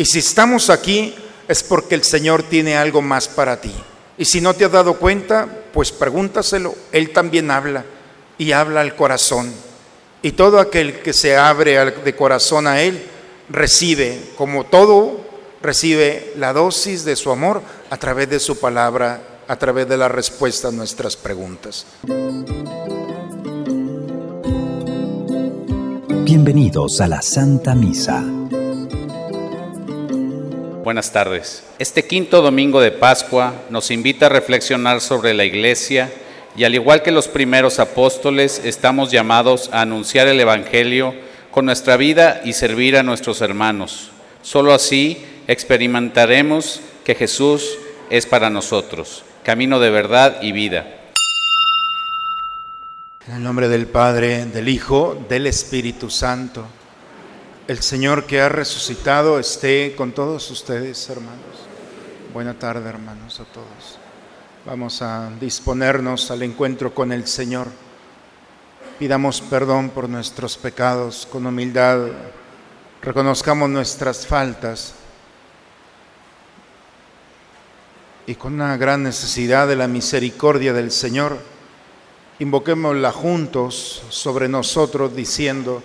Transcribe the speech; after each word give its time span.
Y 0.00 0.06
si 0.06 0.20
estamos 0.20 0.70
aquí 0.70 1.14
es 1.46 1.62
porque 1.62 1.94
el 1.94 2.04
Señor 2.04 2.42
tiene 2.44 2.74
algo 2.74 3.02
más 3.02 3.28
para 3.28 3.60
ti. 3.60 3.70
Y 4.16 4.24
si 4.24 4.40
no 4.40 4.54
te 4.54 4.64
has 4.64 4.72
dado 4.72 4.94
cuenta, 4.94 5.46
pues 5.74 5.92
pregúntaselo. 5.92 6.74
Él 6.90 7.10
también 7.10 7.50
habla 7.50 7.84
y 8.38 8.52
habla 8.52 8.80
al 8.80 8.96
corazón. 8.96 9.52
Y 10.22 10.32
todo 10.32 10.58
aquel 10.58 11.02
que 11.02 11.12
se 11.12 11.36
abre 11.36 11.92
de 11.92 12.16
corazón 12.16 12.66
a 12.66 12.80
Él 12.80 13.04
recibe, 13.50 14.18
como 14.38 14.64
todo, 14.64 15.20
recibe 15.60 16.32
la 16.38 16.54
dosis 16.54 17.04
de 17.04 17.14
su 17.14 17.30
amor 17.30 17.60
a 17.90 17.98
través 17.98 18.30
de 18.30 18.40
su 18.40 18.58
palabra, 18.58 19.20
a 19.46 19.56
través 19.56 19.86
de 19.86 19.98
la 19.98 20.08
respuesta 20.08 20.68
a 20.68 20.72
nuestras 20.72 21.14
preguntas. 21.14 21.84
Bienvenidos 26.24 27.02
a 27.02 27.06
la 27.06 27.20
Santa 27.20 27.74
Misa. 27.74 28.39
Buenas 30.90 31.12
tardes. 31.12 31.62
Este 31.78 32.04
quinto 32.04 32.42
domingo 32.42 32.80
de 32.80 32.90
Pascua 32.90 33.54
nos 33.70 33.92
invita 33.92 34.26
a 34.26 34.28
reflexionar 34.28 35.00
sobre 35.00 35.34
la 35.34 35.44
Iglesia 35.44 36.12
y 36.56 36.64
al 36.64 36.74
igual 36.74 37.04
que 37.04 37.12
los 37.12 37.28
primeros 37.28 37.78
apóstoles 37.78 38.60
estamos 38.64 39.12
llamados 39.12 39.70
a 39.72 39.82
anunciar 39.82 40.26
el 40.26 40.40
Evangelio 40.40 41.14
con 41.52 41.66
nuestra 41.66 41.96
vida 41.96 42.40
y 42.44 42.54
servir 42.54 42.96
a 42.96 43.04
nuestros 43.04 43.40
hermanos. 43.40 44.10
Solo 44.42 44.74
así 44.74 45.24
experimentaremos 45.46 46.80
que 47.04 47.14
Jesús 47.14 47.78
es 48.10 48.26
para 48.26 48.50
nosotros, 48.50 49.22
camino 49.44 49.78
de 49.78 49.90
verdad 49.90 50.42
y 50.42 50.50
vida. 50.50 50.88
En 53.28 53.34
el 53.36 53.44
nombre 53.44 53.68
del 53.68 53.86
Padre, 53.86 54.44
del 54.46 54.68
Hijo, 54.68 55.24
del 55.28 55.46
Espíritu 55.46 56.10
Santo. 56.10 56.66
El 57.70 57.84
Señor 57.84 58.26
que 58.26 58.40
ha 58.40 58.48
resucitado 58.48 59.38
esté 59.38 59.94
con 59.94 60.10
todos 60.10 60.50
ustedes, 60.50 61.08
hermanos. 61.08 61.68
Buena 62.34 62.58
tarde, 62.58 62.88
hermanos, 62.88 63.38
a 63.38 63.44
todos. 63.44 63.96
Vamos 64.66 65.00
a 65.02 65.30
disponernos 65.40 66.32
al 66.32 66.42
encuentro 66.42 66.92
con 66.92 67.12
el 67.12 67.28
Señor. 67.28 67.68
Pidamos 68.98 69.40
perdón 69.42 69.90
por 69.90 70.08
nuestros 70.08 70.56
pecados 70.56 71.28
con 71.30 71.46
humildad. 71.46 72.08
Reconozcamos 73.02 73.70
nuestras 73.70 74.26
faltas. 74.26 74.94
Y 78.26 78.34
con 78.34 78.54
una 78.54 78.76
gran 78.78 79.04
necesidad 79.04 79.68
de 79.68 79.76
la 79.76 79.86
misericordia 79.86 80.72
del 80.72 80.90
Señor, 80.90 81.38
invoquémosla 82.40 83.12
juntos 83.12 84.02
sobre 84.08 84.48
nosotros 84.48 85.14
diciendo, 85.14 85.84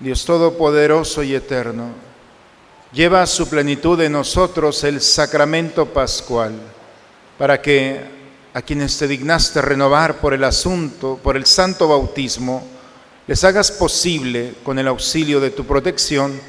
Dios 0.00 0.24
Todopoderoso 0.24 1.22
y 1.24 1.34
Eterno, 1.34 1.90
lleva 2.92 3.22
a 3.22 3.26
su 3.26 3.48
plenitud 3.48 4.00
en 4.00 4.12
nosotros 4.12 4.84
el 4.84 5.00
sacramento 5.00 5.86
pascual, 5.86 6.52
para 7.36 7.60
que 7.60 8.00
a 8.54 8.62
quienes 8.62 8.96
te 8.96 9.08
dignaste 9.08 9.60
renovar 9.60 10.18
por 10.20 10.34
el 10.34 10.44
asunto, 10.44 11.18
por 11.22 11.36
el 11.36 11.46
santo 11.46 11.88
bautismo, 11.88 12.64
les 13.26 13.42
hagas 13.44 13.70
posible, 13.72 14.54
con 14.62 14.78
el 14.78 14.88
auxilio 14.88 15.40
de 15.40 15.50
tu 15.50 15.64
protección, 15.64 16.40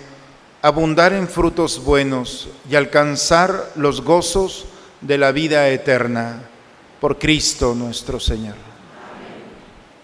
abundar 0.62 1.13
en 1.13 1.28
frutos 1.28 1.84
buenos 1.84 2.50
y 2.69 2.75
alcanzar 2.75 3.72
los 3.75 4.02
gozos 4.02 4.66
de 5.02 5.18
la 5.18 5.31
vida 5.31 5.68
eterna. 5.69 6.44
Por 7.02 7.18
Cristo 7.18 7.74
nuestro 7.75 8.19
Señor. 8.19 8.69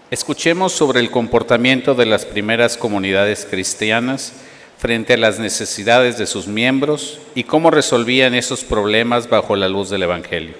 Escuchemos 0.08 0.72
sobre 0.72 1.00
el 1.00 1.10
comportamiento 1.10 1.96
de 1.96 2.06
las 2.06 2.24
primeras 2.24 2.76
comunidades 2.76 3.44
cristianas 3.44 4.34
frente 4.78 5.14
a 5.14 5.16
las 5.16 5.40
necesidades 5.40 6.16
de 6.16 6.28
sus 6.28 6.46
miembros 6.46 7.18
y 7.34 7.42
cómo 7.42 7.72
resolvían 7.72 8.32
esos 8.34 8.62
problemas 8.62 9.28
bajo 9.28 9.56
la 9.56 9.68
luz 9.68 9.90
del 9.90 10.04
Evangelio. 10.04 10.54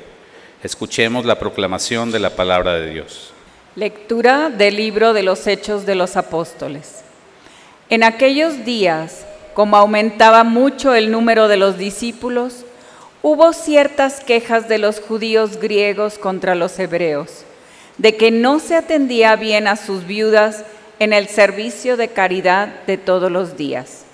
Escuchemos 0.65 1.25
la 1.25 1.39
proclamación 1.39 2.11
de 2.11 2.19
la 2.19 2.31
palabra 2.31 2.75
de 2.75 2.91
Dios. 2.91 3.31
Lectura 3.77 4.51
del 4.51 4.75
libro 4.75 5.13
de 5.13 5.23
los 5.23 5.47
Hechos 5.47 5.87
de 5.87 5.95
los 5.95 6.17
Apóstoles. 6.17 7.03
En 7.89 8.03
aquellos 8.03 8.65
días, 8.65 9.27
como 9.55 9.77
aumentaba 9.77 10.43
mucho 10.43 10.93
el 10.93 11.13
número 11.13 11.47
de 11.47 11.57
los 11.57 11.79
discípulos, 11.79 12.65
hubo 13.23 13.53
ciertas 13.53 14.19
quejas 14.19 14.69
de 14.69 14.79
los 14.79 14.99
judíos 14.99 15.59
griegos 15.59 16.19
contra 16.19 16.57
los 16.57 16.77
hebreos, 16.81 17.46
de 17.99 18.17
que 18.17 18.31
no 18.31 18.59
se 18.59 18.77
atendía 18.77 19.37
bien 19.37 19.67
a 19.67 19.77
sus 19.77 20.07
viudas 20.07 20.65
en 20.99 21.13
el 21.13 21.29
servicio 21.29 21.97
de 21.97 22.09
caridad 22.09 22.69
de 22.87 22.99
todos 22.99 23.31
los 23.31 23.57
días. 23.57 24.05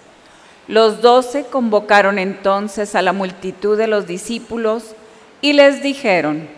Los 0.69 1.02
doce 1.02 1.44
convocaron 1.44 2.19
entonces 2.19 2.94
a 2.94 3.02
la 3.02 3.12
multitud 3.12 3.76
de 3.76 3.87
los 3.87 4.06
discípulos 4.06 4.94
y 5.40 5.52
les 5.55 5.82
dijeron, 5.82 6.49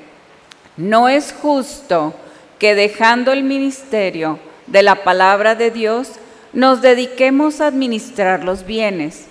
no 0.77 1.09
es 1.09 1.33
justo 1.33 2.15
que 2.59 2.75
dejando 2.75 3.33
el 3.33 3.45
ministerio 3.45 4.39
de 4.67 4.83
la 4.83 5.05
palabra 5.05 5.55
de 5.55 5.71
Dios, 5.71 6.13
nos 6.53 6.83
dediquemos 6.83 7.61
a 7.61 7.67
administrar 7.67 8.45
los 8.45 8.65
bienes 8.65 9.27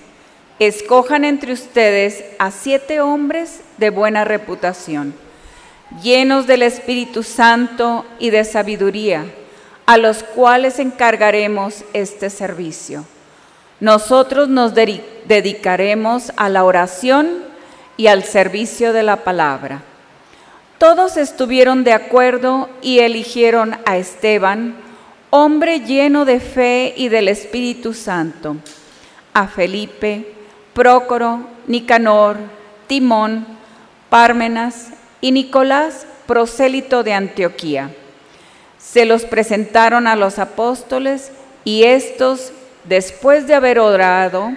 escojan 0.60 1.26
entre 1.26 1.54
ustedes 1.54 2.24
a 2.40 2.52
siete 2.52 3.02
hombres 3.02 3.62
de 3.78 3.90
buena 3.90 4.24
reputación, 4.24 5.14
llenos 6.02 6.48
del 6.48 6.64
Espíritu 6.64 7.24
Santo 7.24 8.06
y 8.20 8.30
de 8.30 8.44
sabiduría, 8.46 9.26
a 9.86 9.98
los 9.98 10.24
cuales 10.24 10.80
encargaremos 10.80 11.84
este 11.94 12.30
servicio. 12.30 13.06
Nosotros 13.80 14.50
nos 14.50 14.74
dedicaremos 14.74 16.32
a 16.38 16.50
la 16.50 16.64
oración 16.64 17.44
y 17.98 18.08
al 18.08 18.24
servicio 18.24 18.94
de 18.94 19.04
la 19.04 19.18
palabra. 19.18 19.82
Todos 20.78 21.18
estuvieron 21.18 21.84
de 21.84 21.94
acuerdo 21.94 22.70
y 22.82 23.00
eligieron 23.00 23.78
a 23.86 23.98
Esteban, 23.98 24.76
hombre 25.30 25.82
lleno 25.82 26.26
de 26.26 26.40
fe 26.40 26.94
y 26.96 27.10
del 27.10 27.28
Espíritu 27.28 27.94
Santo, 27.94 28.56
a 29.34 29.48
Felipe, 29.48 30.34
Prócoro, 30.74 31.42
Nicanor, 31.68 32.38
Timón, 32.88 33.46
Pármenas 34.10 34.90
y 35.24 35.32
Nicolás, 35.32 36.06
prosélito 36.28 37.02
de 37.02 37.14
Antioquía. 37.14 37.92
Se 38.78 39.06
los 39.06 39.24
presentaron 39.24 40.06
a 40.06 40.18
los 40.18 40.38
apóstoles 40.38 41.32
y 41.64 41.84
estos, 41.84 42.52
después 42.84 43.48
de 43.48 43.54
haber 43.54 43.80
orado, 43.80 44.52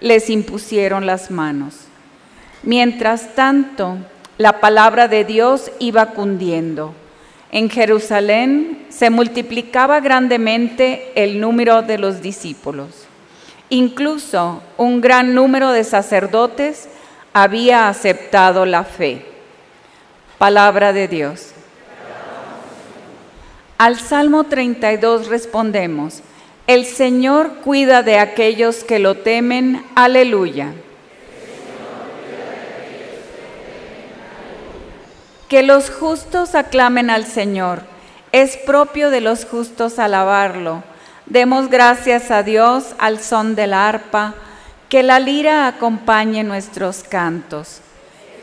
les 0.00 0.30
impusieron 0.30 1.04
las 1.04 1.30
manos. 1.30 1.74
Mientras 2.62 3.34
tanto, 3.34 3.98
la 4.38 4.58
palabra 4.58 5.06
de 5.06 5.26
Dios 5.26 5.70
iba 5.80 6.06
cundiendo. 6.06 6.94
En 7.52 7.68
Jerusalén 7.68 8.86
se 8.88 9.10
multiplicaba 9.10 10.00
grandemente 10.00 11.12
el 11.14 11.40
número 11.42 11.82
de 11.82 11.98
los 11.98 12.22
discípulos. 12.22 12.88
Incluso 13.68 14.62
un 14.78 15.02
gran 15.02 15.34
número 15.34 15.72
de 15.72 15.84
sacerdotes 15.84 16.88
había 17.34 17.90
aceptado 17.90 18.64
la 18.64 18.84
fe. 18.84 19.35
Palabra 20.38 20.92
de 20.92 21.08
Dios. 21.08 21.52
Al 23.78 23.98
Salmo 23.98 24.44
32 24.44 25.28
respondemos, 25.28 26.22
el 26.66 26.86
Señor 26.86 27.56
cuida 27.62 28.02
de 28.02 28.18
aquellos 28.18 28.84
que 28.84 28.98
lo 28.98 29.16
temen, 29.16 29.84
aleluya. 29.94 30.72
Que 35.48 35.62
los 35.62 35.90
justos 35.90 36.54
aclamen 36.54 37.10
al 37.10 37.24
Señor, 37.26 37.82
es 38.32 38.56
propio 38.56 39.10
de 39.10 39.20
los 39.20 39.44
justos 39.44 39.98
alabarlo 39.98 40.82
Demos 41.26 41.68
gracias 41.68 42.30
a 42.30 42.44
Dios 42.44 42.94
al 42.98 43.18
son 43.18 43.56
del 43.56 43.74
arpa, 43.74 44.34
que 44.88 45.02
la 45.02 45.18
lira 45.18 45.66
acompañe 45.66 46.44
nuestros 46.44 47.02
cantos. 47.02 47.80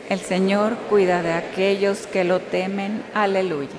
El 0.08 0.20
Señor 0.20 0.76
cuida 0.90 1.22
de 1.22 1.32
aquellos 1.32 2.06
que 2.06 2.24
lo 2.24 2.40
temen. 2.40 3.02
Aleluya. 3.14 3.70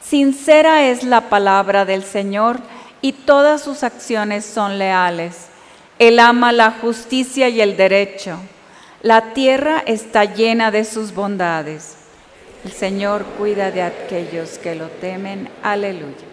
Sincera 0.00 0.88
es 0.88 1.04
la 1.04 1.28
palabra 1.28 1.84
del 1.84 2.02
Señor 2.02 2.58
y 3.02 3.12
todas 3.12 3.62
sus 3.62 3.82
acciones 3.82 4.44
son 4.44 4.78
leales. 4.78 5.48
Él 5.98 6.18
ama 6.18 6.52
la 6.52 6.70
justicia 6.70 7.48
y 7.50 7.60
el 7.60 7.76
derecho. 7.76 8.38
La 9.02 9.34
tierra 9.34 9.82
está 9.86 10.24
llena 10.24 10.70
de 10.70 10.84
sus 10.84 11.14
bondades. 11.14 11.96
El 12.64 12.72
Señor 12.72 13.24
cuida 13.38 13.70
de 13.70 13.82
aquellos 13.82 14.58
que 14.58 14.74
lo 14.74 14.88
temen. 14.88 15.48
Aleluya. 15.62 16.26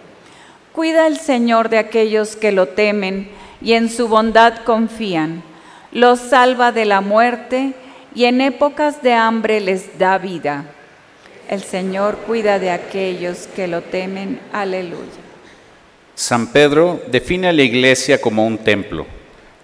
Cuida 0.71 1.07
el 1.07 1.18
Señor 1.18 1.69
de 1.69 1.79
aquellos 1.79 2.35
que 2.35 2.51
lo 2.51 2.68
temen 2.68 3.29
y 3.62 3.74
en 3.74 3.89
su 3.89 4.07
bondad 4.07 4.63
confían. 4.63 5.44
Los 5.91 6.19
salva 6.19 6.71
de 6.71 6.85
la 6.85 7.01
muerte 7.01 7.74
y 8.18 8.25
en 8.25 8.42
épocas 8.42 9.04
de 9.04 9.14
hambre 9.14 9.62
les 9.62 10.00
da 10.00 10.18
vida. 10.18 10.66
El 11.48 11.62
Señor 11.62 12.18
cuida 12.25 12.58
de 12.58 12.72
aquellos 12.72 13.48
que 13.56 13.68
lo 13.68 13.81
temen. 13.81 14.40
Aleluya. 14.52 15.22
San 16.16 16.48
Pedro 16.48 17.00
define 17.12 17.50
a 17.50 17.54
la 17.54 17.62
iglesia 17.62 18.19
como 18.19 18.48
un 18.48 18.58
templo, 18.58 19.06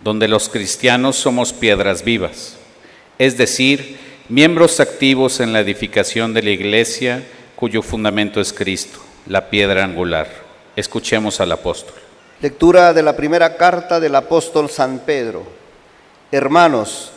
donde 0.02 0.28
los 0.28 0.50
cristianos 0.50 1.16
somos 1.16 1.52
piedras 1.52 2.04
vivas, 2.04 2.58
es 3.18 3.38
decir, 3.38 3.98
miembros 4.30 4.80
activos 4.80 5.40
en 5.40 5.52
la 5.52 5.62
edificación 5.62 6.32
de 6.36 6.44
la 6.44 6.52
iglesia 6.52 7.24
cuyo 7.56 7.82
fundamento 7.82 8.40
es 8.40 8.54
Cristo, 8.54 9.00
la 9.26 9.50
piedra 9.50 9.84
angular. 9.84 10.28
Escuchemos 10.76 11.42
al 11.42 11.54
apóstol. 11.54 11.96
Lectura 12.40 12.94
de 12.94 13.02
la 13.02 13.16
primera 13.16 13.58
carta 13.58 14.00
del 14.00 14.14
apóstol 14.14 14.70
San 14.70 15.00
Pedro. 15.00 15.44
Hermanos, 16.32 17.13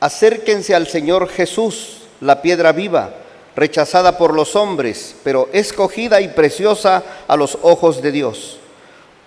acérquense 0.00 0.74
al 0.74 0.86
Señor 0.86 1.28
Jesús, 1.28 2.02
la 2.20 2.42
piedra 2.42 2.72
viva, 2.72 3.14
rechazada 3.54 4.18
por 4.18 4.34
los 4.34 4.54
hombres, 4.56 5.14
pero 5.24 5.48
escogida 5.52 6.20
y 6.20 6.28
preciosa 6.28 7.02
a 7.26 7.36
los 7.36 7.58
ojos 7.62 8.02
de 8.02 8.12
Dios. 8.12 8.58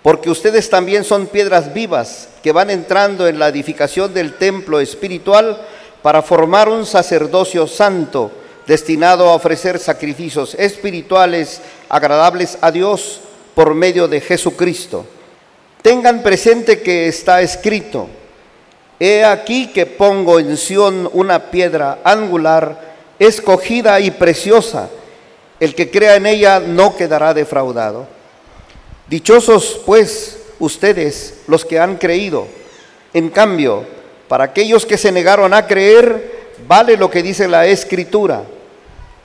Porque 0.02 0.30
ustedes 0.30 0.70
también 0.70 1.04
son 1.04 1.26
piedras 1.26 1.74
vivas 1.74 2.28
que 2.42 2.52
van 2.52 2.70
entrando 2.70 3.26
en 3.28 3.38
la 3.38 3.48
edificación 3.48 4.14
del 4.14 4.34
templo 4.38 4.80
espiritual 4.80 5.60
para 6.02 6.22
formar 6.22 6.68
un 6.68 6.86
sacerdocio 6.86 7.66
santo 7.66 8.30
destinado 8.66 9.28
a 9.28 9.34
ofrecer 9.34 9.78
sacrificios 9.78 10.54
espirituales 10.54 11.60
agradables 11.88 12.56
a 12.60 12.70
Dios 12.70 13.20
por 13.54 13.74
medio 13.74 14.08
de 14.08 14.20
Jesucristo. 14.20 15.04
Tengan 15.82 16.22
presente 16.22 16.80
que 16.80 17.08
está 17.08 17.42
escrito, 17.42 18.08
he 19.00 19.24
aquí 19.24 19.68
que 19.68 19.86
pongo 19.86 20.38
en 20.38 20.58
Sión 20.58 21.08
una 21.14 21.50
piedra 21.50 22.00
angular, 22.04 22.92
escogida 23.18 23.98
y 23.98 24.10
preciosa, 24.10 24.90
el 25.58 25.74
que 25.74 25.90
crea 25.90 26.16
en 26.16 26.26
ella 26.26 26.60
no 26.60 26.94
quedará 26.94 27.32
defraudado. 27.32 28.06
Dichosos 29.08 29.80
pues 29.86 30.38
ustedes 30.58 31.40
los 31.48 31.64
que 31.64 31.80
han 31.80 31.96
creído. 31.96 32.46
En 33.14 33.30
cambio, 33.30 33.84
para 34.28 34.44
aquellos 34.44 34.84
que 34.84 34.98
se 34.98 35.10
negaron 35.10 35.54
a 35.54 35.66
creer, 35.66 36.52
vale 36.68 36.98
lo 36.98 37.10
que 37.10 37.22
dice 37.22 37.48
la 37.48 37.66
escritura. 37.66 38.42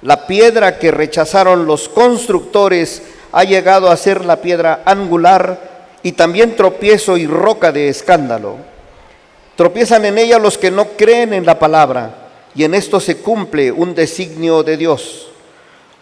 La 0.02 0.26
piedra 0.26 0.80
que 0.80 0.92
rechazaron 0.92 1.66
los 1.66 1.90
constructores 1.90 3.02
ha 3.34 3.44
llegado 3.44 3.90
a 3.90 3.98
ser 3.98 4.24
la 4.24 4.38
piedra 4.38 4.84
angular 4.86 5.98
y 6.02 6.14
también 6.14 6.56
tropiezo 6.56 7.18
y 7.18 7.28
roca 7.28 7.74
de 7.74 7.90
escándalo. 7.90 8.75
Tropiezan 9.56 10.06
en 10.06 10.18
ella 10.18 10.38
los 10.38 10.58
que 10.58 10.72
no 10.72 10.90
creen 10.98 11.34
en 11.34 11.46
la 11.46 11.58
palabra 11.58 12.30
y 12.54 12.64
en 12.64 12.74
esto 12.74 13.00
se 13.00 13.18
cumple 13.18 13.72
un 13.72 13.96
designio 13.96 14.64
de 14.64 14.78
Dios. 14.78 15.30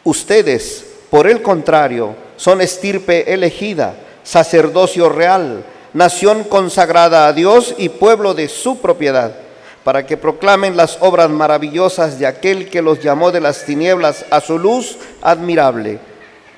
Ustedes, 0.03 0.85
por 1.09 1.27
el 1.27 1.41
contrario, 1.41 2.15
son 2.35 2.61
estirpe 2.61 3.33
elegida, 3.33 3.95
sacerdocio 4.23 5.09
real, 5.09 5.63
nación 5.93 6.43
consagrada 6.43 7.27
a 7.27 7.33
Dios 7.33 7.75
y 7.77 7.89
pueblo 7.89 8.33
de 8.33 8.49
su 8.49 8.79
propiedad, 8.79 9.35
para 9.83 10.05
que 10.05 10.17
proclamen 10.17 10.77
las 10.77 10.97
obras 11.01 11.29
maravillosas 11.29 12.17
de 12.17 12.25
aquel 12.25 12.69
que 12.69 12.81
los 12.81 13.01
llamó 13.01 13.31
de 13.31 13.41
las 13.41 13.65
tinieblas 13.65 14.25
a 14.29 14.41
su 14.41 14.57
luz 14.57 14.97
admirable 15.21 15.99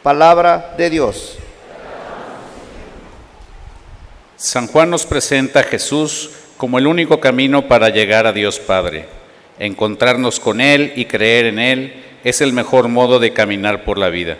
Palabra 0.03 0.75
de 0.77 0.91
Dios. 0.91 1.37
San 4.37 4.67
Juan 4.67 4.91
nos 4.91 5.03
presenta 5.05 5.61
a 5.61 5.63
Jesús 5.63 6.29
como 6.57 6.77
el 6.77 6.87
único 6.87 7.19
camino 7.19 7.67
para 7.67 7.89
llegar 7.89 8.27
a 8.27 8.33
Dios 8.33 8.59
Padre. 8.59 9.05
Encontrarnos 9.59 10.39
con 10.39 10.61
Él 10.61 10.93
y 10.95 11.05
creer 11.05 11.45
en 11.45 11.59
Él 11.59 11.93
es 12.23 12.41
el 12.41 12.53
mejor 12.53 12.87
modo 12.87 13.19
de 13.19 13.33
caminar 13.33 13.83
por 13.83 13.97
la 13.97 14.09
vida. 14.09 14.37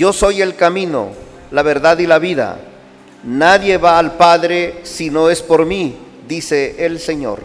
Yo 0.00 0.14
soy 0.14 0.40
el 0.40 0.56
camino, 0.56 1.10
la 1.50 1.62
verdad 1.62 1.98
y 1.98 2.06
la 2.06 2.18
vida. 2.18 2.58
Nadie 3.22 3.76
va 3.76 3.98
al 3.98 4.16
Padre 4.16 4.80
si 4.82 5.10
no 5.10 5.28
es 5.28 5.42
por 5.42 5.66
mí, 5.66 5.94
dice 6.26 6.86
el 6.86 6.98
Señor. 6.98 7.42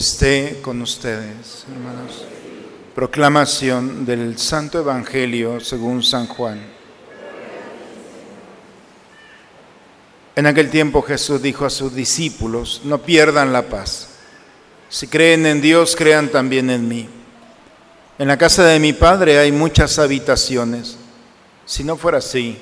Esté 0.00 0.60
con 0.62 0.80
ustedes, 0.80 1.66
hermanos. 1.70 2.24
Proclamación 2.94 4.06
del 4.06 4.38
Santo 4.38 4.78
Evangelio 4.78 5.60
según 5.60 6.02
San 6.02 6.26
Juan. 6.26 6.58
En 10.34 10.46
aquel 10.46 10.70
tiempo 10.70 11.02
Jesús 11.02 11.42
dijo 11.42 11.66
a 11.66 11.70
sus 11.70 11.94
discípulos, 11.94 12.80
no 12.84 13.02
pierdan 13.02 13.52
la 13.52 13.68
paz. 13.68 14.08
Si 14.88 15.06
creen 15.06 15.44
en 15.44 15.60
Dios, 15.60 15.94
crean 15.94 16.30
también 16.30 16.70
en 16.70 16.88
mí. 16.88 17.06
En 18.18 18.28
la 18.28 18.38
casa 18.38 18.64
de 18.64 18.78
mi 18.78 18.94
Padre 18.94 19.38
hay 19.38 19.52
muchas 19.52 19.98
habitaciones. 19.98 20.96
Si 21.66 21.84
no 21.84 21.98
fuera 21.98 22.18
así, 22.18 22.56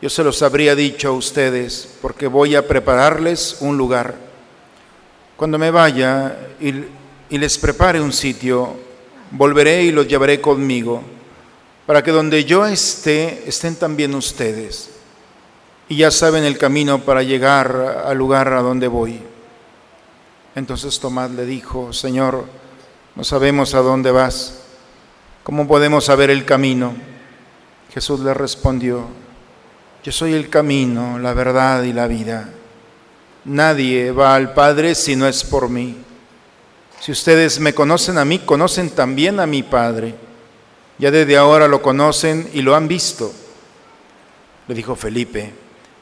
yo 0.00 0.08
se 0.08 0.24
los 0.24 0.40
habría 0.40 0.74
dicho 0.74 1.08
a 1.08 1.12
ustedes, 1.12 1.90
porque 2.00 2.26
voy 2.26 2.56
a 2.56 2.66
prepararles 2.66 3.58
un 3.60 3.76
lugar. 3.76 4.29
Cuando 5.40 5.56
me 5.56 5.70
vaya 5.70 6.36
y, 6.60 7.38
les 7.38 7.56
prepare 7.56 7.98
un 7.98 8.12
sitio, 8.12 8.76
volveré 9.30 9.84
y 9.84 9.90
los 9.90 10.06
llevaré 10.06 10.38
conmigo, 10.38 11.00
para 11.86 12.04
que 12.04 12.10
donde 12.10 12.44
yo 12.44 12.66
esté, 12.66 13.48
estén 13.48 13.76
también 13.76 14.14
ustedes. 14.14 14.90
Y 15.88 15.96
ya 15.96 16.10
saben 16.10 16.44
el 16.44 16.58
camino 16.58 16.98
para 16.98 17.22
llegar 17.22 18.04
al 18.04 18.18
lugar 18.18 18.52
a 18.52 18.60
donde 18.60 18.86
voy. 18.86 19.18
Entonces 20.54 21.00
Tomás 21.00 21.30
le 21.30 21.46
dijo, 21.46 21.90
Señor, 21.94 22.44
no 23.16 23.24
sabemos 23.24 23.72
a 23.74 23.78
dónde 23.78 24.10
vas. 24.10 24.60
¿Cómo 25.42 25.66
podemos 25.66 26.04
saber 26.04 26.28
el 26.28 26.44
camino? 26.44 26.92
Jesús 27.94 28.20
le 28.20 28.34
respondió, 28.34 29.06
yo 30.04 30.12
soy 30.12 30.34
el 30.34 30.50
camino, 30.50 31.18
la 31.18 31.32
verdad 31.32 31.84
y 31.84 31.94
la 31.94 32.06
vida. 32.08 32.50
Nadie 33.44 34.10
va 34.12 34.34
al 34.34 34.52
Padre 34.52 34.94
si 34.94 35.16
no 35.16 35.26
es 35.26 35.44
por 35.44 35.68
mí. 35.68 35.96
Si 37.00 37.12
ustedes 37.12 37.58
me 37.58 37.72
conocen 37.72 38.18
a 38.18 38.24
mí, 38.24 38.40
conocen 38.40 38.90
también 38.90 39.40
a 39.40 39.46
mi 39.46 39.62
Padre. 39.62 40.14
Ya 40.98 41.10
desde 41.10 41.38
ahora 41.38 41.66
lo 41.66 41.80
conocen 41.80 42.50
y 42.52 42.60
lo 42.60 42.76
han 42.76 42.86
visto. 42.86 43.32
Le 44.68 44.74
dijo 44.74 44.94
Felipe, 44.94 45.52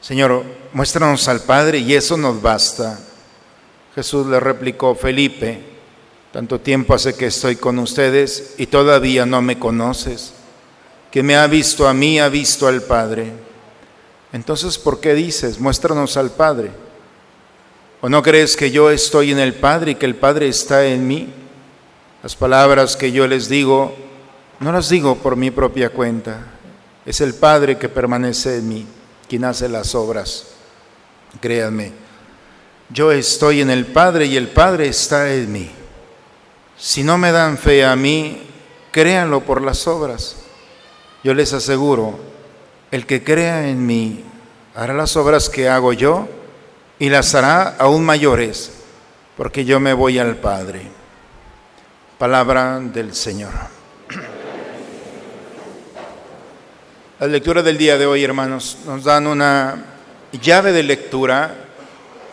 Señor, 0.01 0.43
muéstranos 0.73 1.27
al 1.29 1.39
Padre 1.41 1.79
y 1.79 1.93
eso 1.93 2.17
nos 2.17 2.41
basta. 2.41 2.99
Jesús 3.95 4.27
le 4.27 4.41
replicó, 4.41 4.93
Felipe, 4.93 5.63
tanto 6.33 6.59
tiempo 6.59 6.93
hace 6.93 7.15
que 7.15 7.27
estoy 7.27 7.55
con 7.55 7.79
ustedes 7.79 8.55
y 8.57 8.67
todavía 8.67 9.25
no 9.25 9.41
me 9.41 9.57
conoces. 9.57 10.33
Que 11.11 11.23
me 11.23 11.37
ha 11.37 11.47
visto 11.47 11.87
a 11.87 11.93
mí, 11.93 12.19
ha 12.19 12.27
visto 12.27 12.67
al 12.67 12.81
Padre. 12.81 13.31
Entonces, 14.33 14.77
¿por 14.77 14.99
qué 14.99 15.15
dices, 15.15 15.59
muéstranos 15.59 16.17
al 16.17 16.29
Padre? 16.29 16.71
¿O 18.01 18.07
no 18.07 18.23
crees 18.23 18.55
que 18.55 18.71
yo 18.71 18.89
estoy 18.89 19.31
en 19.31 19.39
el 19.39 19.53
Padre 19.53 19.91
y 19.91 19.95
que 19.95 20.05
el 20.05 20.15
Padre 20.15 20.47
está 20.47 20.85
en 20.85 21.05
mí? 21.05 21.27
Las 22.23 22.33
palabras 22.33 22.95
que 22.95 23.11
yo 23.11 23.27
les 23.27 23.49
digo, 23.49 23.93
no 24.61 24.71
las 24.71 24.87
digo 24.87 25.15
por 25.15 25.35
mi 25.35 25.51
propia 25.51 25.89
cuenta. 25.89 26.45
Es 27.05 27.19
el 27.19 27.33
Padre 27.33 27.77
que 27.77 27.89
permanece 27.89 28.57
en 28.57 28.69
mí, 28.69 28.87
quien 29.27 29.43
hace 29.43 29.67
las 29.67 29.95
obras. 29.95 30.47
Créanme, 31.41 31.91
yo 32.89 33.11
estoy 33.11 33.59
en 33.59 33.69
el 33.69 33.85
Padre 33.85 34.27
y 34.27 34.37
el 34.37 34.47
Padre 34.47 34.87
está 34.87 35.33
en 35.33 35.51
mí. 35.51 35.69
Si 36.77 37.03
no 37.03 37.17
me 37.17 37.33
dan 37.33 37.57
fe 37.57 37.83
a 37.83 37.97
mí, 37.97 38.43
créanlo 38.91 39.41
por 39.41 39.61
las 39.61 39.87
obras. 39.87 40.37
Yo 41.21 41.33
les 41.33 41.51
aseguro, 41.51 42.17
el 42.91 43.05
que 43.05 43.25
crea 43.25 43.67
en 43.67 43.85
mí 43.85 44.23
hará 44.73 44.93
las 44.93 45.17
obras 45.17 45.49
que 45.49 45.67
hago 45.67 45.91
yo 45.91 46.29
y 46.99 47.09
las 47.09 47.33
hará 47.33 47.77
aún 47.79 48.03
mayores, 48.03 48.71
porque 49.37 49.63
yo 49.63 49.79
me 49.79 49.93
voy 49.93 50.19
al 50.19 50.35
Padre. 50.35 50.81
Palabra 52.17 52.79
del 52.79 53.15
Señor. 53.15 53.53
Las 57.19 57.29
lecturas 57.29 57.63
del 57.63 57.77
día 57.77 57.97
de 57.97 58.05
hoy, 58.05 58.23
hermanos, 58.23 58.79
nos 58.85 59.05
dan 59.05 59.27
una 59.27 59.85
llave 60.41 60.73
de 60.73 60.83
lectura 60.83 61.55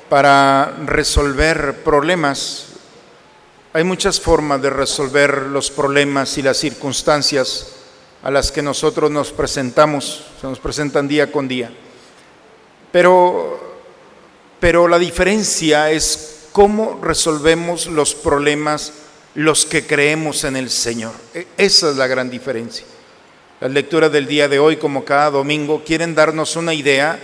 para 0.08 0.74
resolver 0.84 1.82
problemas. 1.84 2.66
Hay 3.72 3.84
muchas 3.84 4.20
formas 4.20 4.60
de 4.62 4.70
resolver 4.70 5.42
los 5.42 5.70
problemas 5.70 6.36
y 6.38 6.42
las 6.42 6.56
circunstancias 6.56 7.72
a 8.22 8.30
las 8.30 8.50
que 8.50 8.62
nosotros 8.62 9.10
nos 9.10 9.30
presentamos, 9.30 10.24
se 10.40 10.46
nos 10.48 10.58
presentan 10.58 11.06
día 11.06 11.30
con 11.30 11.46
día. 11.46 11.70
Pero 12.90 13.65
pero 14.60 14.88
la 14.88 14.98
diferencia 14.98 15.90
es 15.90 16.46
cómo 16.52 17.00
resolvemos 17.02 17.86
los 17.86 18.14
problemas 18.14 18.92
los 19.34 19.66
que 19.66 19.86
creemos 19.86 20.44
en 20.44 20.56
el 20.56 20.70
Señor. 20.70 21.12
E- 21.34 21.46
Esa 21.58 21.90
es 21.90 21.96
la 21.96 22.06
gran 22.06 22.30
diferencia. 22.30 22.86
Las 23.60 23.70
lecturas 23.70 24.10
del 24.12 24.26
día 24.26 24.48
de 24.48 24.58
hoy, 24.58 24.76
como 24.76 25.04
cada 25.04 25.30
domingo, 25.30 25.82
quieren 25.84 26.14
darnos 26.14 26.56
una 26.56 26.72
idea 26.74 27.18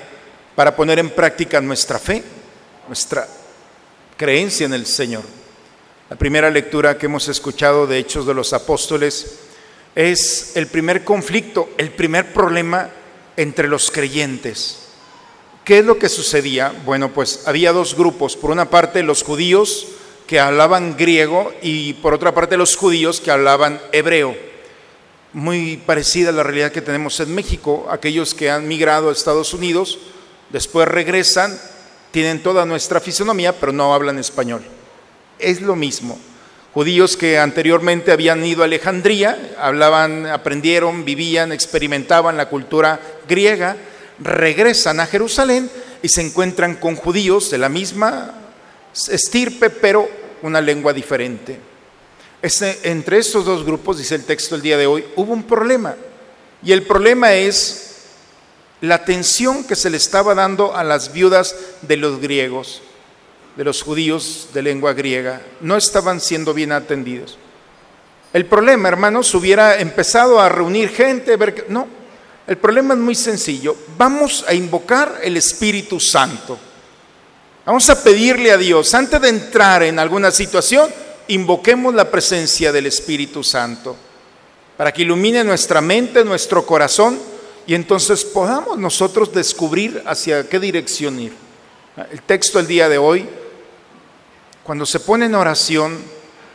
para 0.54 0.76
poner 0.76 0.98
en 0.98 1.10
práctica 1.10 1.60
nuestra 1.60 1.98
fe, 1.98 2.22
nuestra 2.86 3.26
creencia 4.16 4.66
en 4.66 4.74
el 4.74 4.84
Señor. 4.86 5.22
La 6.10 6.16
primera 6.16 6.50
lectura 6.50 6.98
que 6.98 7.06
hemos 7.06 7.28
escuchado 7.28 7.86
de 7.86 7.98
Hechos 7.98 8.26
de 8.26 8.34
los 8.34 8.52
Apóstoles 8.52 9.38
es 9.94 10.52
el 10.56 10.66
primer 10.66 11.04
conflicto, 11.04 11.70
el 11.78 11.90
primer 11.90 12.32
problema 12.34 12.90
entre 13.36 13.68
los 13.68 13.90
creyentes. 13.90 14.81
¿Qué 15.64 15.78
es 15.78 15.84
lo 15.84 15.96
que 15.96 16.08
sucedía? 16.08 16.74
Bueno, 16.84 17.12
pues 17.12 17.44
había 17.46 17.72
dos 17.72 17.96
grupos. 17.96 18.36
Por 18.36 18.50
una 18.50 18.68
parte, 18.68 19.04
los 19.04 19.22
judíos 19.22 19.86
que 20.26 20.40
hablaban 20.40 20.96
griego 20.96 21.52
y 21.62 21.92
por 21.94 22.14
otra 22.14 22.34
parte, 22.34 22.56
los 22.56 22.74
judíos 22.74 23.20
que 23.20 23.30
hablaban 23.30 23.80
hebreo. 23.92 24.36
Muy 25.32 25.76
parecida 25.76 26.30
a 26.30 26.32
la 26.32 26.42
realidad 26.42 26.72
que 26.72 26.82
tenemos 26.82 27.20
en 27.20 27.32
México. 27.32 27.86
Aquellos 27.90 28.34
que 28.34 28.50
han 28.50 28.66
migrado 28.66 29.08
a 29.08 29.12
Estados 29.12 29.54
Unidos, 29.54 30.00
después 30.50 30.88
regresan, 30.88 31.56
tienen 32.10 32.42
toda 32.42 32.66
nuestra 32.66 32.98
fisonomía, 32.98 33.52
pero 33.52 33.72
no 33.72 33.94
hablan 33.94 34.18
español. 34.18 34.62
Es 35.38 35.60
lo 35.60 35.76
mismo. 35.76 36.18
Judíos 36.74 37.16
que 37.16 37.38
anteriormente 37.38 38.10
habían 38.10 38.44
ido 38.44 38.62
a 38.62 38.64
Alejandría, 38.64 39.54
hablaban, 39.60 40.26
aprendieron, 40.26 41.04
vivían, 41.04 41.52
experimentaban 41.52 42.36
la 42.36 42.48
cultura 42.48 42.98
griega, 43.28 43.76
regresan 44.22 45.00
a 45.00 45.06
Jerusalén 45.06 45.70
y 46.02 46.08
se 46.08 46.22
encuentran 46.22 46.76
con 46.76 46.96
judíos 46.96 47.50
de 47.50 47.58
la 47.58 47.68
misma 47.68 48.34
estirpe, 49.10 49.70
pero 49.70 50.08
una 50.42 50.60
lengua 50.60 50.92
diferente. 50.92 51.58
Este- 52.40 52.90
entre 52.90 53.18
estos 53.18 53.44
dos 53.44 53.64
grupos, 53.64 53.98
dice 53.98 54.16
el 54.16 54.24
texto 54.24 54.54
el 54.54 54.62
día 54.62 54.76
de 54.76 54.86
hoy, 54.86 55.04
hubo 55.16 55.32
un 55.32 55.44
problema. 55.44 55.94
Y 56.62 56.72
el 56.72 56.82
problema 56.82 57.32
es 57.34 57.88
la 58.80 58.96
atención 58.96 59.64
que 59.64 59.76
se 59.76 59.90
le 59.90 59.96
estaba 59.96 60.34
dando 60.34 60.76
a 60.76 60.82
las 60.82 61.12
viudas 61.12 61.54
de 61.82 61.96
los 61.96 62.20
griegos, 62.20 62.82
de 63.56 63.64
los 63.64 63.82
judíos 63.82 64.48
de 64.52 64.62
lengua 64.62 64.92
griega. 64.92 65.40
No 65.60 65.76
estaban 65.76 66.20
siendo 66.20 66.52
bien 66.52 66.72
atendidos. 66.72 67.38
El 68.32 68.46
problema, 68.46 68.88
hermanos, 68.88 69.34
hubiera 69.34 69.78
empezado 69.78 70.40
a 70.40 70.48
reunir 70.48 70.88
gente, 70.88 71.36
ver 71.36 71.54
que- 71.54 71.64
no, 71.68 71.86
el 72.46 72.56
problema 72.58 72.94
es 72.94 73.00
muy 73.00 73.14
sencillo. 73.14 73.76
Vamos 73.96 74.44
a 74.48 74.54
invocar 74.54 75.20
el 75.22 75.36
Espíritu 75.36 76.00
Santo. 76.00 76.58
Vamos 77.64 77.88
a 77.90 78.02
pedirle 78.02 78.50
a 78.50 78.56
Dios, 78.56 78.92
antes 78.94 79.20
de 79.20 79.28
entrar 79.28 79.84
en 79.84 79.98
alguna 79.98 80.32
situación, 80.32 80.90
invoquemos 81.28 81.94
la 81.94 82.10
presencia 82.10 82.72
del 82.72 82.86
Espíritu 82.86 83.44
Santo 83.44 83.96
para 84.76 84.92
que 84.92 85.02
ilumine 85.02 85.44
nuestra 85.44 85.80
mente, 85.80 86.24
nuestro 86.24 86.66
corazón 86.66 87.20
y 87.66 87.74
entonces 87.74 88.24
podamos 88.24 88.78
nosotros 88.78 89.32
descubrir 89.32 90.02
hacia 90.06 90.48
qué 90.48 90.58
dirección 90.58 91.20
ir. 91.20 91.32
El 92.10 92.22
texto 92.22 92.58
del 92.58 92.66
día 92.66 92.88
de 92.88 92.98
hoy, 92.98 93.28
cuando 94.64 94.84
se 94.84 94.98
pone 94.98 95.26
en 95.26 95.36
oración, 95.36 96.02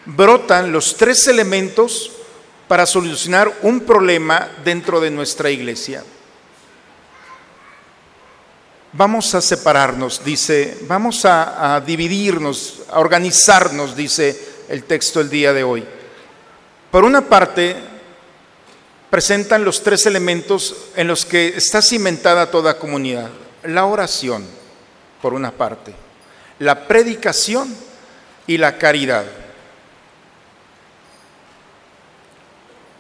brotan 0.06 0.74
los 0.74 0.98
tres 0.98 1.28
elementos 1.30 2.12
para 2.68 2.86
solucionar 2.86 3.52
un 3.62 3.82
problema 3.82 4.50
dentro 4.64 5.00
de 5.00 5.12
nuestra 5.12 5.50
iglesia. 5.50 6.04
Vamos 8.94 9.36
a 9.36 9.42
separarnos, 9.42 10.24
dice, 10.24 10.78
vamos 10.88 11.24
a, 11.26 11.82
dividirnos, 11.86 12.82
a 12.90 13.00
organizarnos, 13.00 13.96
dice 13.96 14.40
el 14.70 14.84
texto 14.84 15.22
el 15.22 15.30
día 15.30 15.54
de 15.54 15.64
hoy. 15.64 15.86
Por 16.90 17.04
una 17.04 17.22
parte, 17.22 17.76
presentan 19.10 19.64
los 19.64 19.84
tres 19.84 20.06
elementos 20.06 20.76
en 20.96 21.08
los 21.08 21.26
que 21.26 21.50
está 21.50 21.82
cimentada 21.82 22.50
toda 22.50 22.80
comunidad. 22.80 23.30
La 23.64 23.86
oración, 23.86 24.46
por 25.22 25.34
una 25.34 25.52
parte, 25.52 25.94
la 26.60 26.88
predicación 26.88 27.76
y 28.48 28.58
la 28.58 28.78
caridad. 28.78 29.26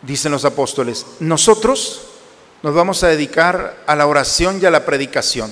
Dicen 0.08 0.32
los 0.32 0.46
apóstoles, 0.46 1.06
nosotros 1.20 2.04
nos 2.64 2.74
vamos 2.74 3.04
a 3.04 3.10
dedicar 3.10 3.84
a 3.86 3.94
la 3.94 4.08
oración 4.08 4.58
y 4.62 4.66
a 4.66 4.72
la 4.72 4.86
predicación. 4.86 5.52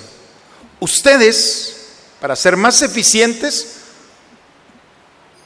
Ustedes, 0.79 1.87
para 2.21 2.37
ser 2.37 2.55
más 2.55 2.81
eficientes, 2.81 3.79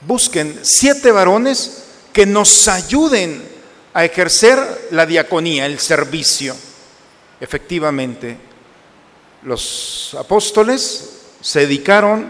busquen 0.06 0.60
siete 0.62 1.12
varones 1.12 1.86
que 2.14 2.28
nos 2.28 2.68
ayuden 2.68 3.44
a 3.96 4.06
ejercer 4.06 4.90
la 4.92 5.08
diaconía, 5.08 5.66
el 5.66 5.80
servicio. 5.80 6.56
Efectivamente, 7.42 8.38
los 9.42 10.16
apóstoles 10.20 11.14
se 11.42 11.62
dedicaron 11.62 12.28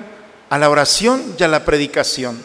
a 0.49 0.57
la 0.57 0.69
oración 0.69 1.35
y 1.37 1.43
a 1.43 1.49
la 1.49 1.65
predicación. 1.65 2.41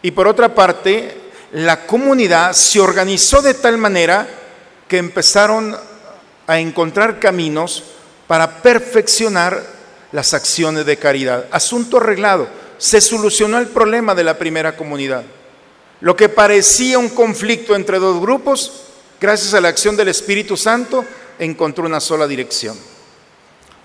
Y 0.00 0.12
por 0.12 0.28
otra 0.28 0.54
parte, 0.54 1.23
la 1.54 1.86
comunidad 1.86 2.52
se 2.52 2.80
organizó 2.80 3.40
de 3.40 3.54
tal 3.54 3.78
manera 3.78 4.26
que 4.88 4.98
empezaron 4.98 5.76
a 6.48 6.58
encontrar 6.58 7.20
caminos 7.20 7.84
para 8.26 8.60
perfeccionar 8.60 9.62
las 10.10 10.34
acciones 10.34 10.84
de 10.84 10.96
caridad. 10.96 11.46
Asunto 11.52 11.98
arreglado. 11.98 12.48
Se 12.76 13.00
solucionó 13.00 13.58
el 13.58 13.68
problema 13.68 14.16
de 14.16 14.24
la 14.24 14.36
primera 14.36 14.76
comunidad. 14.76 15.22
Lo 16.00 16.16
que 16.16 16.28
parecía 16.28 16.98
un 16.98 17.08
conflicto 17.08 17.76
entre 17.76 18.00
dos 18.00 18.20
grupos, 18.20 18.86
gracias 19.20 19.54
a 19.54 19.60
la 19.60 19.68
acción 19.68 19.96
del 19.96 20.08
Espíritu 20.08 20.56
Santo, 20.56 21.04
encontró 21.38 21.86
una 21.86 22.00
sola 22.00 22.26
dirección. 22.26 22.76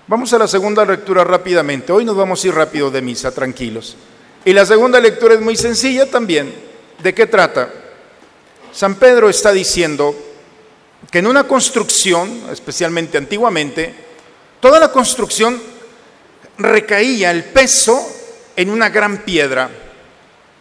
Vamos 0.08 0.32
a 0.32 0.38
la 0.38 0.48
segunda 0.48 0.84
lectura 0.84 1.22
rápidamente. 1.22 1.92
Hoy 1.92 2.04
nos 2.04 2.16
vamos 2.16 2.42
a 2.42 2.48
ir 2.48 2.54
rápido 2.54 2.90
de 2.90 3.00
misa, 3.00 3.30
tranquilos. 3.30 3.96
Y 4.44 4.52
la 4.52 4.66
segunda 4.66 4.98
lectura 4.98 5.34
es 5.34 5.40
muy 5.40 5.54
sencilla 5.54 6.10
también. 6.10 6.69
¿De 7.02 7.14
qué 7.14 7.26
trata? 7.26 7.70
San 8.72 8.96
Pedro 8.96 9.30
está 9.30 9.52
diciendo 9.52 10.14
que 11.10 11.18
en 11.18 11.26
una 11.26 11.48
construcción, 11.48 12.42
especialmente 12.52 13.16
antiguamente, 13.16 13.94
toda 14.60 14.78
la 14.78 14.92
construcción 14.92 15.60
recaía 16.58 17.30
el 17.30 17.44
peso 17.44 18.06
en 18.54 18.68
una 18.68 18.90
gran 18.90 19.18
piedra. 19.18 19.70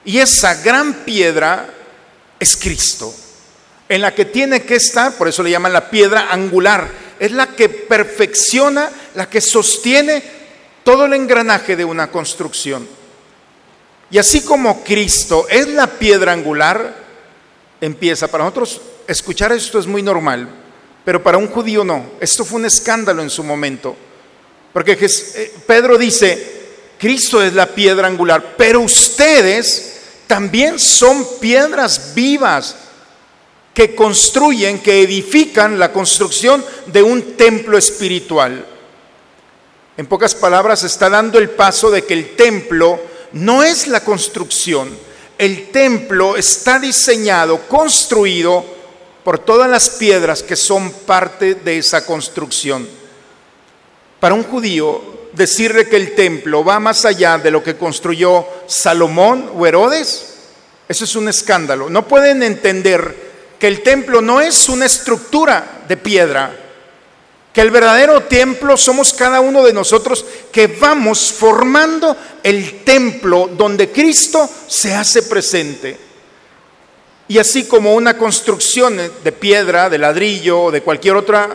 Y 0.05 0.19
esa 0.19 0.55
gran 0.55 1.03
piedra 1.03 1.73
es 2.39 2.55
Cristo, 2.55 3.13
en 3.89 4.01
la 4.01 4.15
que 4.15 4.25
tiene 4.25 4.63
que 4.63 4.75
estar, 4.75 5.13
por 5.15 5.27
eso 5.27 5.43
le 5.43 5.51
llaman 5.51 5.73
la 5.73 5.89
piedra 5.89 6.29
angular, 6.31 6.89
es 7.19 7.33
la 7.33 7.47
que 7.47 7.67
perfecciona, 7.67 8.89
la 9.15 9.29
que 9.29 9.41
sostiene 9.41 10.23
todo 10.85 11.05
el 11.05 11.13
engranaje 11.13 11.75
de 11.75 11.83
una 11.83 12.09
construcción. 12.09 12.98
Y 14.11 14.17
así 14.17 14.41
como 14.41 14.83
Cristo 14.83 15.47
es 15.49 15.67
la 15.67 15.87
piedra 15.87 16.33
angular, 16.33 16.95
empieza. 17.79 18.27
Para 18.27 18.45
nosotros 18.45 18.81
escuchar 19.07 19.51
esto 19.51 19.79
es 19.79 19.85
muy 19.85 20.01
normal, 20.01 20.49
pero 21.05 21.21
para 21.21 21.37
un 21.37 21.47
judío 21.47 21.83
no. 21.83 22.11
Esto 22.19 22.43
fue 22.43 22.59
un 22.59 22.65
escándalo 22.65 23.21
en 23.21 23.29
su 23.29 23.43
momento. 23.43 23.95
Porque 24.73 24.97
eh, 24.99 25.53
Pedro 25.65 25.97
dice, 25.97 26.59
Cristo 26.97 27.41
es 27.41 27.53
la 27.53 27.67
piedra 27.67 28.07
angular, 28.07 28.55
pero 28.57 28.81
ustedes 28.81 30.01
también 30.27 30.79
son 30.79 31.25
piedras 31.39 32.13
vivas 32.13 32.75
que 33.73 33.95
construyen, 33.95 34.79
que 34.79 35.01
edifican 35.01 35.79
la 35.79 35.91
construcción 35.91 36.63
de 36.87 37.01
un 37.01 37.37
templo 37.37 37.77
espiritual. 37.77 38.65
En 39.97 40.05
pocas 40.05 40.35
palabras, 40.35 40.83
está 40.83 41.09
dando 41.09 41.39
el 41.39 41.49
paso 41.49 41.91
de 41.91 42.03
que 42.03 42.13
el 42.13 42.35
templo 42.35 42.99
no 43.33 43.63
es 43.63 43.87
la 43.87 44.03
construcción, 44.03 44.89
el 45.37 45.69
templo 45.71 46.35
está 46.35 46.79
diseñado, 46.79 47.67
construido 47.67 48.65
por 49.23 49.39
todas 49.39 49.69
las 49.69 49.89
piedras 49.91 50.43
que 50.43 50.55
son 50.55 50.91
parte 50.91 51.55
de 51.55 51.77
esa 51.77 52.05
construcción. 52.05 52.87
Para 54.19 54.35
un 54.35 54.43
judío, 54.43 55.29
decirle 55.33 55.87
que 55.87 55.95
el 55.95 56.15
templo 56.15 56.63
va 56.63 56.79
más 56.79 57.05
allá 57.05 57.37
de 57.37 57.51
lo 57.51 57.63
que 57.63 57.77
construyó 57.77 58.45
Salomón 58.67 59.51
o 59.55 59.65
Herodes, 59.65 60.35
eso 60.87 61.03
es 61.05 61.15
un 61.15 61.29
escándalo. 61.29 61.89
No 61.89 62.07
pueden 62.07 62.43
entender 62.43 63.29
que 63.59 63.67
el 63.67 63.83
templo 63.83 64.21
no 64.21 64.41
es 64.41 64.67
una 64.69 64.85
estructura 64.85 65.83
de 65.87 65.97
piedra, 65.97 66.68
que 67.59 67.63
el 67.63 67.71
verdadero 67.71 68.23
templo 68.23 68.77
somos 68.77 69.11
cada 69.11 69.41
uno 69.41 69.61
de 69.65 69.73
nosotros 69.73 70.23
que 70.49 70.67
vamos 70.67 71.33
formando 71.33 72.15
el 72.41 72.85
templo 72.85 73.49
donde 73.51 73.91
Cristo 73.91 74.49
se 74.65 74.93
hace 74.93 75.23
presente. 75.23 75.97
Y 77.27 77.37
así 77.37 77.65
como 77.65 77.95
una 77.95 78.17
construcción 78.17 78.95
de 78.95 79.31
piedra, 79.33 79.89
de 79.89 79.97
ladrillo 79.97 80.61
o 80.61 80.71
de 80.71 80.81
cualquier 80.81 81.17
otra 81.17 81.49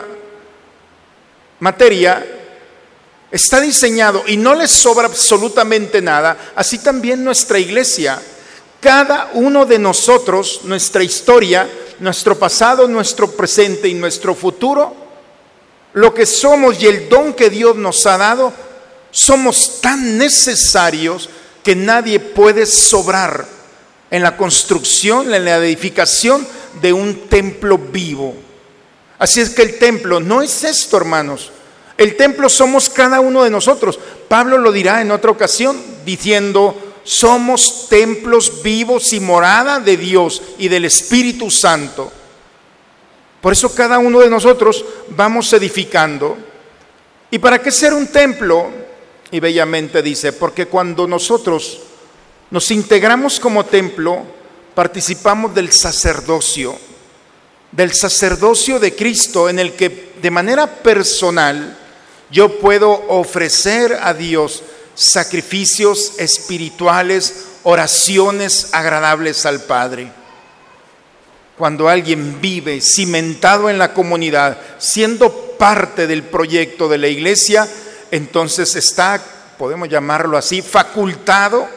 materia, 1.59 2.23
está 3.31 3.59
diseñado 3.59 4.25
y 4.27 4.37
no 4.37 4.53
le 4.53 4.67
sobra 4.67 5.07
absolutamente 5.07 6.03
nada, 6.03 6.37
así 6.55 6.77
también 6.77 7.23
nuestra 7.23 7.57
iglesia. 7.57 8.21
Cada 8.79 9.31
uno 9.33 9.65
de 9.65 9.79
nosotros, 9.79 10.61
nuestra 10.65 11.01
historia, 11.01 11.67
nuestro 11.99 12.37
pasado, 12.37 12.87
nuestro 12.87 13.31
presente 13.31 13.87
y 13.87 13.95
nuestro 13.95 14.35
futuro, 14.35 15.04
lo 15.95 16.13
que 16.13 16.25
somos 16.25 16.81
y 16.81 16.87
el 16.87 17.07
don 17.07 17.33
que 17.33 17.49
Dios 17.49 17.77
nos 17.77 18.05
ha 18.05 18.17
dado, 18.17 18.53
somos 19.11 19.79
tan 19.79 20.17
necesarios 20.17 21.29
que 21.63 21.73
nadie 21.73 22.19
puede 22.19 22.65
sobrar 22.65 23.47
en 24.11 24.21
la 24.21 24.35
construcción, 24.35 25.33
en 25.33 25.45
la 25.45 25.55
edificación 25.55 26.45
de 26.81 26.91
un 26.91 27.29
templo 27.29 27.77
vivo. 27.77 28.35
Así 29.17 29.39
es 29.39 29.51
que 29.51 29.61
el 29.61 29.79
templo 29.79 30.19
no 30.19 30.41
es 30.41 30.65
esto, 30.65 30.97
hermanos. 30.97 31.51
El 31.97 32.17
templo 32.17 32.49
somos 32.49 32.89
cada 32.89 33.21
uno 33.21 33.45
de 33.45 33.49
nosotros. 33.49 33.97
Pablo 34.27 34.57
lo 34.57 34.73
dirá 34.73 35.01
en 35.01 35.11
otra 35.11 35.31
ocasión 35.31 35.81
diciendo, 36.03 36.93
somos 37.05 37.87
templos 37.87 38.61
vivos 38.61 39.13
y 39.13 39.21
morada 39.21 39.79
de 39.79 39.95
Dios 39.95 40.41
y 40.57 40.67
del 40.67 40.83
Espíritu 40.83 41.49
Santo. 41.49 42.11
Por 43.45 43.53
eso 43.53 43.75
cada 43.75 43.99
uno 43.99 44.21
de 44.21 44.29
nosotros 44.31 44.83
vamos 45.09 45.53
edificando. 45.53 46.35
¿Y 47.29 47.37
para 47.37 47.61
qué 47.61 47.69
ser 47.69 47.93
un 47.93 48.07
templo? 48.07 48.71
Y 49.29 49.39
bellamente 49.39 50.01
dice, 50.01 50.33
porque 50.33 50.65
cuando 50.65 51.05
nosotros 51.05 51.81
nos 52.49 52.71
integramos 52.71 53.39
como 53.39 53.63
templo, 53.63 54.23
participamos 54.73 55.53
del 55.53 55.71
sacerdocio, 55.71 56.75
del 57.71 57.93
sacerdocio 57.93 58.79
de 58.79 58.95
Cristo 58.95 59.47
en 59.47 59.59
el 59.59 59.73
que 59.73 60.13
de 60.19 60.31
manera 60.31 60.65
personal 60.81 61.77
yo 62.31 62.57
puedo 62.57 62.93
ofrecer 63.09 63.99
a 64.01 64.15
Dios 64.15 64.63
sacrificios 64.95 66.13
espirituales, 66.17 67.45
oraciones 67.61 68.69
agradables 68.71 69.45
al 69.45 69.61
Padre. 69.61 70.24
Cuando 71.57 71.87
alguien 71.87 72.41
vive 72.41 72.81
cimentado 72.81 73.69
en 73.69 73.77
la 73.77 73.93
comunidad, 73.93 74.57
siendo 74.77 75.31
parte 75.57 76.05
del 76.05 76.23
proyecto 76.23 76.89
de 76.89 76.97
la 76.97 77.07
iglesia, 77.07 77.67
entonces 78.11 78.75
está, 78.75 79.21
podemos 79.57 79.87
llamarlo 79.87 80.37
así, 80.37 80.61
facultado, 80.61 81.67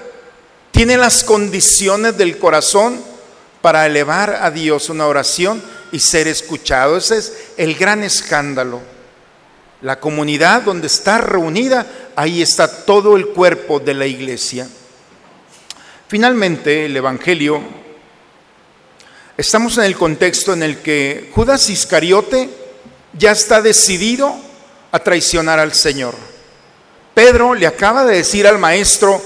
tiene 0.72 0.96
las 0.96 1.24
condiciones 1.24 2.16
del 2.16 2.38
corazón 2.38 3.00
para 3.60 3.86
elevar 3.86 4.38
a 4.42 4.50
Dios 4.50 4.90
una 4.90 5.06
oración 5.06 5.62
y 5.92 5.98
ser 6.00 6.28
escuchado. 6.28 6.96
Ese 6.96 7.18
es 7.18 7.32
el 7.56 7.74
gran 7.74 8.02
escándalo. 8.02 8.80
La 9.80 10.00
comunidad 10.00 10.62
donde 10.62 10.88
está 10.88 11.18
reunida, 11.18 11.86
ahí 12.16 12.42
está 12.42 12.84
todo 12.84 13.16
el 13.16 13.28
cuerpo 13.28 13.78
de 13.78 13.94
la 13.94 14.06
iglesia. 14.06 14.68
Finalmente, 16.08 16.86
el 16.86 16.96
Evangelio, 16.96 17.60
estamos 19.38 19.78
en 19.78 19.84
el 19.84 19.96
contexto 19.96 20.52
en 20.52 20.64
el 20.64 20.78
que 20.78 21.30
Judas 21.32 21.70
Iscariote 21.70 22.50
ya 23.12 23.30
está 23.30 23.62
decidido 23.62 24.34
a 24.90 24.98
traicionar 24.98 25.60
al 25.60 25.72
Señor. 25.72 26.14
Pedro 27.14 27.54
le 27.54 27.66
acaba 27.66 28.04
de 28.04 28.16
decir 28.16 28.46
al 28.46 28.58
maestro, 28.58 29.22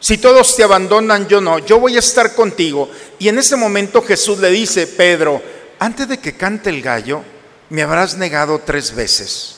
Si 0.00 0.16
todos 0.18 0.54
te 0.54 0.62
abandonan, 0.62 1.26
yo 1.26 1.40
no, 1.40 1.58
yo 1.58 1.80
voy 1.80 1.96
a 1.96 1.98
estar 1.98 2.36
contigo. 2.36 2.88
Y 3.18 3.26
en 3.26 3.38
ese 3.38 3.56
momento 3.56 4.00
Jesús 4.00 4.38
le 4.38 4.48
dice, 4.48 4.86
Pedro, 4.86 5.42
antes 5.80 6.06
de 6.06 6.18
que 6.18 6.36
cante 6.36 6.70
el 6.70 6.82
gallo, 6.82 7.24
me 7.70 7.82
habrás 7.82 8.16
negado 8.16 8.60
tres 8.64 8.94
veces. 8.94 9.56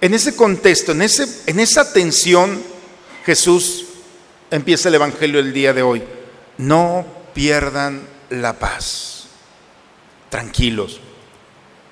En 0.00 0.12
ese 0.12 0.34
contexto, 0.34 0.90
en, 0.90 1.02
ese, 1.02 1.28
en 1.46 1.60
esa 1.60 1.92
tensión, 1.92 2.60
Jesús 3.24 3.84
empieza 4.50 4.88
el 4.88 4.96
Evangelio 4.96 5.38
el 5.38 5.52
día 5.52 5.72
de 5.72 5.82
hoy. 5.82 6.02
No 6.56 7.06
pierdan 7.32 8.17
la 8.30 8.52
paz. 8.52 9.26
Tranquilos, 10.30 11.00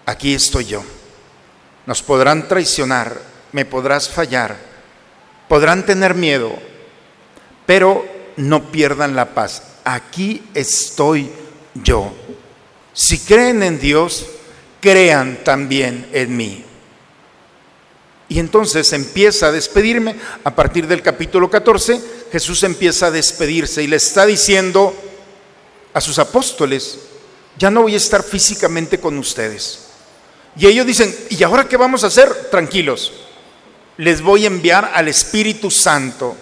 aquí 0.04 0.34
estoy 0.34 0.66
yo. 0.66 0.84
Nos 1.86 2.02
podrán 2.02 2.48
traicionar, 2.48 3.20
me 3.52 3.64
podrás 3.64 4.08
fallar, 4.08 4.56
podrán 5.48 5.86
tener 5.86 6.14
miedo, 6.14 6.52
pero 7.64 8.04
no 8.36 8.70
pierdan 8.70 9.16
la 9.16 9.34
paz. 9.34 9.62
Aquí 9.84 10.42
estoy 10.54 11.30
yo. 11.74 12.12
Si 12.92 13.18
creen 13.20 13.62
en 13.62 13.78
Dios, 13.78 14.26
crean 14.80 15.38
también 15.44 16.08
en 16.12 16.36
mí. 16.36 16.64
Y 18.28 18.40
entonces 18.40 18.92
empieza 18.92 19.46
a 19.46 19.52
despedirme. 19.52 20.16
A 20.44 20.54
partir 20.54 20.86
del 20.86 21.02
capítulo 21.02 21.48
14, 21.48 22.00
Jesús 22.32 22.62
empieza 22.64 23.06
a 23.06 23.10
despedirse 23.10 23.82
y 23.82 23.86
le 23.86 23.96
está 23.96 24.26
diciendo 24.26 24.94
a 25.96 26.00
sus 26.02 26.18
apóstoles, 26.18 26.98
ya 27.58 27.70
no 27.70 27.80
voy 27.80 27.94
a 27.94 27.96
estar 27.96 28.22
físicamente 28.22 29.00
con 29.00 29.16
ustedes. 29.16 29.86
Y 30.54 30.66
ellos 30.66 30.84
dicen, 30.84 31.16
¿y 31.30 31.42
ahora 31.42 31.66
qué 31.66 31.78
vamos 31.78 32.04
a 32.04 32.08
hacer? 32.08 32.50
Tranquilos, 32.50 33.14
les 33.96 34.20
voy 34.20 34.44
a 34.44 34.48
enviar 34.48 34.90
al 34.92 35.08
Espíritu 35.08 35.70
Santo, 35.70 36.36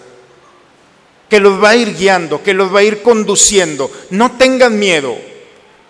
que 1.31 1.39
los 1.39 1.63
va 1.63 1.69
a 1.69 1.77
ir 1.77 1.95
guiando, 1.95 2.43
que 2.43 2.53
los 2.53 2.75
va 2.75 2.81
a 2.81 2.83
ir 2.83 3.01
conduciendo. 3.01 3.89
No 4.11 4.33
tengan 4.33 4.77
miedo, 4.77 5.17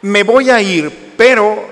me 0.02 0.24
voy 0.24 0.50
a 0.50 0.60
ir, 0.60 1.14
pero, 1.16 1.66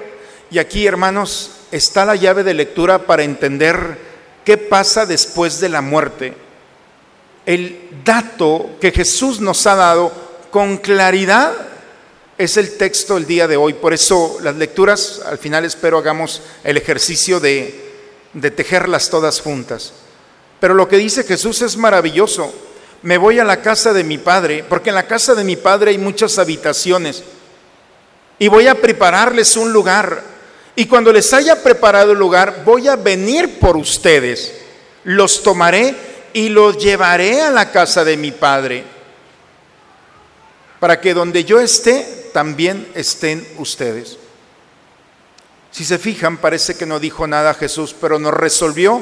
y 0.51 0.59
aquí 0.59 0.87
hermanos, 0.87 1.51
está 1.71 2.07
la 2.07 2.17
llave 2.17 2.43
de 2.43 2.55
lectura 2.55 3.01
para 3.01 3.23
entender 3.23 3.99
qué 4.47 4.57
pasa 4.57 5.05
después 5.05 5.61
de 5.61 5.69
la 5.69 5.83
muerte. 5.83 6.33
El 7.45 7.91
dato 8.03 8.71
que 8.81 8.93
Jesús 8.93 9.43
nos 9.43 9.67
ha 9.67 9.75
dado 9.75 10.11
con 10.51 10.79
claridad 10.79 11.69
es 12.43 12.57
el 12.57 12.77
texto 12.77 13.15
del 13.15 13.27
día 13.27 13.47
de 13.47 13.57
hoy. 13.57 13.75
Por 13.75 13.93
eso 13.93 14.39
las 14.43 14.57
lecturas, 14.57 15.21
al 15.25 15.39
final 15.39 15.65
espero 15.65 15.99
hagamos 15.99 16.43
el 16.65 16.77
ejercicio 16.77 17.41
de, 17.41 17.93
de 18.33 18.51
tejerlas 18.51 19.11
todas 19.11 19.41
juntas. 19.41 19.93
Pero 20.61 20.75
lo 20.75 20.89
que 20.89 20.97
dice 20.97 21.25
Jesús 21.25 21.63
es 21.63 21.77
maravilloso. 21.77 22.53
Me 23.03 23.19
voy 23.19 23.39
a 23.39 23.45
la 23.45 23.63
casa 23.63 23.93
de 23.93 24.05
mi 24.05 24.19
padre, 24.19 24.65
porque 24.69 24.91
en 24.91 24.95
la 24.95 25.07
casa 25.07 25.35
de 25.35 25.45
mi 25.45 25.57
padre 25.57 25.91
hay 25.91 25.99
muchas 25.99 26.39
habitaciones. 26.39 27.25
Y 28.39 28.49
voy 28.49 28.69
a 28.69 28.75
prepararles 28.75 29.57
un 29.57 29.73
lugar. 29.73 30.23
Y 30.77 30.87
cuando 30.87 31.13
les 31.13 31.33
haya 31.33 31.63
preparado 31.63 32.13
el 32.13 32.19
lugar, 32.19 32.63
voy 32.65 32.89
a 32.89 32.97
venir 32.97 33.59
por 33.59 33.77
ustedes. 33.77 34.55
Los 35.05 35.43
tomaré 35.43 35.95
y 36.33 36.49
los 36.49 36.79
llevaré 36.79 37.43
a 37.43 37.51
la 37.51 37.71
casa 37.71 38.05
de 38.05 38.17
mi 38.17 38.31
padre. 38.31 38.85
Para 40.83 41.01
que 41.01 41.15
donde 41.15 41.45
yo 41.45 41.61
esté, 41.61 42.31
también 42.33 42.89
estén 42.97 43.47
ustedes. 43.59 44.19
Si 45.71 45.85
se 45.85 45.97
fijan, 45.97 46.39
parece 46.39 46.75
que 46.75 46.87
no 46.87 46.99
dijo 46.99 47.29
nada 47.29 47.55
Jesús, 47.55 47.95
pero 48.01 48.19
nos 48.19 48.35
resolvió 48.35 49.01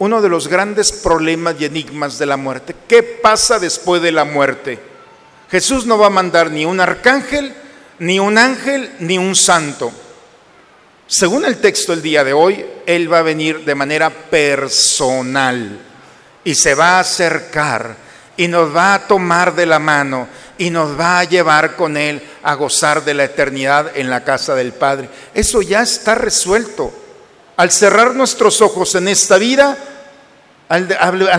uno 0.00 0.22
de 0.22 0.28
los 0.28 0.48
grandes 0.48 0.90
problemas 0.90 1.54
y 1.60 1.66
enigmas 1.66 2.18
de 2.18 2.26
la 2.26 2.36
muerte. 2.36 2.74
¿Qué 2.88 3.04
pasa 3.04 3.60
después 3.60 4.02
de 4.02 4.10
la 4.10 4.24
muerte? 4.24 4.80
Jesús 5.52 5.86
no 5.86 5.98
va 5.98 6.08
a 6.08 6.10
mandar 6.10 6.50
ni 6.50 6.64
un 6.64 6.80
arcángel, 6.80 7.54
ni 8.00 8.18
un 8.18 8.36
ángel, 8.36 8.90
ni 8.98 9.16
un 9.16 9.36
santo. 9.36 9.92
Según 11.06 11.44
el 11.44 11.58
texto 11.58 11.92
del 11.92 12.02
día 12.02 12.24
de 12.24 12.32
hoy, 12.32 12.66
Él 12.86 13.12
va 13.12 13.20
a 13.20 13.22
venir 13.22 13.64
de 13.64 13.76
manera 13.76 14.10
personal 14.10 15.78
y 16.42 16.56
se 16.56 16.74
va 16.74 16.96
a 16.96 17.00
acercar 17.00 18.09
y 18.40 18.48
nos 18.48 18.74
va 18.74 18.94
a 18.94 19.06
tomar 19.06 19.54
de 19.54 19.66
la 19.66 19.78
mano 19.78 20.26
y 20.56 20.70
nos 20.70 20.98
va 20.98 21.18
a 21.18 21.24
llevar 21.24 21.76
con 21.76 21.98
Él 21.98 22.26
a 22.42 22.54
gozar 22.54 23.04
de 23.04 23.12
la 23.12 23.24
eternidad 23.24 23.94
en 23.94 24.08
la 24.08 24.24
casa 24.24 24.54
del 24.54 24.72
Padre. 24.72 25.10
Eso 25.34 25.60
ya 25.60 25.82
está 25.82 26.14
resuelto. 26.14 26.90
Al 27.58 27.70
cerrar 27.70 28.14
nuestros 28.14 28.62
ojos 28.62 28.94
en 28.94 29.08
esta 29.08 29.36
vida, 29.36 29.76
al, 30.70 30.90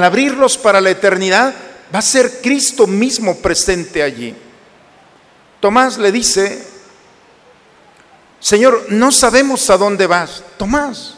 abrirlos 0.04 0.60
para 0.60 0.80
la 0.80 0.92
eternidad, 0.92 1.56
va 1.92 1.98
a 1.98 2.04
ser 2.04 2.40
Cristo 2.40 2.86
mismo 2.86 3.36
presente 3.38 4.04
allí. 4.04 4.36
Tomás 5.60 5.98
le 5.98 6.12
dice, 6.12 6.64
Señor, 8.40 8.86
no 8.90 9.12
sabemos 9.12 9.68
a 9.72 9.78
dónde 9.78 10.06
vas. 10.06 10.44
Tomás, 10.56 11.16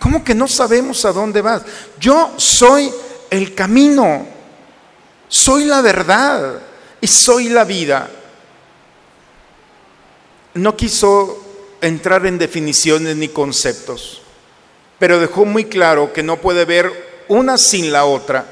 ¿cómo 0.00 0.24
que 0.24 0.34
no 0.34 0.48
sabemos 0.48 1.04
a 1.04 1.12
dónde 1.12 1.40
vas? 1.40 1.62
Yo 2.00 2.34
soy 2.36 2.92
el 3.30 3.54
camino, 3.54 4.31
soy 5.32 5.64
la 5.64 5.80
verdad 5.80 6.60
y 7.00 7.06
soy 7.06 7.48
la 7.48 7.64
vida. 7.64 8.06
No 10.52 10.76
quiso 10.76 11.42
entrar 11.80 12.26
en 12.26 12.36
definiciones 12.36 13.16
ni 13.16 13.28
conceptos, 13.28 14.20
pero 14.98 15.18
dejó 15.18 15.46
muy 15.46 15.64
claro 15.64 16.12
que 16.12 16.22
no 16.22 16.36
puede 16.36 16.60
haber 16.60 17.24
una 17.28 17.56
sin 17.56 17.90
la 17.92 18.04
otra. 18.04 18.44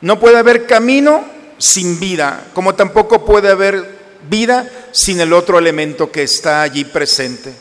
No 0.00 0.18
puede 0.18 0.38
haber 0.38 0.66
camino 0.66 1.26
sin 1.58 2.00
vida, 2.00 2.46
como 2.54 2.74
tampoco 2.74 3.26
puede 3.26 3.50
haber 3.50 3.98
vida 4.30 4.66
sin 4.92 5.20
el 5.20 5.34
otro 5.34 5.58
elemento 5.58 6.10
que 6.10 6.22
está 6.22 6.62
allí 6.62 6.86
presente. 6.86 7.52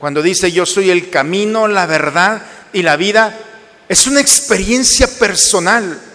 Cuando 0.00 0.22
dice 0.22 0.50
yo 0.50 0.66
soy 0.66 0.90
el 0.90 1.08
camino, 1.08 1.68
la 1.68 1.86
verdad 1.86 2.42
y 2.72 2.82
la 2.82 2.96
vida, 2.96 3.38
es 3.88 4.08
una 4.08 4.20
experiencia 4.20 5.06
personal. 5.06 6.09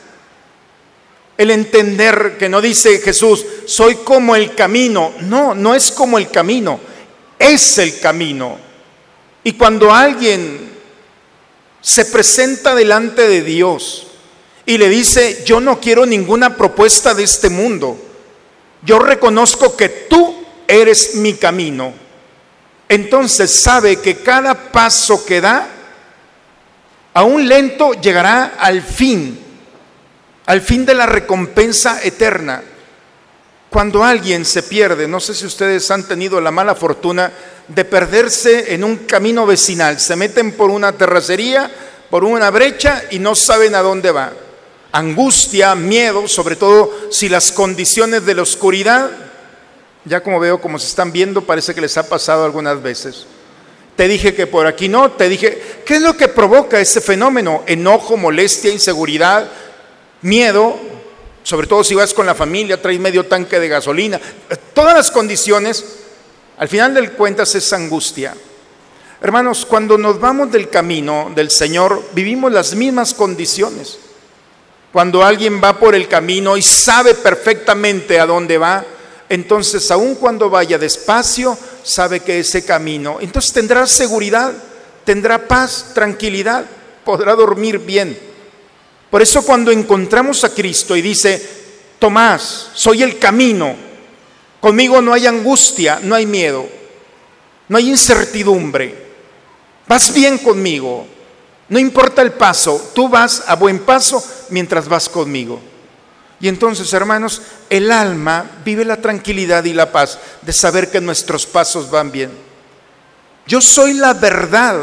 El 1.37 1.51
entender 1.51 2.37
que 2.37 2.47
no 2.47 2.61
dice 2.61 2.99
Jesús, 2.99 3.45
soy 3.65 3.95
como 3.95 4.35
el 4.35 4.55
camino. 4.55 5.13
No, 5.21 5.53
no 5.53 5.75
es 5.75 5.91
como 5.91 6.17
el 6.17 6.29
camino, 6.29 6.79
es 7.37 7.77
el 7.77 7.99
camino. 7.99 8.57
Y 9.43 9.53
cuando 9.53 9.93
alguien 9.93 10.71
se 11.81 12.05
presenta 12.05 12.73
delante 12.73 13.27
de 13.27 13.43
Dios 13.43 14.07
y 14.65 14.77
le 14.77 14.89
dice, 14.89 15.43
yo 15.45 15.59
no 15.59 15.79
quiero 15.79 16.05
ninguna 16.05 16.55
propuesta 16.55 17.13
de 17.13 17.23
este 17.23 17.49
mundo, 17.49 17.95
yo 18.81 18.97
reconozco 18.97 19.77
que 19.77 19.89
tú 19.89 20.45
eres 20.67 21.15
mi 21.15 21.33
camino. 21.33 21.93
Entonces 22.89 23.51
sabe 23.51 23.97
que 23.97 24.17
cada 24.17 24.71
paso 24.71 25.25
que 25.25 25.41
da, 25.41 25.67
aún 27.13 27.47
lento, 27.47 27.93
llegará 27.93 28.55
al 28.59 28.81
fin, 28.81 29.44
al 30.45 30.61
fin 30.61 30.85
de 30.85 30.93
la 30.93 31.05
recompensa 31.05 32.01
eterna. 32.03 32.61
Cuando 33.69 34.03
alguien 34.03 34.45
se 34.45 34.63
pierde, 34.63 35.07
no 35.07 35.19
sé 35.19 35.33
si 35.33 35.45
ustedes 35.45 35.89
han 35.91 36.07
tenido 36.07 36.39
la 36.39 36.51
mala 36.51 36.75
fortuna 36.75 37.31
de 37.67 37.83
perderse 37.83 38.73
en 38.73 38.83
un 38.83 38.97
camino 38.97 39.45
vecinal, 39.45 39.99
se 39.99 40.15
meten 40.15 40.51
por 40.53 40.69
una 40.69 40.91
terracería, 40.93 41.69
por 42.09 42.23
una 42.23 42.49
brecha 42.51 43.03
y 43.11 43.19
no 43.19 43.35
saben 43.35 43.75
a 43.75 43.81
dónde 43.81 44.11
va 44.11 44.31
angustia, 44.95 45.75
miedo, 45.75 46.25
sobre 46.29 46.55
todo 46.55 46.89
si 47.11 47.27
las 47.27 47.51
condiciones 47.51 48.25
de 48.25 48.33
la 48.33 48.43
oscuridad, 48.43 49.11
ya 50.05 50.23
como 50.23 50.39
veo 50.39 50.61
como 50.61 50.79
se 50.79 50.87
están 50.87 51.11
viendo, 51.11 51.41
parece 51.41 51.75
que 51.75 51.81
les 51.81 51.97
ha 51.97 52.07
pasado 52.07 52.45
algunas 52.45 52.81
veces. 52.81 53.25
Te 53.97 54.07
dije 54.07 54.33
que 54.33 54.47
por 54.47 54.67
aquí 54.67 54.87
no, 54.87 55.11
te 55.11 55.27
dije, 55.27 55.81
¿qué 55.85 55.95
es 55.95 56.01
lo 56.01 56.15
que 56.15 56.29
provoca 56.29 56.79
ese 56.79 57.01
fenómeno? 57.01 57.63
Enojo, 57.65 58.15
molestia, 58.15 58.71
inseguridad, 58.71 59.49
miedo, 60.25 60.75
sobre 61.43 61.67
todo 61.67 61.83
si 61.83 61.93
vas 61.93 62.13
con 62.13 62.25
la 62.25 62.33
familia, 62.33 62.81
traes 62.81 62.99
medio 62.99 63.27
tanque 63.27 63.59
de 63.59 63.67
gasolina, 63.67 64.19
todas 64.73 64.95
las 64.95 65.11
condiciones, 65.11 65.85
al 66.57 66.67
final 66.67 66.95
del 66.95 67.11
cuentas 67.11 67.53
es 67.53 67.71
angustia. 67.73 68.35
Hermanos, 69.21 69.65
cuando 69.65 69.97
nos 69.97 70.19
vamos 70.19 70.51
del 70.51 70.69
camino 70.69 71.31
del 71.35 71.51
Señor, 71.51 72.03
vivimos 72.13 72.51
las 72.51 72.73
mismas 72.73 73.13
condiciones. 73.13 73.99
Cuando 74.91 75.23
alguien 75.23 75.61
va 75.63 75.77
por 75.77 75.93
el 75.93 76.07
camino 76.07 76.57
y 76.57 76.61
sabe 76.63 77.13
perfectamente 77.13 78.19
a 78.19 78.25
dónde 78.25 78.57
va, 78.57 78.83
entonces 79.29 79.91
aun 79.91 80.15
cuando 80.15 80.49
vaya 80.49 80.79
despacio, 80.79 81.55
sabe 81.83 82.21
que 82.21 82.39
ese 82.39 82.65
camino, 82.65 83.17
entonces 83.21 83.53
tendrá 83.53 83.85
seguridad, 83.85 84.53
tendrá 85.03 85.47
paz, 85.47 85.91
tranquilidad, 85.93 86.65
podrá 87.03 87.35
dormir 87.35 87.77
bien. 87.79 88.24
Por 89.09 89.21
eso 89.21 89.45
cuando 89.45 89.71
encontramos 89.71 90.43
a 90.43 90.53
Cristo 90.53 90.95
y 90.95 91.01
dice, 91.01 91.41
Tomás, 91.99 92.69
soy 92.73 93.03
el 93.03 93.17
camino, 93.17 93.75
conmigo 94.59 95.01
no 95.01 95.13
hay 95.13 95.27
angustia, 95.27 95.99
no 96.03 96.15
hay 96.15 96.25
miedo, 96.25 96.67
no 97.69 97.77
hay 97.77 97.89
incertidumbre, 97.89 98.93
vas 99.87 100.13
bien 100.13 100.37
conmigo, 100.39 101.07
no 101.69 101.79
importa 101.79 102.21
el 102.21 102.33
paso, 102.33 102.91
tú 102.93 103.07
vas 103.09 103.43
a 103.47 103.55
buen 103.55 103.79
paso 103.79 104.23
mientras 104.49 104.87
vas 104.87 105.09
conmigo. 105.09 105.61
Y 106.39 106.47
entonces, 106.47 106.91
hermanos, 106.93 107.41
el 107.69 107.91
alma 107.91 108.59
vive 108.63 108.85
la 108.85 108.97
tranquilidad 108.97 109.63
y 109.63 109.73
la 109.73 109.91
paz 109.91 110.19
de 110.41 110.53
saber 110.53 110.91
que 110.91 111.01
nuestros 111.01 111.45
pasos 111.45 111.89
van 111.89 112.11
bien. 112.11 112.29
Yo 113.47 113.61
soy 113.61 113.93
la 113.93 114.13
verdad. 114.13 114.79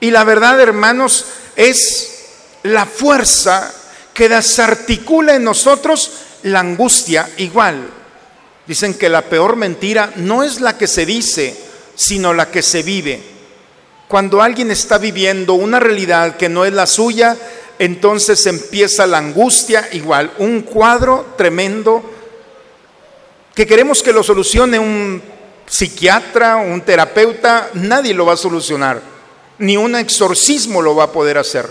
Y 0.00 0.10
la 0.10 0.24
verdad, 0.24 0.60
hermanos, 0.60 1.26
es 1.54 2.11
la 2.62 2.86
fuerza 2.86 3.72
que 4.14 4.28
desarticula 4.28 5.34
en 5.34 5.44
nosotros 5.44 6.10
la 6.42 6.60
angustia 6.60 7.28
igual. 7.38 7.88
Dicen 8.66 8.94
que 8.94 9.08
la 9.08 9.22
peor 9.22 9.56
mentira 9.56 10.12
no 10.16 10.42
es 10.42 10.60
la 10.60 10.78
que 10.78 10.86
se 10.86 11.04
dice, 11.06 11.56
sino 11.94 12.32
la 12.32 12.50
que 12.50 12.62
se 12.62 12.82
vive. 12.82 13.22
Cuando 14.08 14.42
alguien 14.42 14.70
está 14.70 14.98
viviendo 14.98 15.54
una 15.54 15.80
realidad 15.80 16.36
que 16.36 16.48
no 16.48 16.64
es 16.64 16.72
la 16.72 16.86
suya, 16.86 17.36
entonces 17.78 18.46
empieza 18.46 19.06
la 19.06 19.18
angustia 19.18 19.88
igual, 19.92 20.32
un 20.38 20.62
cuadro 20.62 21.34
tremendo 21.36 22.02
que 23.54 23.66
queremos 23.66 24.02
que 24.02 24.12
lo 24.12 24.22
solucione 24.22 24.78
un 24.78 25.22
psiquiatra, 25.66 26.56
un 26.56 26.82
terapeuta, 26.82 27.70
nadie 27.74 28.14
lo 28.14 28.26
va 28.26 28.34
a 28.34 28.36
solucionar, 28.36 29.00
ni 29.58 29.76
un 29.76 29.96
exorcismo 29.96 30.80
lo 30.80 30.94
va 30.94 31.04
a 31.04 31.12
poder 31.12 31.38
hacer. 31.38 31.68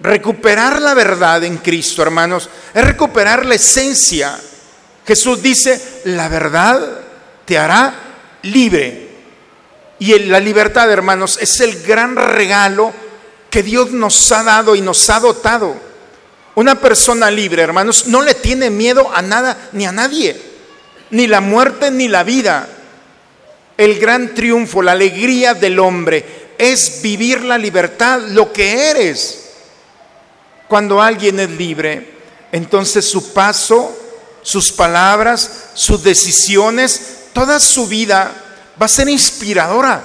Recuperar 0.00 0.80
la 0.80 0.94
verdad 0.94 1.42
en 1.44 1.58
Cristo, 1.58 2.02
hermanos, 2.02 2.48
es 2.72 2.84
recuperar 2.84 3.44
la 3.44 3.56
esencia. 3.56 4.38
Jesús 5.06 5.42
dice, 5.42 6.02
la 6.04 6.28
verdad 6.28 6.80
te 7.44 7.58
hará 7.58 7.94
libre. 8.42 9.08
Y 9.98 10.16
la 10.20 10.38
libertad, 10.38 10.90
hermanos, 10.90 11.38
es 11.40 11.60
el 11.60 11.82
gran 11.82 12.14
regalo 12.14 12.92
que 13.50 13.62
Dios 13.62 13.90
nos 13.90 14.30
ha 14.30 14.44
dado 14.44 14.76
y 14.76 14.80
nos 14.80 15.10
ha 15.10 15.18
dotado. 15.18 15.74
Una 16.54 16.76
persona 16.76 17.30
libre, 17.30 17.62
hermanos, 17.62 18.06
no 18.06 18.22
le 18.22 18.34
tiene 18.34 18.70
miedo 18.70 19.10
a 19.12 19.22
nada 19.22 19.68
ni 19.72 19.86
a 19.86 19.92
nadie, 19.92 20.40
ni 21.10 21.26
la 21.26 21.40
muerte 21.40 21.90
ni 21.90 22.08
la 22.08 22.22
vida. 22.22 22.68
El 23.76 23.98
gran 23.98 24.34
triunfo, 24.34 24.82
la 24.82 24.92
alegría 24.92 25.54
del 25.54 25.78
hombre 25.78 26.54
es 26.58 27.00
vivir 27.02 27.42
la 27.44 27.58
libertad, 27.58 28.20
lo 28.28 28.52
que 28.52 28.90
eres. 28.90 29.47
Cuando 30.68 31.00
alguien 31.00 31.40
es 31.40 31.50
libre, 31.50 32.18
entonces 32.52 33.08
su 33.08 33.32
paso, 33.32 33.96
sus 34.42 34.70
palabras, 34.70 35.70
sus 35.74 36.02
decisiones, 36.02 37.28
toda 37.32 37.58
su 37.58 37.86
vida 37.86 38.32
va 38.80 38.86
a 38.86 38.90
ser 38.90 39.08
inspiradora. 39.08 40.02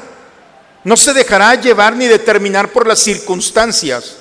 No 0.84 0.98
se 0.98 1.14
dejará 1.14 1.56
llevar 1.56 1.96
ni 1.96 2.08
determinar 2.08 2.70
por 2.72 2.88
las 2.88 3.00
circunstancias, 3.00 4.16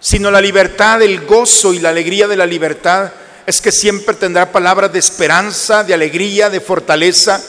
sino 0.00 0.30
la 0.30 0.40
libertad, 0.40 1.02
el 1.02 1.26
gozo 1.26 1.72
y 1.72 1.78
la 1.78 1.90
alegría 1.90 2.26
de 2.26 2.36
la 2.36 2.46
libertad 2.46 3.10
es 3.46 3.60
que 3.60 3.72
siempre 3.72 4.14
tendrá 4.14 4.52
palabras 4.52 4.92
de 4.92 4.98
esperanza, 4.98 5.82
de 5.82 5.94
alegría, 5.94 6.48
de 6.50 6.60
fortaleza. 6.60 7.42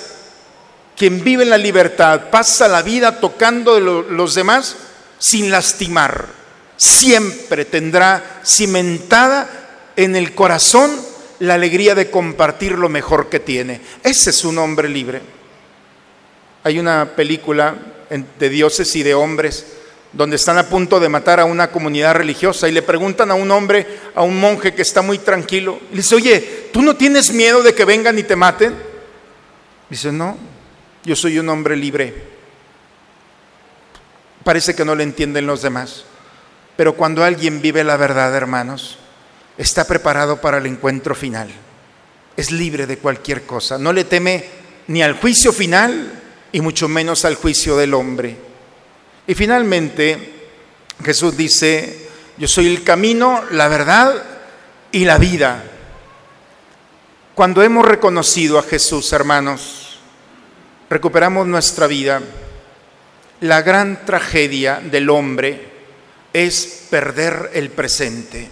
Quien 0.97 1.23
vive 1.23 1.43
en 1.43 1.49
la 1.49 1.57
libertad 1.57 2.29
pasa 2.31 2.67
la 2.67 2.81
vida 2.81 3.19
tocando 3.19 3.75
de 3.75 3.81
lo- 3.81 4.01
los 4.03 4.33
demás 4.35 4.75
sin 5.19 5.51
lastimar. 5.51 6.40
Siempre 6.81 7.63
tendrá 7.65 8.41
cimentada 8.43 9.47
en 9.95 10.15
el 10.15 10.33
corazón 10.33 10.89
la 11.37 11.53
alegría 11.53 11.93
de 11.93 12.09
compartir 12.09 12.71
lo 12.71 12.89
mejor 12.89 13.29
que 13.29 13.39
tiene. 13.39 13.81
Ese 14.01 14.31
es 14.31 14.43
un 14.43 14.57
hombre 14.57 14.89
libre. 14.89 15.21
Hay 16.63 16.79
una 16.79 17.15
película 17.15 17.75
de 18.39 18.49
dioses 18.49 18.95
y 18.95 19.03
de 19.03 19.13
hombres 19.13 19.63
donde 20.11 20.37
están 20.37 20.57
a 20.57 20.69
punto 20.69 20.99
de 20.99 21.07
matar 21.07 21.39
a 21.39 21.45
una 21.45 21.69
comunidad 21.69 22.15
religiosa 22.15 22.67
y 22.67 22.71
le 22.71 22.81
preguntan 22.81 23.29
a 23.29 23.35
un 23.35 23.51
hombre, 23.51 23.85
a 24.15 24.23
un 24.23 24.39
monje 24.39 24.73
que 24.73 24.81
está 24.81 25.03
muy 25.03 25.19
tranquilo, 25.19 25.79
y 25.91 25.91
le 25.91 25.97
dice, 25.97 26.15
oye, 26.15 26.69
¿tú 26.73 26.81
no 26.81 26.95
tienes 26.95 27.31
miedo 27.31 27.61
de 27.61 27.75
que 27.75 27.85
vengan 27.85 28.17
y 28.17 28.23
te 28.23 28.35
maten? 28.35 28.75
Dice, 29.87 30.11
no, 30.11 30.35
yo 31.03 31.15
soy 31.15 31.37
un 31.37 31.47
hombre 31.47 31.75
libre. 31.75 32.23
Parece 34.43 34.73
que 34.73 34.83
no 34.83 34.95
le 34.95 35.03
entienden 35.03 35.45
los 35.45 35.61
demás, 35.61 36.05
pero 36.75 36.95
cuando 36.95 37.23
alguien 37.23 37.61
vive 37.61 37.83
la 37.83 37.97
verdad, 37.97 38.35
hermanos, 38.35 38.97
está 39.57 39.85
preparado 39.85 40.41
para 40.41 40.57
el 40.57 40.65
encuentro 40.65 41.15
final. 41.15 41.49
Es 42.35 42.51
libre 42.51 42.87
de 42.87 42.97
cualquier 42.97 43.43
cosa, 43.43 43.77
no 43.77 43.93
le 43.93 44.05
teme 44.05 44.45
ni 44.87 45.03
al 45.03 45.13
juicio 45.13 45.53
final 45.53 46.11
y 46.51 46.61
mucho 46.61 46.87
menos 46.87 47.25
al 47.25 47.35
juicio 47.35 47.77
del 47.77 47.93
hombre. 47.93 48.35
Y 49.27 49.35
finalmente 49.35 50.33
Jesús 51.03 51.37
dice, 51.37 52.07
yo 52.37 52.47
soy 52.47 52.67
el 52.67 52.83
camino, 52.83 53.43
la 53.51 53.67
verdad 53.67 54.23
y 54.91 55.05
la 55.05 55.17
vida. 55.17 55.63
Cuando 57.35 57.63
hemos 57.63 57.85
reconocido 57.85 58.59
a 58.59 58.63
Jesús, 58.63 59.13
hermanos, 59.13 59.99
recuperamos 60.89 61.47
nuestra 61.47 61.87
vida. 61.87 62.21
La 63.39 63.61
gran 63.61 64.05
tragedia 64.05 64.79
del 64.79 65.09
hombre 65.09 65.70
es 66.33 66.85
perder 66.89 67.51
el 67.53 67.69
presente. 67.69 68.49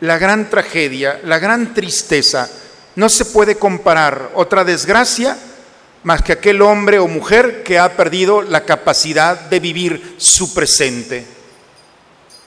La 0.00 0.18
gran 0.18 0.50
tragedia, 0.50 1.20
la 1.24 1.38
gran 1.38 1.74
tristeza, 1.74 2.50
no 2.96 3.08
se 3.08 3.24
puede 3.24 3.56
comparar 3.56 4.30
otra 4.34 4.64
desgracia 4.64 5.36
más 6.04 6.22
que 6.22 6.32
aquel 6.32 6.60
hombre 6.62 6.98
o 6.98 7.08
mujer 7.08 7.62
que 7.62 7.78
ha 7.78 7.96
perdido 7.96 8.42
la 8.42 8.64
capacidad 8.64 9.40
de 9.40 9.58
vivir 9.58 10.16
su 10.18 10.52
presente. 10.52 11.24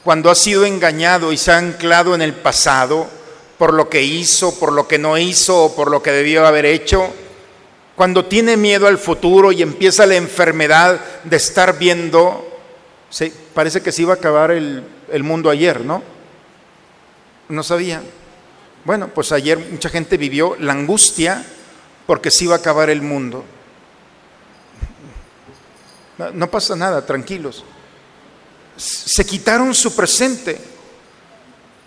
Cuando 0.04 0.30
ha 0.30 0.36
sido 0.36 0.66
engañado 0.66 1.34
y 1.34 1.38
se 1.38 1.52
ha 1.52 1.58
anclado 1.58 2.16
en 2.16 2.22
el 2.22 2.34
pasado 2.34 3.08
por 3.58 3.74
lo 3.74 3.90
que 3.90 4.04
hizo, 4.04 4.58
por 4.60 4.72
lo 4.72 4.88
que 4.88 5.00
no 5.00 5.18
hizo 5.18 5.66
o 5.66 5.76
por 5.76 5.90
lo 5.90 6.04
que 6.04 6.12
debió 6.12 6.46
haber 6.46 6.66
hecho, 6.66 7.12
cuando 7.96 8.26
tiene 8.26 8.58
miedo 8.58 8.86
al 8.86 9.00
futuro 9.00 9.52
y 9.52 9.64
empieza 9.64 10.06
la 10.06 10.16
enfermedad 10.16 11.02
de 11.24 11.38
estar 11.38 11.80
viendo, 11.80 12.47
sí, 13.10 13.32
parece 13.54 13.82
que 13.82 13.92
se 13.92 14.02
iba 14.04 14.14
a 14.14 14.18
acabar 14.18 14.52
el, 14.52 14.84
mundo 15.24 15.50
ayer, 15.50 15.82
¿no? 15.82 16.04
No 17.50 17.64
sabía. 17.64 18.02
Bueno, 18.86 19.10
pues 19.14 19.32
ayer 19.32 19.58
mucha 19.58 19.90
gente 19.90 20.18
vivió 20.18 20.56
la 20.60 20.74
angustia 20.74 21.46
porque 22.06 22.32
se 22.32 22.46
iba 22.46 22.56
a 22.56 22.60
acabar 22.60 22.90
el 22.90 23.02
mundo. 23.02 23.44
No 26.34 26.50
pasa 26.50 26.76
nada, 26.76 27.06
tranquilos. 27.06 27.64
Se 28.76 29.26
quitaron 29.26 29.74
su 29.76 29.96
presente. 29.96 30.60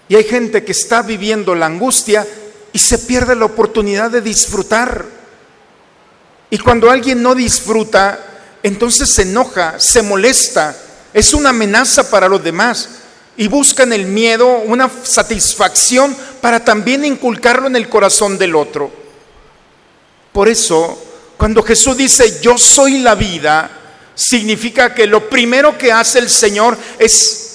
Y 0.08 0.16
hay 0.16 0.24
gente 0.24 0.64
que 0.64 0.72
está 0.72 1.02
viviendo 1.02 1.54
la 1.54 1.66
angustia 1.66 2.26
y 2.72 2.78
se 2.78 2.98
pierde 2.98 3.34
la 3.34 3.44
oportunidad 3.44 4.10
de 4.10 4.20
disfrutar. 4.20 5.06
Y 6.50 6.58
cuando 6.58 6.90
alguien 6.90 7.22
no 7.22 7.34
disfruta, 7.34 8.18
entonces 8.62 9.14
se 9.14 9.22
enoja, 9.22 9.78
se 9.78 10.02
molesta, 10.02 10.76
es 11.12 11.34
una 11.34 11.50
amenaza 11.50 12.10
para 12.10 12.28
los 12.28 12.42
demás 12.42 12.88
y 13.36 13.48
buscan 13.48 13.92
el 13.92 14.06
miedo, 14.06 14.58
una 14.58 14.90
satisfacción 15.02 16.16
para 16.40 16.64
también 16.64 17.04
inculcarlo 17.04 17.66
en 17.66 17.76
el 17.76 17.88
corazón 17.88 18.38
del 18.38 18.54
otro. 18.54 18.90
Por 20.32 20.48
eso, 20.48 21.02
cuando 21.36 21.62
Jesús 21.62 21.96
dice, 21.96 22.40
yo 22.40 22.58
soy 22.58 22.98
la 22.98 23.14
vida, 23.14 23.70
significa 24.14 24.94
que 24.94 25.06
lo 25.06 25.28
primero 25.28 25.78
que 25.78 25.90
hace 25.90 26.18
el 26.18 26.28
Señor 26.28 26.76
es 26.98 27.50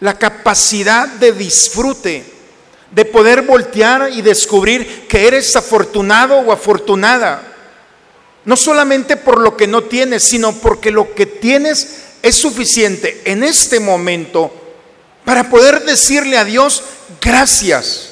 la 0.00 0.18
capacidad 0.18 1.08
de 1.08 1.32
disfrute, 1.32 2.24
de 2.90 3.04
poder 3.04 3.42
voltear 3.42 4.10
y 4.12 4.22
descubrir 4.22 5.06
que 5.08 5.26
eres 5.26 5.54
afortunado 5.56 6.38
o 6.38 6.52
afortunada. 6.52 7.42
No 8.44 8.56
solamente 8.56 9.16
por 9.16 9.40
lo 9.40 9.56
que 9.56 9.66
no 9.66 9.84
tienes, 9.84 10.22
sino 10.22 10.52
porque 10.54 10.90
lo 10.90 11.14
que 11.14 11.26
tienes 11.26 12.07
es 12.22 12.36
suficiente 12.36 13.22
en 13.24 13.42
este 13.42 13.80
momento 13.80 14.52
para 15.24 15.50
poder 15.50 15.84
decirle 15.84 16.36
a 16.38 16.44
Dios 16.44 16.82
gracias. 17.20 18.10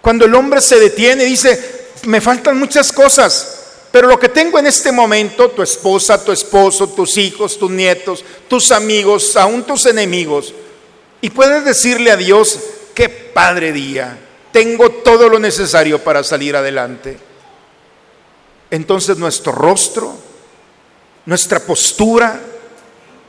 Cuando 0.00 0.24
el 0.24 0.34
hombre 0.34 0.60
se 0.60 0.78
detiene 0.78 1.24
y 1.24 1.30
dice, 1.30 1.88
me 2.04 2.20
faltan 2.20 2.58
muchas 2.58 2.92
cosas, 2.92 3.60
pero 3.90 4.08
lo 4.08 4.18
que 4.18 4.28
tengo 4.28 4.58
en 4.58 4.66
este 4.66 4.92
momento, 4.92 5.50
tu 5.50 5.62
esposa, 5.62 6.24
tu 6.24 6.32
esposo, 6.32 6.88
tus 6.88 7.16
hijos, 7.18 7.58
tus 7.58 7.70
nietos, 7.70 8.24
tus 8.48 8.70
amigos, 8.70 9.36
aún 9.36 9.64
tus 9.64 9.86
enemigos, 9.86 10.54
y 11.20 11.30
puedes 11.30 11.64
decirle 11.64 12.10
a 12.10 12.16
Dios, 12.16 12.58
qué 12.94 13.08
padre 13.08 13.72
día, 13.72 14.18
tengo 14.52 14.90
todo 14.90 15.28
lo 15.28 15.38
necesario 15.38 16.02
para 16.02 16.24
salir 16.24 16.56
adelante. 16.56 17.18
Entonces 18.70 19.18
nuestro 19.18 19.52
rostro, 19.52 20.14
nuestra 21.26 21.60
postura, 21.60 22.40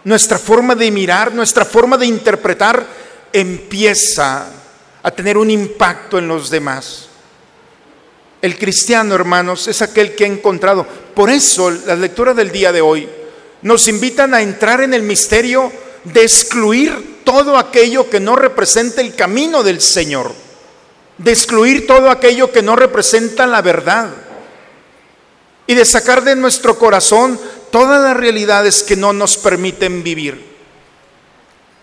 nuestra 0.04 0.38
forma 0.38 0.76
de 0.76 0.92
mirar, 0.92 1.34
nuestra 1.34 1.66
forma 1.66 1.98
de 1.98 2.06
interpretar 2.06 2.86
empieza 3.32 4.48
a 5.04 5.12
tener 5.12 5.38
un 5.38 5.50
impacto 5.50 6.18
en 6.18 6.28
los 6.28 6.50
demás. 6.50 7.08
El 8.42 8.58
cristiano, 8.58 9.14
hermanos, 9.14 9.68
es 9.68 9.82
aquel 9.82 10.16
que 10.16 10.24
ha 10.24 10.28
encontrado. 10.28 10.86
Por 11.14 11.30
eso 11.30 11.70
las 11.70 12.00
lecturas 12.00 12.36
del 12.36 12.52
día 12.52 12.72
de 12.72 12.82
hoy 12.82 13.08
nos 13.62 13.88
invitan 13.88 14.34
a 14.34 14.42
entrar 14.42 14.82
en 14.82 14.94
el 14.94 15.04
misterio 15.04 15.72
de 16.04 16.24
excluir 16.24 17.22
todo 17.24 17.58
aquello 17.58 18.10
que 18.10 18.20
no 18.20 18.36
representa 18.36 19.02
el 19.02 19.16
camino 19.16 19.62
del 19.62 19.80
Señor, 19.80 20.34
de 21.20 21.32
excluir 21.32 21.86
todo 21.86 22.10
aquello 22.10 22.52
que 22.52 22.64
no 22.64 22.76
representa 22.76 23.46
la 23.46 23.62
verdad 23.62 24.10
y 25.68 25.76
de 25.76 25.86
sacar 25.86 26.24
de 26.24 26.36
nuestro 26.36 26.78
corazón 26.80 27.40
todas 27.72 28.02
las 28.04 28.16
realidades 28.16 28.84
que 28.84 28.96
no 28.96 29.14
nos 29.14 29.38
permiten 29.38 30.04
vivir. 30.04 30.52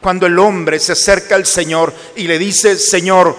Cuando 0.01 0.27
el 0.27 0.39
hombre 0.39 0.79
se 0.79 0.93
acerca 0.93 1.35
al 1.35 1.47
Señor 1.47 1.93
y 2.15 2.29
le 2.29 2.39
dice, 2.39 2.79
Señor, 2.79 3.35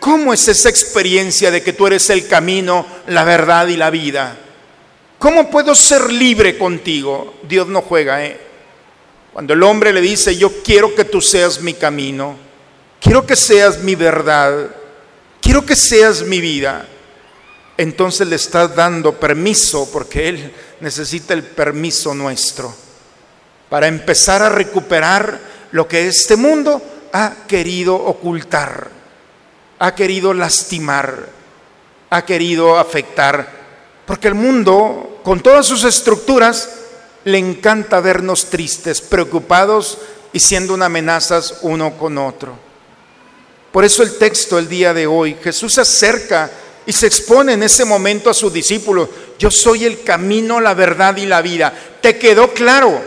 ¿cómo 0.00 0.32
es 0.32 0.48
esa 0.48 0.68
experiencia 0.68 1.50
de 1.50 1.62
que 1.62 1.72
tú 1.72 1.86
eres 1.86 2.10
el 2.10 2.26
camino, 2.26 2.84
la 3.06 3.22
verdad 3.22 3.68
y 3.68 3.76
la 3.76 3.90
vida? 3.90 4.36
¿Cómo 5.18 5.50
puedo 5.50 5.74
ser 5.74 6.12
libre 6.12 6.58
contigo? 6.58 7.34
Dios 7.42 7.68
no 7.68 7.82
juega, 7.82 8.24
¿eh? 8.24 8.40
Cuando 9.32 9.52
el 9.52 9.62
hombre 9.62 9.92
le 9.92 10.00
dice, 10.00 10.36
yo 10.36 10.62
quiero 10.64 10.94
que 10.94 11.04
tú 11.04 11.20
seas 11.20 11.60
mi 11.60 11.74
camino, 11.74 12.36
quiero 13.00 13.24
que 13.24 13.36
seas 13.36 13.78
mi 13.78 13.94
verdad, 13.94 14.70
quiero 15.40 15.64
que 15.64 15.76
seas 15.76 16.22
mi 16.22 16.40
vida, 16.40 16.88
entonces 17.76 18.26
le 18.26 18.36
estás 18.36 18.74
dando 18.74 19.18
permiso, 19.18 19.88
porque 19.92 20.28
Él 20.28 20.52
necesita 20.80 21.34
el 21.34 21.42
permiso 21.42 22.14
nuestro, 22.14 22.74
para 23.68 23.86
empezar 23.86 24.42
a 24.42 24.48
recuperar 24.48 25.40
lo 25.72 25.86
que 25.86 26.08
este 26.08 26.36
mundo 26.36 26.82
ha 27.12 27.34
querido 27.46 27.94
ocultar, 27.94 28.88
ha 29.78 29.94
querido 29.94 30.34
lastimar, 30.34 31.28
ha 32.10 32.24
querido 32.24 32.78
afectar, 32.78 33.48
porque 34.06 34.28
el 34.28 34.34
mundo, 34.34 35.20
con 35.22 35.40
todas 35.40 35.66
sus 35.66 35.84
estructuras, 35.84 36.70
le 37.24 37.38
encanta 37.38 38.00
vernos 38.00 38.46
tristes, 38.46 39.00
preocupados 39.00 39.98
y 40.32 40.40
siendo 40.40 40.74
una 40.74 40.86
amenazas 40.86 41.58
uno 41.62 41.96
con 41.96 42.18
otro. 42.18 42.54
Por 43.72 43.84
eso 43.84 44.02
el 44.02 44.18
texto 44.18 44.58
el 44.58 44.68
día 44.68 44.92
de 44.92 45.06
hoy, 45.06 45.36
Jesús 45.42 45.74
se 45.74 45.82
acerca 45.82 46.50
y 46.90 46.92
se 46.92 47.06
expone 47.06 47.52
en 47.52 47.62
ese 47.62 47.84
momento 47.84 48.30
a 48.30 48.34
sus 48.34 48.52
discípulos, 48.52 49.08
yo 49.38 49.48
soy 49.48 49.84
el 49.84 50.02
camino, 50.02 50.60
la 50.60 50.74
verdad 50.74 51.16
y 51.18 51.24
la 51.24 51.40
vida. 51.40 51.72
¿Te 52.00 52.18
quedó 52.18 52.52
claro? 52.52 53.00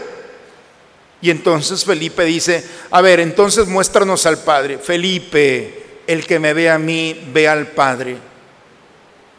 Y 1.22 1.30
entonces 1.30 1.84
Felipe 1.84 2.24
dice, 2.24 2.64
a 2.92 3.02
ver, 3.02 3.20
entonces 3.20 3.68
muéstranos 3.68 4.26
al 4.26 4.38
Padre. 4.38 4.78
Felipe, 4.78 6.00
el 6.08 6.26
que 6.26 6.40
me 6.40 6.54
ve 6.54 6.70
a 6.70 6.80
mí, 6.80 7.30
ve 7.34 7.50
al 7.50 7.68
Padre. 7.72 8.16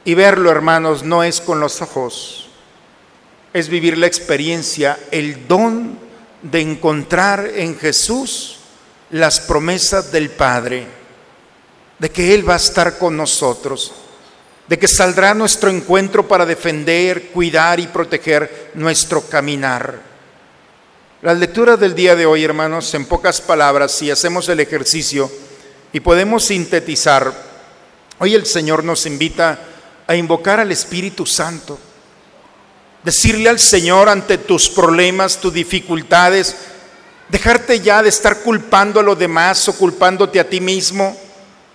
Y 0.05 0.13
verlo, 0.13 0.51
hermanos, 0.51 1.05
no 1.05 1.25
es 1.25 1.41
con 1.41 1.59
los 1.59 1.81
ojos, 1.81 2.51
es 3.55 3.71
vivir 3.71 3.97
la 3.97 4.09
experiencia, 4.09 4.99
el 5.11 5.49
don 5.49 5.99
de 6.43 6.61
encontrar 6.61 7.51
en 7.55 7.79
Jesús 7.79 8.59
las 9.09 9.41
promesas 9.41 10.13
del 10.13 10.29
Padre, 10.29 10.87
de 11.99 12.11
que 12.11 12.35
Él 12.35 12.47
va 12.47 12.53
a 12.53 12.59
estar 12.59 12.99
con 12.99 13.17
nosotros, 13.17 14.04
de 14.69 14.79
que 14.79 14.89
saldrá 14.89 15.35
nuestro 15.35 15.71
encuentro 15.71 16.27
para 16.27 16.47
defender, 16.47 17.29
cuidar 17.29 17.81
y 17.81 17.87
proteger 17.87 18.71
nuestro 18.75 19.23
caminar. 19.23 20.01
Las 21.23 21.39
lecturas 21.39 21.79
del 21.81 21.95
día 21.95 22.17
de 22.17 22.27
hoy, 22.27 22.45
hermanos, 22.45 22.93
en 22.95 23.07
pocas 23.07 23.41
palabras, 23.41 23.93
si 23.93 24.11
hacemos 24.11 24.49
el 24.49 24.61
ejercicio 24.61 25.31
y 25.93 26.01
podemos 26.01 26.45
sintetizar, 26.45 27.33
hoy 28.19 28.35
el 28.35 28.47
Señor 28.47 28.85
nos 28.85 29.07
invita 29.07 29.59
a 30.07 30.17
invocar 30.17 30.61
al 30.61 30.71
Espíritu 30.73 31.25
Santo, 31.25 31.79
decirle 33.03 33.49
al 33.49 33.59
Señor 33.59 34.09
ante 34.09 34.39
tus 34.39 34.69
problemas, 34.69 35.39
tus 35.39 35.53
dificultades, 35.53 36.57
dejarte 37.29 37.81
ya 37.81 38.03
de 38.03 38.09
estar 38.09 38.41
culpando 38.41 39.01
a 39.01 39.03
los 39.03 39.19
demás 39.19 39.69
o 39.69 39.77
culpándote 39.77 40.41
a 40.41 40.49
ti 40.49 40.61
mismo, 40.61 41.17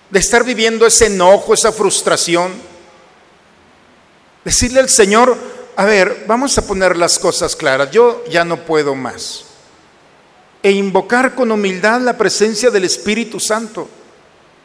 de 0.09 0.19
estar 0.19 0.43
viviendo 0.43 0.85
ese 0.85 1.07
enojo, 1.07 1.53
esa 1.53 1.71
frustración. 1.71 2.51
Decirle 4.49 4.79
al 4.79 4.89
Señor, 4.89 5.37
a 5.75 5.85
ver, 5.85 6.23
vamos 6.25 6.57
a 6.57 6.65
poner 6.65 6.97
las 6.97 7.19
cosas 7.19 7.55
claras, 7.55 7.91
yo 7.91 8.23
ya 8.31 8.43
no 8.43 8.65
puedo 8.65 8.95
más. 8.95 9.45
E 10.63 10.71
invocar 10.71 11.35
con 11.35 11.51
humildad 11.51 12.01
la 12.01 12.17
presencia 12.17 12.71
del 12.71 12.85
Espíritu 12.85 13.39
Santo. 13.39 13.87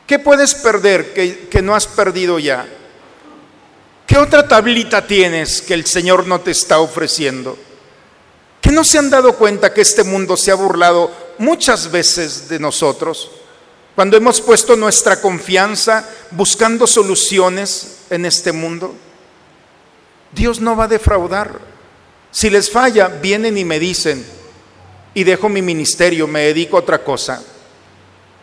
¿Qué 0.06 0.18
puedes 0.18 0.54
perder 0.54 1.12
que, 1.12 1.48
que 1.50 1.60
no 1.60 1.74
has 1.74 1.86
perdido 1.86 2.38
ya? 2.38 2.66
¿Qué 4.06 4.16
otra 4.16 4.48
tablita 4.48 5.06
tienes 5.06 5.60
que 5.60 5.74
el 5.74 5.84
Señor 5.84 6.26
no 6.26 6.40
te 6.40 6.52
está 6.52 6.78
ofreciendo? 6.78 7.58
¿Que 8.62 8.72
no 8.72 8.84
se 8.84 8.96
han 8.96 9.10
dado 9.10 9.34
cuenta 9.34 9.74
que 9.74 9.82
este 9.82 10.02
mundo 10.02 10.38
se 10.38 10.50
ha 10.50 10.54
burlado 10.54 11.12
muchas 11.36 11.90
veces 11.90 12.48
de 12.48 12.58
nosotros? 12.58 13.30
Cuando 13.94 14.16
hemos 14.16 14.40
puesto 14.40 14.76
nuestra 14.76 15.20
confianza 15.20 16.08
buscando 16.30 16.86
soluciones 16.86 17.98
en 18.08 18.24
este 18.24 18.50
mundo. 18.50 18.94
Dios 20.34 20.60
no 20.60 20.76
va 20.76 20.84
a 20.84 20.88
defraudar. 20.88 21.60
Si 22.30 22.50
les 22.50 22.70
falla, 22.70 23.08
vienen 23.08 23.56
y 23.56 23.64
me 23.64 23.78
dicen, 23.78 24.24
y 25.14 25.24
dejo 25.24 25.48
mi 25.48 25.62
ministerio, 25.62 26.26
me 26.26 26.40
dedico 26.40 26.76
a 26.76 26.80
otra 26.80 27.04
cosa. 27.04 27.42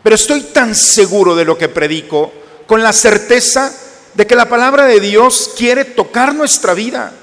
Pero 0.02 0.16
estoy 0.16 0.42
tan 0.42 0.74
seguro 0.74 1.36
de 1.36 1.46
lo 1.46 1.58
que 1.58 1.70
predico, 1.70 2.32
con 2.66 2.82
la 2.82 2.94
certeza 2.94 3.74
de 4.14 4.26
que 4.26 4.36
la 4.36 4.48
palabra 4.48 4.86
de 4.86 5.00
Dios 5.00 5.52
quiere 5.58 5.86
tocar 5.86 6.34
nuestra 6.34 6.74
vida. 6.74 7.14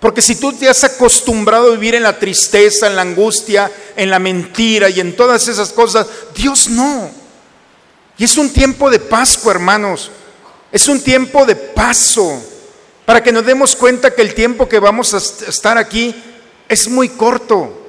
Porque 0.00 0.22
si 0.22 0.36
tú 0.36 0.52
te 0.52 0.68
has 0.68 0.84
acostumbrado 0.84 1.68
a 1.68 1.72
vivir 1.72 1.94
en 1.94 2.04
la 2.04 2.18
tristeza, 2.18 2.86
en 2.86 2.96
la 2.96 3.02
angustia, 3.02 3.70
en 3.96 4.10
la 4.10 4.18
mentira 4.18 4.88
y 4.90 5.00
en 5.00 5.16
todas 5.16 5.48
esas 5.48 5.72
cosas, 5.72 6.06
Dios 6.34 6.68
no. 6.68 7.10
Y 8.16 8.24
es 8.24 8.36
un 8.36 8.50
tiempo 8.50 8.90
de 8.90 8.98
Pascua, 8.98 9.52
hermanos. 9.52 10.10
Es 10.70 10.86
un 10.88 11.00
tiempo 11.00 11.46
de 11.46 11.56
paso 11.56 12.42
para 13.08 13.22
que 13.22 13.32
nos 13.32 13.46
demos 13.46 13.74
cuenta 13.74 14.14
que 14.14 14.20
el 14.20 14.34
tiempo 14.34 14.68
que 14.68 14.78
vamos 14.78 15.14
a 15.14 15.16
estar 15.16 15.78
aquí 15.78 16.14
es 16.68 16.88
muy 16.88 17.08
corto. 17.08 17.88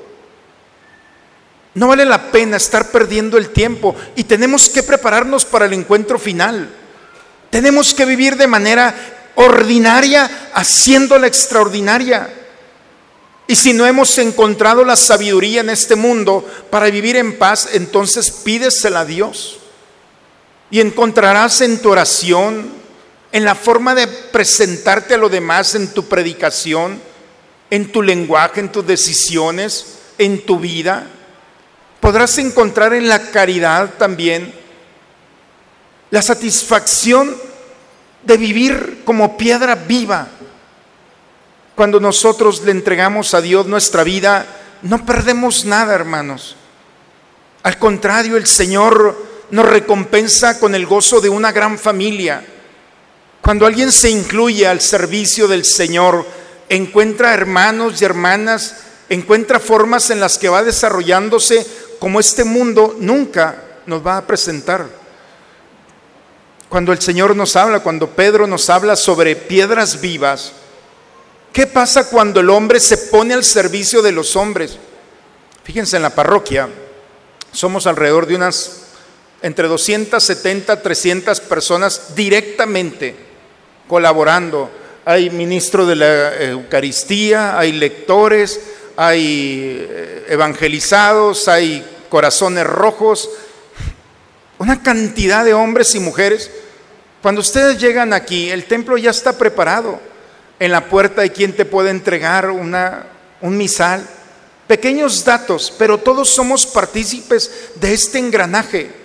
No 1.74 1.90
vale 1.90 2.06
la 2.06 2.32
pena 2.32 2.56
estar 2.56 2.90
perdiendo 2.90 3.38
el 3.38 3.50
tiempo 3.50 3.94
y 4.16 4.24
tenemos 4.24 4.70
que 4.70 4.82
prepararnos 4.82 5.44
para 5.44 5.66
el 5.66 5.74
encuentro 5.74 6.18
final. 6.18 6.74
Tenemos 7.50 7.94
que 7.94 8.06
vivir 8.06 8.38
de 8.38 8.48
manera 8.48 8.96
ordinaria 9.36 10.52
haciéndola 10.54 11.28
extraordinaria. 11.28 12.34
Y 13.46 13.58
si 13.58 13.74
no 13.74 13.86
hemos 13.86 14.18
encontrado 14.20 14.86
la 14.86 14.96
sabiduría 14.96 15.60
en 15.60 15.70
este 15.70 15.98
mundo 15.98 16.50
para 16.70 16.90
vivir 16.90 17.18
en 17.18 17.38
paz, 17.38 17.72
entonces 17.74 18.32
pídesela 18.32 19.02
a 19.02 19.06
Dios. 19.06 19.60
Y 20.72 20.80
encontrarás 20.80 21.60
en 21.60 21.82
tu 21.82 21.92
oración, 21.92 22.79
en 23.32 23.46
la 23.46 23.56
forma 23.56 23.94
de 23.96 24.08
presentarte 24.08 25.14
a 25.14 25.18
lo 25.18 25.30
demás, 25.30 25.76
en 25.76 25.94
tu 25.94 26.08
predicación, 26.08 27.02
en 27.70 27.92
tu 27.92 28.02
lenguaje, 28.02 28.60
en 28.60 28.72
tus 28.72 28.86
decisiones, 28.86 30.00
en 30.18 30.46
tu 30.46 30.60
vida. 30.60 31.08
Podrás 32.00 32.38
encontrar 32.38 32.94
en 32.94 33.08
la 33.08 33.30
caridad 33.32 33.94
también 33.98 34.54
la 36.10 36.22
satisfacción 36.22 37.36
de 38.24 38.38
vivir 38.38 39.02
como 39.06 39.38
piedra 39.38 39.76
viva. 39.76 40.28
Cuando 41.76 42.00
nosotros 42.00 42.64
le 42.64 42.72
entregamos 42.72 43.34
a 43.34 43.42
Dios 43.42 43.68
nuestra 43.68 44.04
vida, 44.04 44.46
no 44.82 45.06
perdemos 45.06 45.66
nada, 45.66 45.94
hermanos. 45.94 46.56
Al 47.64 47.78
contrario, 47.78 48.38
el 48.38 48.48
Señor 48.48 49.26
nos 49.52 49.66
recompensa 49.68 50.60
con 50.60 50.76
el 50.76 50.86
gozo 50.86 51.22
de 51.22 51.30
una 51.30 51.52
gran 51.52 51.78
familia. 51.78 52.44
Cuando 53.50 53.66
alguien 53.66 53.92
se 53.92 54.12
incluye 54.12 54.68
al 54.68 54.80
servicio 54.80 55.48
del 55.48 55.66
Señor, 55.66 56.24
encuentra 56.70 57.34
hermanos 57.34 58.00
y 58.00 58.06
hermanas, 58.06 58.76
encuentra 59.10 59.60
formas 59.60 60.12
en 60.12 60.20
las 60.20 60.38
que 60.38 60.50
va 60.50 60.62
desarrollándose 60.62 61.66
como 61.98 62.20
este 62.20 62.44
mundo 62.44 62.96
nunca 63.00 63.64
nos 63.88 64.06
va 64.06 64.18
a 64.18 64.28
presentar. 64.28 64.86
Cuando 66.70 66.94
el 66.94 67.02
Señor 67.02 67.36
nos 67.36 67.56
habla, 67.56 67.80
cuando 67.80 68.12
Pedro 68.12 68.46
nos 68.46 68.70
habla 68.70 68.96
sobre 68.96 69.36
piedras 69.36 70.00
vivas, 70.00 70.52
¿qué 71.52 71.66
pasa 71.66 72.08
cuando 72.08 72.42
el 72.42 72.52
hombre 72.52 72.80
se 72.80 72.98
pone 72.98 73.34
al 73.34 73.44
servicio 73.44 74.04
de 74.04 74.12
los 74.12 74.36
hombres? 74.36 74.78
Fíjense 75.64 75.96
en 75.96 76.04
la 76.04 76.14
parroquia, 76.14 76.70
somos 77.52 77.88
alrededor 77.88 78.28
de 78.28 78.36
unas 78.36 78.82
entre 79.42 79.68
270, 79.68 80.84
300 80.84 81.42
personas 81.42 82.14
directamente 82.14 83.29
colaborando. 83.90 84.70
Hay 85.04 85.32
ministro 85.32 85.86
de 85.86 85.96
la 85.96 86.36
Eucaristía, 86.36 87.58
hay 87.58 87.74
lectores, 87.74 88.62
hay 88.96 89.88
eh, 89.90 90.26
evangelizados, 90.30 91.48
hay 91.48 91.84
corazones 92.08 92.66
rojos, 92.66 93.30
una 94.60 94.82
cantidad 94.84 95.44
de 95.44 95.54
hombres 95.54 95.96
y 95.96 96.00
mujeres. 96.00 96.52
Cuando 97.22 97.42
ustedes 97.42 97.80
llegan 97.80 98.14
aquí, 98.14 98.50
el 98.50 98.66
templo 98.66 98.98
ya 98.98 99.10
está 99.10 99.38
preparado. 99.38 100.00
En 100.60 100.72
la 100.72 100.86
puerta 100.86 101.24
hay 101.24 101.32
quien 101.32 101.54
te 101.54 101.66
puede 101.66 101.90
entregar 101.90 102.52
una, 102.52 103.08
un 103.42 103.58
misal. 103.58 104.06
Pequeños 104.68 105.26
datos, 105.26 105.74
pero 105.80 105.98
todos 105.98 106.30
somos 106.30 106.68
partícipes 106.68 107.72
de 107.76 107.94
este 107.94 108.20
engranaje. 108.20 108.99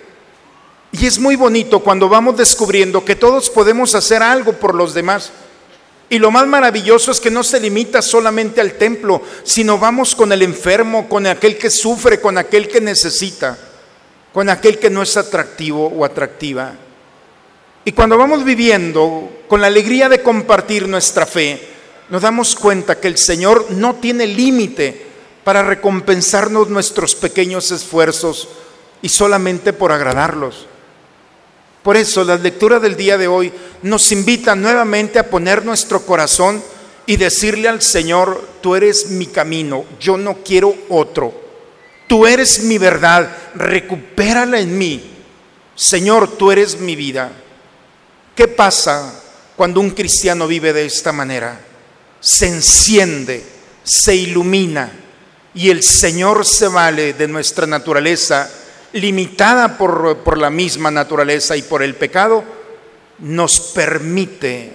Y 0.91 1.05
es 1.05 1.19
muy 1.19 1.35
bonito 1.35 1.79
cuando 1.81 2.07
vamos 2.07 2.37
descubriendo 2.37 3.03
que 3.03 3.15
todos 3.15 3.49
podemos 3.49 3.95
hacer 3.95 4.23
algo 4.23 4.53
por 4.53 4.75
los 4.75 4.93
demás. 4.93 5.31
Y 6.09 6.19
lo 6.19 6.31
más 6.31 6.45
maravilloso 6.47 7.11
es 7.11 7.19
que 7.19 7.31
no 7.31 7.43
se 7.43 7.59
limita 7.59 8.01
solamente 8.01 8.61
al 8.61 8.73
templo, 8.73 9.21
sino 9.43 9.79
vamos 9.79 10.15
con 10.15 10.31
el 10.31 10.43
enfermo, 10.43 11.09
con 11.09 11.25
aquel 11.25 11.57
que 11.57 11.69
sufre, 11.69 12.21
con 12.21 12.37
aquel 12.37 12.67
que 12.67 12.79
necesita, 12.79 13.57
con 14.31 14.49
aquel 14.49 14.77
que 14.77 14.89
no 14.89 15.01
es 15.01 15.17
atractivo 15.17 15.87
o 15.87 16.05
atractiva. 16.05 16.73
Y 17.83 17.91
cuando 17.91 18.17
vamos 18.17 18.43
viviendo 18.43 19.43
con 19.47 19.61
la 19.61 19.67
alegría 19.67 20.09
de 20.09 20.21
compartir 20.21 20.87
nuestra 20.87 21.25
fe, 21.25 21.59
nos 22.09 22.21
damos 22.21 22.55
cuenta 22.55 22.99
que 22.99 23.07
el 23.07 23.17
Señor 23.17 23.71
no 23.71 23.95
tiene 23.95 24.27
límite 24.27 25.07
para 25.43 25.63
recompensarnos 25.63 26.69
nuestros 26.69 27.15
pequeños 27.15 27.71
esfuerzos 27.71 28.47
y 29.01 29.09
solamente 29.09 29.73
por 29.73 29.91
agradarlos. 29.91 30.67
Por 31.85 31.97
eso 31.97 32.23
la 32.23 32.35
lectura 32.35 32.79
del 32.79 32.95
día 32.95 33.15
de 33.15 33.27
hoy 33.27 33.53
nos 33.83 34.11
invita 34.11 34.55
nuevamente 34.55 35.19
a 35.19 35.29
poner 35.29 35.63
nuestro 35.63 36.03
corazón 36.03 36.63
y 37.05 37.15
decirle 37.15 37.69
al 37.69 37.83
Señor, 37.83 38.43
tú 38.59 38.75
eres 38.75 39.11
mi 39.11 39.27
camino, 39.27 39.85
yo 39.99 40.17
no 40.17 40.39
quiero 40.43 40.75
otro. 40.89 41.31
Tú 42.07 42.25
eres 42.25 42.63
mi 42.63 42.79
verdad, 42.79 43.29
recupérala 43.53 44.59
en 44.59 44.75
mí. 44.75 45.11
Señor, 45.75 46.37
tú 46.37 46.51
eres 46.51 46.79
mi 46.79 46.95
vida. 46.95 47.31
¿Qué 48.35 48.47
pasa 48.47 49.21
cuando 49.55 49.79
un 49.79 49.91
cristiano 49.91 50.47
vive 50.47 50.73
de 50.73 50.87
esta 50.87 51.11
manera? 51.11 51.61
Se 52.19 52.47
enciende, 52.47 53.45
se 53.83 54.15
ilumina 54.15 54.91
y 55.53 55.69
el 55.69 55.83
Señor 55.83 56.47
se 56.47 56.67
vale 56.67 57.13
de 57.13 57.27
nuestra 57.27 57.67
naturaleza 57.67 58.49
limitada 58.95 59.77
por, 59.77 60.17
por 60.19 60.37
la 60.37 60.49
misma 60.49 60.89
naturaleza 60.89 61.55
y 61.55 61.61
por 61.61 61.83
el 61.83 61.95
pecado, 61.95 62.43
nos 63.19 63.59
permite 63.59 64.71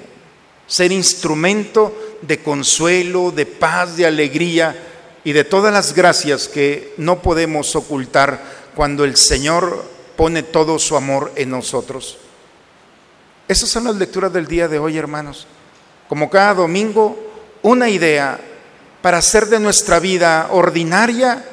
ser 0.66 0.92
instrumento 0.92 2.16
de 2.22 2.42
consuelo, 2.42 3.30
de 3.30 3.46
paz, 3.46 3.96
de 3.96 4.06
alegría 4.06 4.76
y 5.24 5.32
de 5.32 5.44
todas 5.44 5.72
las 5.72 5.94
gracias 5.94 6.48
que 6.48 6.94
no 6.96 7.20
podemos 7.22 7.74
ocultar 7.74 8.42
cuando 8.74 9.04
el 9.04 9.16
Señor 9.16 9.84
pone 10.16 10.42
todo 10.42 10.78
su 10.78 10.96
amor 10.96 11.32
en 11.36 11.50
nosotros. 11.50 12.18
Esas 13.48 13.68
son 13.68 13.84
las 13.84 13.96
lecturas 13.96 14.32
del 14.32 14.46
día 14.46 14.68
de 14.68 14.78
hoy, 14.78 14.96
hermanos. 14.96 15.46
Como 16.08 16.30
cada 16.30 16.54
domingo, 16.54 17.18
una 17.62 17.88
idea 17.88 18.38
para 19.02 19.18
hacer 19.18 19.46
de 19.46 19.60
nuestra 19.60 19.98
vida 19.98 20.48
ordinaria 20.50 21.44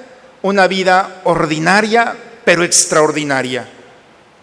una 0.41 0.68
vida 0.68 1.22
ordinaria 1.24 2.15
pero 2.48 2.64
extraordinaria. 2.64 3.68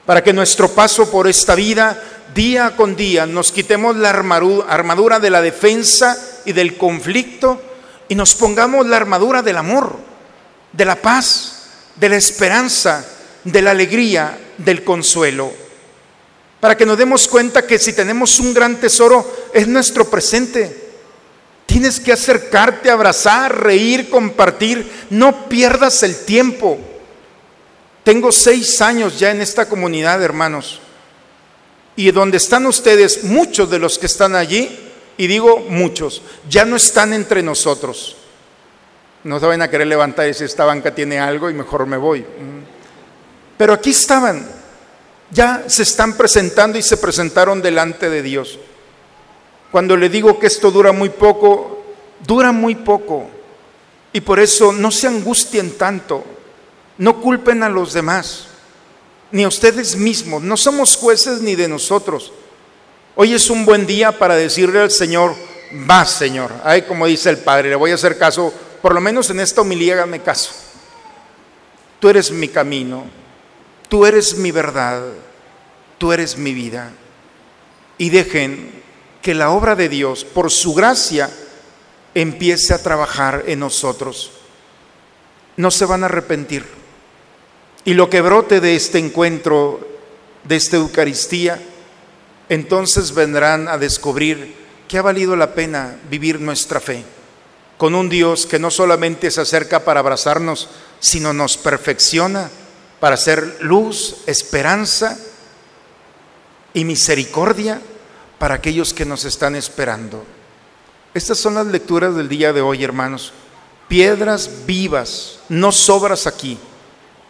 Para 0.05 0.23
que 0.23 0.35
nuestro 0.35 0.69
paso 0.69 1.11
por 1.11 1.27
esta 1.27 1.55
vida, 1.55 1.99
día 2.35 2.77
con 2.77 2.97
día, 2.97 3.25
nos 3.25 3.51
quitemos 3.51 3.97
la 3.97 4.11
armadura 4.11 5.19
de 5.19 5.31
la 5.31 5.41
defensa 5.41 6.43
y 6.45 6.53
del 6.53 6.77
conflicto 6.77 7.63
y 8.07 8.15
nos 8.15 8.35
pongamos 8.35 8.87
la 8.87 8.99
armadura 8.99 9.41
del 9.41 9.57
amor, 9.57 9.97
de 10.71 10.85
la 10.85 10.97
paz, 10.97 11.63
de 11.97 12.11
la 12.11 12.17
esperanza, 12.17 13.07
de 13.43 13.63
la 13.63 13.71
alegría, 13.71 14.39
del 14.59 14.85
consuelo. 14.85 15.51
Para 16.61 16.77
que 16.77 16.85
nos 16.85 16.99
demos 16.99 17.27
cuenta 17.27 17.67
que 17.67 17.79
si 17.79 17.95
tenemos 17.95 18.39
un 18.39 18.53
gran 18.53 18.77
tesoro, 18.77 19.49
es 19.55 19.67
nuestro 19.67 20.11
presente. 20.11 20.91
Tienes 21.65 22.01
que 22.01 22.13
acercarte, 22.13 22.91
abrazar, 22.91 23.63
reír, 23.63 24.11
compartir. 24.11 25.07
No 25.09 25.49
pierdas 25.49 26.03
el 26.03 26.15
tiempo. 26.27 26.79
Tengo 28.05 28.31
seis 28.31 28.81
años 28.83 29.19
ya 29.19 29.31
en 29.31 29.41
esta 29.41 29.67
comunidad, 29.67 30.23
hermanos. 30.23 30.81
Y 31.97 32.11
donde 32.11 32.37
están 32.37 32.67
ustedes, 32.67 33.25
muchos 33.25 33.71
de 33.71 33.79
los 33.79 33.99
que 33.99 34.07
están 34.07 34.37
allí, 34.37 34.79
y 35.17 35.27
digo 35.27 35.61
muchos, 35.69 36.23
ya 36.49 36.65
no 36.65 36.77
están 36.77 37.13
entre 37.15 37.43
nosotros. 37.43 38.17
No 39.23 39.41
se 39.41 39.47
van 39.47 39.63
a 39.63 39.71
querer 39.71 39.87
levantar 39.87 40.27
y 40.27 40.29
decir, 40.29 40.47
esta 40.47 40.67
banca 40.67 40.95
tiene 40.95 41.19
algo 41.19 41.49
y 41.49 41.55
mejor 41.55 41.87
me 41.87 41.97
voy. 41.97 42.27
Pero 43.57 43.73
aquí 43.73 43.91
estaban, 43.91 44.47
ya 45.31 45.65
se 45.67 45.83
están 45.83 46.17
presentando 46.17 46.77
y 46.77 46.83
se 46.83 46.99
presentaron 46.99 47.63
delante 47.63 48.11
de 48.11 48.23
Dios. 48.23 48.59
Cuando 49.71 49.97
le 49.97 50.11
digo 50.11 50.39
que 50.39 50.47
esto 50.47 50.71
dura 50.71 50.93
muy 50.93 51.09
poco, 51.09 51.85
dura 52.27 52.53
muy 52.53 52.75
poco. 52.75 53.31
Y 54.13 54.21
por 54.21 54.41
eso 54.41 54.73
no 54.73 54.91
se 54.91 55.07
angustien 55.07 55.79
tanto. 55.79 56.23
No 56.99 57.21
culpen 57.21 57.63
a 57.63 57.69
los 57.69 57.93
demás, 57.93 58.47
ni 59.31 59.45
a 59.45 59.49
ustedes 59.49 59.97
mismos. 59.97 60.43
No 60.43 60.57
somos 60.57 60.97
jueces 60.97 61.41
ni 61.41 61.55
de 61.55 61.69
nosotros. 61.69 62.33
Hoy 63.17 63.35
es 63.35 63.51
un 63.51 63.65
buen 63.65 63.87
día 63.87 64.19
para 64.19 64.37
decirle 64.37 64.81
al 64.81 64.91
Señor, 64.91 65.35
va 65.91 66.05
Señor. 66.05 66.53
Ay, 66.65 66.83
como 66.83 67.07
dice 67.07 67.31
el 67.31 67.39
Padre, 67.39 67.71
le 67.71 67.77
voy 67.77 67.91
a 67.91 67.95
hacer 67.95 68.19
caso, 68.19 68.53
por 68.83 68.95
lo 68.95 69.01
menos 69.01 69.31
en 69.31 69.41
esta 69.41 69.61
homilía 69.61 69.95
hágame 69.95 70.21
caso. 70.21 70.53
Tú 72.01 72.09
eres 72.09 72.31
mi 72.31 72.49
camino, 72.49 73.05
tú 73.89 74.05
eres 74.05 74.37
mi 74.37 74.51
verdad, 74.51 75.03
tú 75.99 76.13
eres 76.13 76.37
mi 76.37 76.53
vida. 76.53 76.91
Y 77.99 78.11
dejen 78.11 78.83
que 79.23 79.35
la 79.35 79.51
obra 79.51 79.75
de 79.75 79.89
Dios, 79.89 80.25
por 80.25 80.51
su 80.51 80.75
gracia, 80.75 81.31
empiece 82.15 82.75
a 82.75 82.83
trabajar 82.83 83.45
en 83.47 83.61
nosotros. 83.61 84.33
No 85.57 85.71
se 85.71 85.87
van 85.87 86.03
a 86.03 86.07
arrepentir. 86.07 86.84
Y 87.85 87.95
lo 87.95 88.09
que 88.09 88.21
brote 88.21 88.61
de 88.61 88.77
este 88.77 88.99
encuentro, 88.99 89.81
de 90.45 90.57
esta 90.57 90.77
Eucaristía, 90.77 91.61
entonces 92.49 93.13
vendrán 93.13 93.69
a 93.69 93.79
descubrir 93.79 94.55
que 94.89 94.99
ha 94.99 95.03
valido 95.03 95.37
la 95.37 95.55
pena 95.55 95.97
vivir 96.11 96.41
nuestra 96.41 96.81
fe 96.81 97.05
con 97.77 97.95
un 97.95 98.09
Dios 98.09 98.47
que 98.47 98.59
no 98.59 98.71
solamente 98.71 99.31
se 99.31 99.41
acerca 99.41 99.85
para 99.85 100.01
abrazarnos, 100.01 100.69
sino 101.01 101.33
nos 101.33 101.57
perfecciona 101.57 102.51
para 103.01 103.17
ser 103.17 103.59
luz, 103.61 104.19
esperanza 104.27 105.19
y 106.73 106.85
misericordia 106.85 107.81
para 108.39 108.55
aquellos 108.55 108.95
que 108.95 109.05
nos 109.05 109.25
están 109.25 109.57
esperando. 109.57 110.25
Estas 111.13 111.39
son 111.39 111.55
las 111.55 111.67
lecturas 111.67 112.15
del 112.15 112.29
día 112.29 112.53
de 112.53 112.61
hoy, 112.61 112.83
hermanos. 112.83 113.33
Piedras 113.89 114.49
vivas, 114.67 115.41
no 115.49 115.71
sobras 115.71 116.27
aquí. 116.27 116.59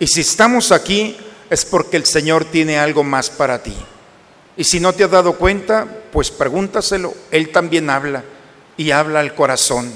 Y 0.04 0.06
si 0.06 0.20
estamos 0.20 0.70
aquí 0.70 1.16
es 1.48 1.64
porque 1.64 1.96
el 1.96 2.04
Señor 2.04 2.44
tiene 2.44 2.78
algo 2.78 3.02
más 3.02 3.30
para 3.30 3.62
ti. 3.62 3.74
Y 4.54 4.62
si 4.62 4.78
no 4.78 4.92
te 4.92 5.02
has 5.02 5.10
dado 5.10 5.38
cuenta, 5.38 5.88
pues 6.12 6.30
pregúntaselo. 6.30 7.14
Él 7.30 7.50
también 7.52 7.88
habla 7.88 8.22
y 8.76 8.90
habla 8.90 9.20
al 9.20 9.34
corazón. 9.34 9.90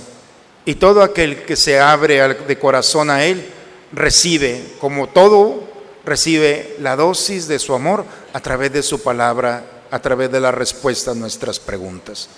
Y 0.64 0.76
todo 0.76 1.02
aquel 1.02 1.42
que 1.42 1.56
se 1.56 1.78
abre 1.78 2.26
de 2.26 2.58
corazón 2.58 3.10
a 3.10 3.22
Él 3.22 3.50
recibe, 3.92 4.76
como 4.80 5.08
todo, 5.08 5.68
recibe 6.06 6.76
la 6.80 6.96
dosis 6.96 7.46
de 7.46 7.58
su 7.58 7.74
amor 7.74 8.06
a 8.32 8.40
través 8.40 8.72
de 8.72 8.82
su 8.82 9.02
palabra, 9.02 9.62
a 9.90 9.98
través 9.98 10.32
de 10.32 10.40
la 10.40 10.52
respuesta 10.52 11.10
a 11.10 11.16
nuestras 11.16 11.60
preguntas. 11.60 12.30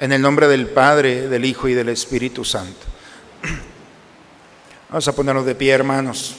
En 0.00 0.10
el 0.10 0.20
nombre 0.20 0.48
del 0.48 0.66
Padre, 0.66 1.28
del 1.28 1.44
Hijo 1.44 1.68
y 1.68 1.74
del 1.74 1.90
Espíritu 1.90 2.44
Santo. 2.44 2.84
Vamos 4.88 5.06
a 5.06 5.12
ponernos 5.14 5.46
de 5.46 5.54
pie, 5.54 5.70
hermanos 5.70 6.38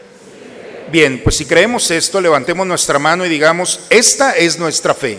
Bien, 0.91 1.21
pues 1.23 1.37
si 1.37 1.45
creemos 1.45 1.89
esto, 1.89 2.19
levantemos 2.19 2.67
nuestra 2.67 2.99
mano 2.99 3.25
y 3.25 3.29
digamos, 3.29 3.81
esta 3.89 4.35
es 4.35 4.59
nuestra 4.59 4.93
fe. 4.93 5.17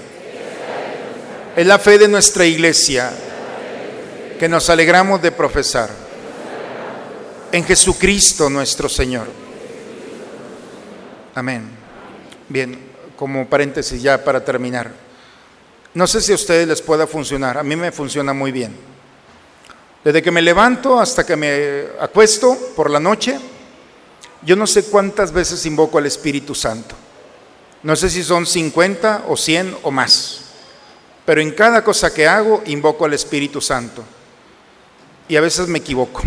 Es 1.57 1.67
la 1.67 1.79
fe 1.79 1.97
de 1.97 2.09
nuestra 2.09 2.45
iglesia 2.45 3.11
que 4.39 4.49
nos 4.51 4.69
alegramos 4.69 5.23
de 5.23 5.33
profesar 5.33 5.89
en 7.53 7.65
Jesucristo 7.65 8.51
nuestro 8.51 8.87
Señor. 8.87 9.27
Amén. 11.35 11.71
Bien, 12.51 12.79
como 13.17 13.49
paréntesis 13.49 14.03
ya 14.03 14.23
para 14.23 14.45
terminar. 14.45 14.91
No 15.95 16.07
sé 16.07 16.21
si 16.21 16.33
a 16.33 16.35
ustedes 16.35 16.69
les 16.69 16.83
pueda 16.83 17.07
funcionar, 17.07 17.57
a 17.57 17.63
mí 17.63 17.77
me 17.77 17.93
funciona 17.93 18.35
muy 18.35 18.53
bien. 18.53 18.77
Desde 20.05 20.23
que 20.23 20.31
me 20.31 20.43
levanto 20.43 21.01
hasta 21.01 21.25
que 21.25 21.37
me 21.37 21.85
acuesto 21.99 22.59
por 22.77 22.91
la 22.91 23.01
noche, 23.01 23.39
Yo 24.45 24.57
no 24.57 24.67
sé 24.67 24.85
cuántas 24.85 25.33
veces 25.33 25.65
invoco 25.67 25.99
al 25.99 26.07
Espíritu 26.07 26.55
Santo. 26.55 26.95
No 27.83 27.97
sé 27.97 28.11
si 28.11 28.23
son 28.23 28.47
50 28.47 29.25
o 29.29 29.37
100 29.37 29.79
o 29.83 29.91
más. 29.91 30.41
Pero 31.25 31.41
en 31.41 31.53
cada 31.53 31.85
cosa 31.85 32.13
que 32.13 32.27
hago 32.27 32.63
invoco 32.67 33.05
al 33.05 33.15
Espíritu 33.15 33.61
Santo. 33.61 34.05
Y 35.29 35.37
a 35.37 35.41
veces 35.41 35.69
me 35.69 35.79
equivoco. 35.79 36.23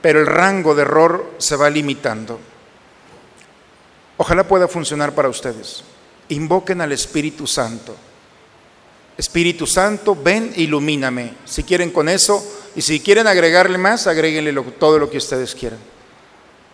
Pero 0.00 0.20
el 0.20 0.26
rango 0.26 0.74
de 0.74 0.82
error 0.82 1.34
se 1.38 1.56
va 1.56 1.68
limitando. 1.68 2.40
Ojalá 4.16 4.46
pueda 4.46 4.68
funcionar 4.68 5.14
para 5.14 5.28
ustedes. 5.28 5.82
Invoquen 6.28 6.80
al 6.80 6.92
Espíritu 6.92 7.46
Santo. 7.46 7.94
Espíritu 9.16 9.66
Santo, 9.66 10.16
ven, 10.16 10.52
ilumíname. 10.56 11.34
Si 11.44 11.62
quieren 11.62 11.90
con 11.90 12.08
eso, 12.08 12.42
y 12.74 12.82
si 12.82 13.00
quieren 13.00 13.26
agregarle 13.26 13.78
más, 13.78 14.06
agréguenle 14.06 14.52
todo 14.78 14.98
lo 14.98 15.10
que 15.10 15.18
ustedes 15.18 15.54
quieran. 15.54 15.93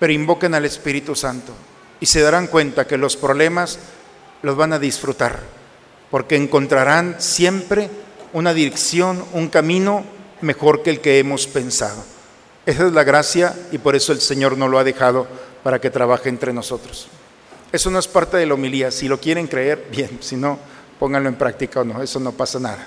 Pero 0.01 0.13
invoquen 0.13 0.55
al 0.55 0.65
Espíritu 0.65 1.15
Santo 1.15 1.53
y 2.01 2.07
se 2.07 2.21
darán 2.21 2.49
cuenta 2.49 2.89
que 2.89 2.99
los 2.99 3.17
problemas 3.17 3.79
los 4.43 4.57
van 4.57 4.73
a 4.73 4.81
disfrutar, 4.81 5.39
porque 6.11 6.35
encontrarán 6.35 7.17
siempre 7.21 7.89
una 8.33 8.53
dirección, 8.53 9.25
un 9.33 9.49
camino 9.49 10.05
mejor 10.41 10.83
que 10.83 10.91
el 10.91 11.01
que 11.01 11.21
hemos 11.21 11.47
pensado. 11.47 12.03
Esa 12.67 12.87
es 12.87 12.93
la 12.93 13.05
gracia 13.05 13.55
y 13.71 13.79
por 13.79 13.95
eso 13.95 14.13
el 14.13 14.21
Señor 14.21 14.59
nos 14.59 14.71
lo 14.71 14.79
ha 14.79 14.85
dejado 14.85 15.27
para 15.63 15.81
que 15.81 15.91
trabaje 15.91 16.29
entre 16.29 16.53
nosotros. 16.53 17.09
Eso 17.73 17.91
no 17.91 17.99
es 17.99 18.09
parte 18.09 18.37
de 18.37 18.47
la 18.47 18.55
homilía. 18.55 18.91
Si 18.91 19.09
lo 19.09 19.21
quieren 19.21 19.47
creer, 19.47 19.87
bien. 19.91 20.19
Si 20.21 20.37
no, 20.37 20.59
pónganlo 20.99 21.29
en 21.29 21.37
práctica 21.37 21.81
o 21.81 21.85
no. 21.85 22.03
Eso 22.03 22.19
no 22.19 22.33
pasa 22.33 22.59
nada. 22.59 22.87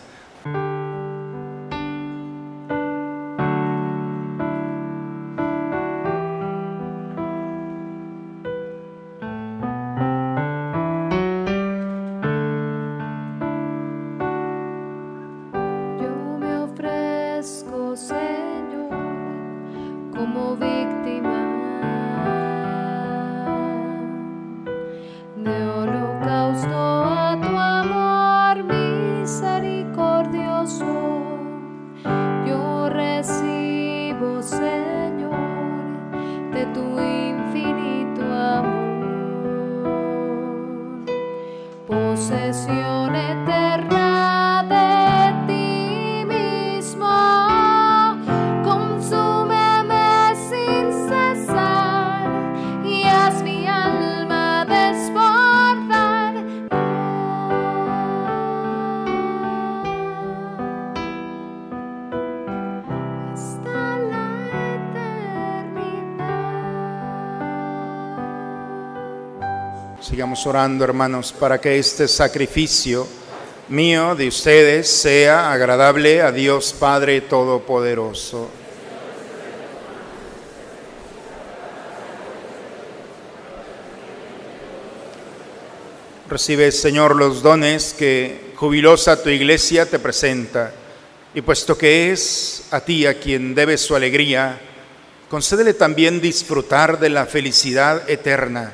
Orando, 70.45 70.83
hermanos, 70.83 71.31
para 71.31 71.61
que 71.61 71.77
este 71.77 72.07
sacrificio 72.07 73.07
mío 73.69 74.15
de 74.15 74.27
ustedes 74.27 74.89
sea 74.89 75.51
agradable 75.51 76.21
a 76.21 76.31
Dios 76.31 76.73
Padre 76.77 77.21
Todopoderoso. 77.21 78.49
Recibe, 86.29 86.71
Señor, 86.71 87.15
los 87.15 87.41
dones 87.41 87.93
que 87.93 88.53
jubilosa 88.55 89.21
tu 89.21 89.29
iglesia 89.29 89.85
te 89.85 89.99
presenta. 89.99 90.73
Y 91.35 91.41
puesto 91.41 91.77
que 91.77 92.11
es 92.11 92.65
a 92.71 92.81
ti 92.81 93.05
a 93.05 93.19
quien 93.19 93.53
debe 93.55 93.77
su 93.77 93.95
alegría, 93.95 94.59
concédele 95.29 95.73
también 95.73 96.19
disfrutar 96.19 96.99
de 96.99 97.09
la 97.09 97.25
felicidad 97.25 98.09
eterna 98.09 98.73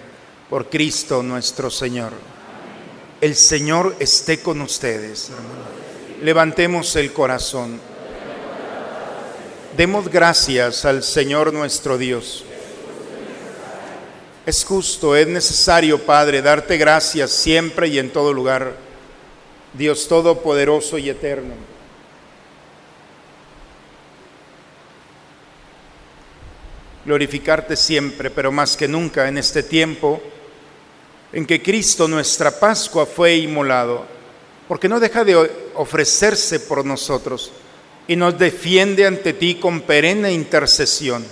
por 0.49 0.69
Cristo 0.69 1.21
nuestro 1.21 1.69
Señor. 1.69 2.13
El 3.21 3.35
Señor 3.35 3.95
esté 3.99 4.41
con 4.41 4.61
ustedes. 4.61 5.29
Levantemos 6.23 6.95
el 6.95 7.13
corazón. 7.13 7.79
Demos 9.77 10.09
gracias 10.09 10.85
al 10.85 11.03
Señor 11.03 11.53
nuestro 11.53 11.97
Dios. 11.97 12.43
Es 14.45 14.65
justo, 14.65 15.15
es 15.15 15.27
necesario, 15.27 16.03
Padre, 16.05 16.41
darte 16.41 16.77
gracias 16.77 17.29
siempre 17.29 17.87
y 17.87 17.99
en 17.99 18.09
todo 18.09 18.33
lugar, 18.33 18.75
Dios 19.73 20.07
Todopoderoso 20.07 20.97
y 20.97 21.09
Eterno. 21.09 21.53
Glorificarte 27.05 27.75
siempre, 27.75 28.31
pero 28.31 28.51
más 28.51 28.75
que 28.75 28.87
nunca 28.87 29.27
en 29.27 29.37
este 29.37 29.61
tiempo 29.61 30.21
en 31.31 31.45
que 31.45 31.61
Cristo, 31.61 32.07
nuestra 32.07 32.59
Pascua, 32.59 33.05
fue 33.05 33.35
inmolado, 33.35 34.05
porque 34.67 34.89
no 34.89 34.99
deja 34.99 35.23
de 35.23 35.35
ofrecerse 35.75 36.59
por 36.59 36.85
nosotros 36.85 37.51
y 38.07 38.15
nos 38.15 38.37
defiende 38.37 39.05
ante 39.05 39.33
ti 39.33 39.55
con 39.55 39.81
perenne 39.81 40.33
intercesión. 40.33 41.25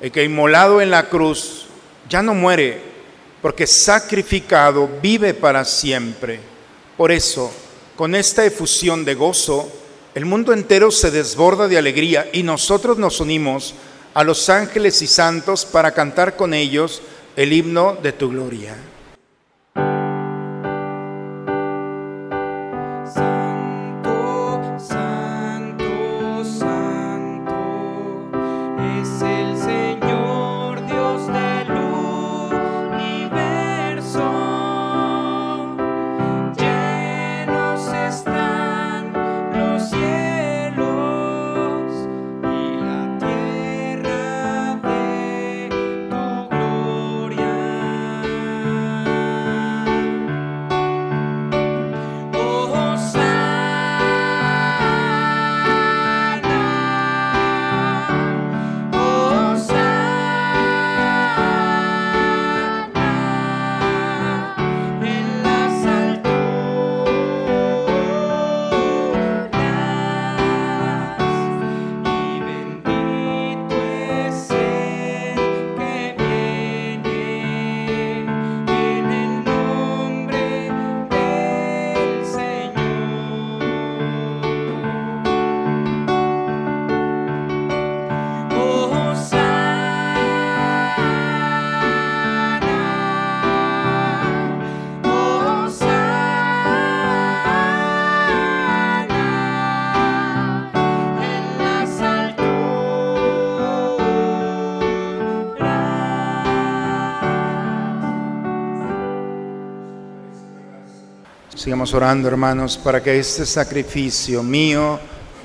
El 0.00 0.10
que 0.10 0.24
inmolado 0.24 0.80
en 0.80 0.90
la 0.90 1.08
cruz 1.08 1.66
ya 2.08 2.22
no 2.22 2.34
muere, 2.34 2.80
porque 3.42 3.66
sacrificado 3.66 4.88
vive 5.00 5.34
para 5.34 5.64
siempre. 5.64 6.40
Por 6.96 7.12
eso, 7.12 7.52
con 7.96 8.14
esta 8.14 8.44
efusión 8.44 9.04
de 9.04 9.14
gozo, 9.14 9.70
el 10.14 10.24
mundo 10.24 10.52
entero 10.52 10.90
se 10.90 11.10
desborda 11.10 11.68
de 11.68 11.78
alegría 11.78 12.28
y 12.32 12.42
nosotros 12.42 12.98
nos 12.98 13.20
unimos 13.20 13.74
a 14.14 14.24
los 14.24 14.48
ángeles 14.48 15.00
y 15.02 15.06
santos 15.06 15.64
para 15.64 15.92
cantar 15.92 16.36
con 16.36 16.52
ellos 16.52 17.00
el 17.36 17.52
himno 17.52 17.96
de 18.02 18.12
tu 18.12 18.30
gloria. 18.30 18.76
Sigamos 111.60 111.92
orando, 111.92 112.26
hermanos, 112.26 112.78
para 112.78 113.02
que 113.02 113.18
este 113.18 113.44
sacrificio 113.44 114.42
mío 114.42 114.98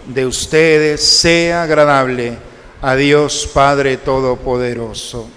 de 0.07 0.26
ustedes 0.26 1.03
sea 1.03 1.63
agradable 1.63 2.38
a 2.82 2.95
Dios 2.95 3.49
Padre 3.53 3.97
Todopoderoso. 3.97 5.28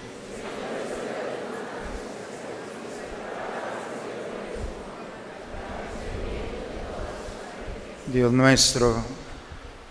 Dios 8.07 8.31
nuestro, 8.31 9.03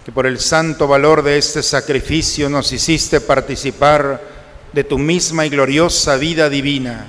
que 0.07 0.11
por 0.11 0.27
el 0.27 0.41
santo 0.41 0.89
valor 0.89 1.23
de 1.23 1.37
este 1.37 1.63
sacrificio 1.63 2.49
nos 2.49 2.73
hiciste 2.73 3.21
participar 3.21 4.23
de 4.73 4.85
tu 4.85 4.97
misma 4.97 5.45
y 5.45 5.51
gloriosa 5.51 6.17
vida 6.17 6.49
divina, 6.49 7.09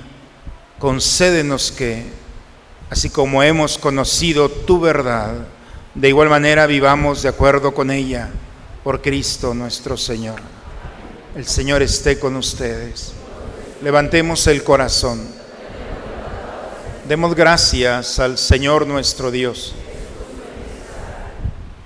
concédenos 0.78 1.72
que, 1.72 2.19
así 2.90 3.08
como 3.08 3.42
hemos 3.42 3.78
conocido 3.78 4.48
tu 4.48 4.80
verdad, 4.80 5.34
de 5.94 6.08
igual 6.08 6.28
manera 6.28 6.66
vivamos 6.66 7.22
de 7.22 7.28
acuerdo 7.28 7.72
con 7.72 7.90
ella, 7.90 8.28
por 8.82 9.00
Cristo 9.00 9.54
nuestro 9.54 9.96
Señor. 9.96 10.40
El 11.36 11.46
Señor 11.46 11.82
esté 11.82 12.18
con 12.18 12.34
ustedes. 12.34 13.12
Levantemos 13.82 14.46
el 14.48 14.64
corazón. 14.64 15.20
Demos 17.08 17.34
gracias 17.34 18.18
al 18.18 18.36
Señor 18.36 18.86
nuestro 18.86 19.30
Dios. 19.30 19.74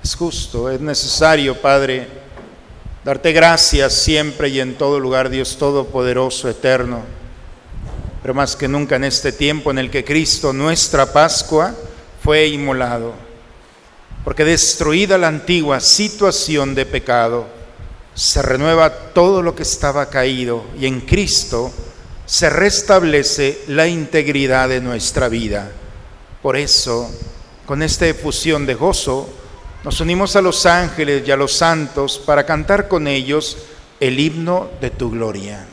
Es 0.02 0.14
justo, 0.14 0.70
es 0.70 0.80
necesario, 0.80 1.60
Padre, 1.60 2.08
darte 3.04 3.32
gracias 3.32 3.92
siempre 3.94 4.48
y 4.48 4.60
en 4.60 4.76
todo 4.76 4.98
lugar, 4.98 5.28
Dios 5.28 5.56
Todopoderoso, 5.58 6.48
eterno. 6.48 7.02
Pero 8.24 8.32
más 8.32 8.56
que 8.56 8.68
nunca 8.68 8.96
en 8.96 9.04
este 9.04 9.32
tiempo 9.32 9.70
en 9.70 9.76
el 9.76 9.90
que 9.90 10.02
Cristo, 10.02 10.54
nuestra 10.54 11.12
Pascua, 11.12 11.74
fue 12.22 12.46
inmolado. 12.46 13.12
Porque 14.24 14.46
destruida 14.46 15.18
la 15.18 15.28
antigua 15.28 15.78
situación 15.78 16.74
de 16.74 16.86
pecado, 16.86 17.46
se 18.14 18.40
renueva 18.40 18.88
todo 19.12 19.42
lo 19.42 19.54
que 19.54 19.64
estaba 19.64 20.08
caído 20.08 20.64
y 20.80 20.86
en 20.86 21.02
Cristo 21.02 21.70
se 22.24 22.48
restablece 22.48 23.58
la 23.68 23.88
integridad 23.88 24.70
de 24.70 24.80
nuestra 24.80 25.28
vida. 25.28 25.70
Por 26.40 26.56
eso, 26.56 27.10
con 27.66 27.82
esta 27.82 28.06
efusión 28.06 28.64
de 28.64 28.72
gozo, 28.72 29.28
nos 29.84 30.00
unimos 30.00 30.34
a 30.34 30.40
los 30.40 30.64
ángeles 30.64 31.28
y 31.28 31.30
a 31.30 31.36
los 31.36 31.52
santos 31.52 32.18
para 32.24 32.46
cantar 32.46 32.88
con 32.88 33.06
ellos 33.06 33.58
el 34.00 34.18
himno 34.18 34.70
de 34.80 34.88
tu 34.88 35.10
gloria. 35.10 35.66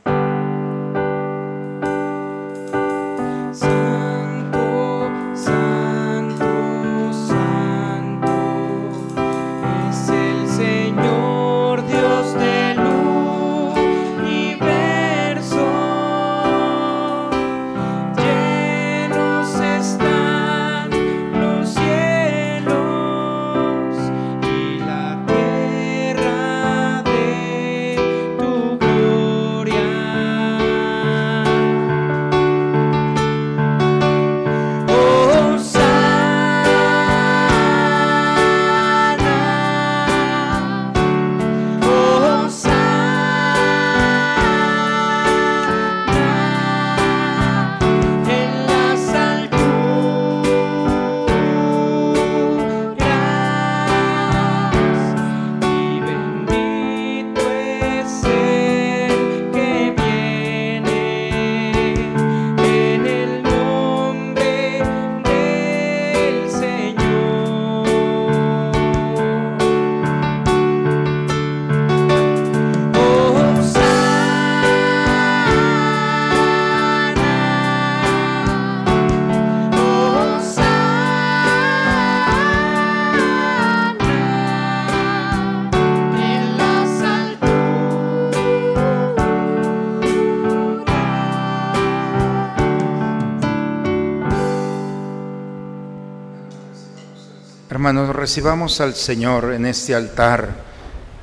Recibamos 98.21 98.79
al 98.81 98.93
Señor 98.93 99.51
en 99.51 99.65
este 99.65 99.95
altar 99.95 100.47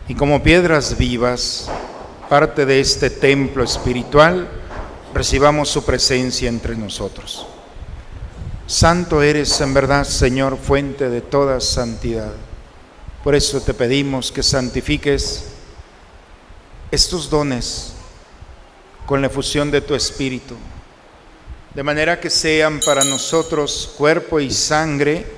y 0.08 0.16
como 0.16 0.42
piedras 0.42 0.98
vivas, 0.98 1.68
parte 2.28 2.66
de 2.66 2.80
este 2.80 3.08
templo 3.08 3.62
espiritual, 3.62 4.48
recibamos 5.14 5.68
su 5.68 5.84
presencia 5.84 6.48
entre 6.48 6.74
nosotros. 6.74 7.46
Santo 8.66 9.22
eres 9.22 9.60
en 9.60 9.74
verdad, 9.74 10.02
Señor, 10.02 10.58
fuente 10.58 11.08
de 11.08 11.20
toda 11.20 11.60
santidad. 11.60 12.32
Por 13.22 13.36
eso 13.36 13.60
te 13.60 13.74
pedimos 13.74 14.32
que 14.32 14.42
santifiques 14.42 15.44
estos 16.90 17.30
dones 17.30 17.92
con 19.06 19.20
la 19.20 19.28
efusión 19.28 19.70
de 19.70 19.82
tu 19.82 19.94
Espíritu, 19.94 20.56
de 21.76 21.82
manera 21.84 22.18
que 22.18 22.28
sean 22.28 22.80
para 22.84 23.04
nosotros 23.04 23.94
cuerpo 23.96 24.40
y 24.40 24.50
sangre 24.50 25.37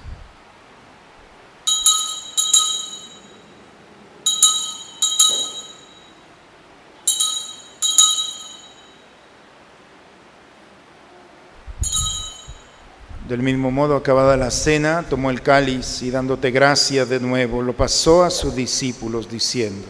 Del 13.31 13.43
mismo 13.43 13.71
modo, 13.71 13.95
acabada 13.95 14.35
la 14.35 14.51
cena, 14.51 15.05
tomó 15.09 15.29
el 15.29 15.41
cáliz 15.41 16.01
y 16.01 16.11
dándote 16.11 16.51
gracias 16.51 17.07
de 17.07 17.21
nuevo, 17.21 17.61
lo 17.61 17.71
pasó 17.71 18.25
a 18.25 18.29
sus 18.29 18.53
discípulos 18.53 19.29
diciendo, 19.29 19.87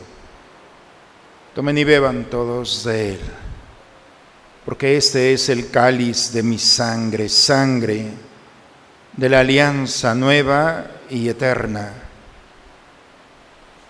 tomen 1.55 1.75
y 1.79 1.83
beban 1.83 2.25
todos 2.25 2.83
de 2.83 3.13
él, 3.13 3.19
porque 4.63 4.95
este 4.95 5.33
es 5.33 5.49
el 5.49 5.71
cáliz 5.71 6.31
de 6.31 6.43
mi 6.43 6.59
sangre, 6.59 7.29
sangre 7.29 8.09
de 9.17 9.27
la 9.27 9.39
alianza 9.39 10.13
nueva 10.13 10.85
y 11.09 11.27
eterna, 11.27 11.93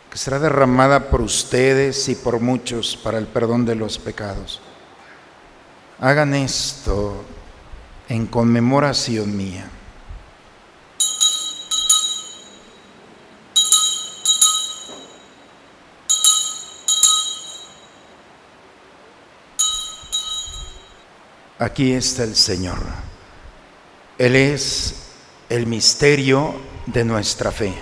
que 0.10 0.18
será 0.18 0.40
derramada 0.40 1.10
por 1.10 1.20
ustedes 1.20 2.08
y 2.08 2.16
por 2.16 2.40
muchos 2.40 2.96
para 2.96 3.18
el 3.18 3.28
perdón 3.28 3.66
de 3.66 3.76
los 3.76 4.00
pecados. 4.00 4.62
Hagan 6.00 6.36
esto 6.36 7.26
en 8.12 8.28
conmemoración 8.28 9.38
mía. 9.38 9.66
Aquí 21.58 21.94
está 21.94 22.26
el 22.26 22.36
Señor. 22.36 22.80
Él 24.18 24.36
es 24.36 25.14
el 25.48 25.66
misterio 25.68 26.54
de 26.88 27.06
nuestra 27.06 27.50
fe. 27.50 27.74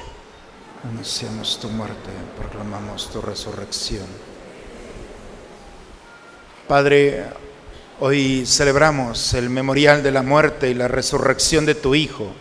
Anunciamos 0.84 1.60
tu 1.60 1.70
muerte, 1.70 2.12
proclamamos 2.38 3.10
tu 3.10 3.20
resurrección. 3.20 4.06
Padre, 6.68 7.26
hoy 8.02 8.46
celebramos 8.46 9.34
el 9.34 9.50
memorial 9.50 10.02
de 10.02 10.12
la 10.12 10.22
muerte 10.22 10.70
y 10.70 10.74
la 10.74 10.88
resurrección 10.88 11.66
de 11.66 11.76
tu 11.76 11.96
Hijo. 11.96 12.32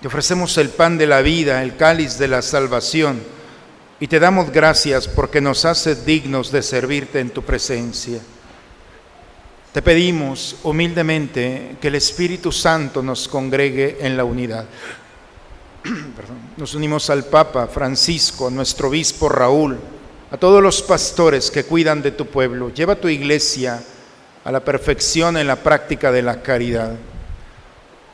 Te 0.00 0.06
ofrecemos 0.06 0.56
el 0.58 0.70
pan 0.70 0.96
de 0.96 1.06
la 1.06 1.22
vida, 1.22 1.62
el 1.62 1.76
cáliz 1.76 2.18
de 2.18 2.28
la 2.28 2.42
salvación, 2.42 3.20
y 3.98 4.06
te 4.06 4.20
damos 4.20 4.50
gracias 4.50 5.08
porque 5.08 5.40
nos 5.40 5.64
haces 5.64 6.06
dignos 6.06 6.52
de 6.52 6.62
servirte 6.62 7.18
en 7.18 7.30
tu 7.30 7.42
presencia. 7.42 8.20
Te 9.72 9.82
pedimos 9.82 10.56
humildemente 10.62 11.76
que 11.80 11.88
el 11.88 11.96
Espíritu 11.96 12.52
Santo 12.52 13.02
nos 13.02 13.26
congregue 13.26 13.98
en 14.00 14.16
la 14.16 14.24
unidad. 14.24 14.66
Nos 16.56 16.74
unimos 16.74 17.10
al 17.10 17.26
Papa 17.26 17.66
Francisco, 17.66 18.48
a 18.48 18.50
nuestro 18.50 18.88
obispo 18.88 19.28
Raúl, 19.28 19.78
a 20.30 20.36
todos 20.36 20.62
los 20.62 20.82
pastores 20.82 21.50
que 21.50 21.64
cuidan 21.64 22.02
de 22.02 22.10
tu 22.10 22.26
pueblo. 22.26 22.72
Lleva 22.72 22.96
tu 22.96 23.08
iglesia 23.08 23.82
a 24.46 24.52
la 24.52 24.60
perfección 24.60 25.36
en 25.36 25.48
la 25.48 25.56
práctica 25.56 26.12
de 26.12 26.22
la 26.22 26.40
caridad. 26.40 26.92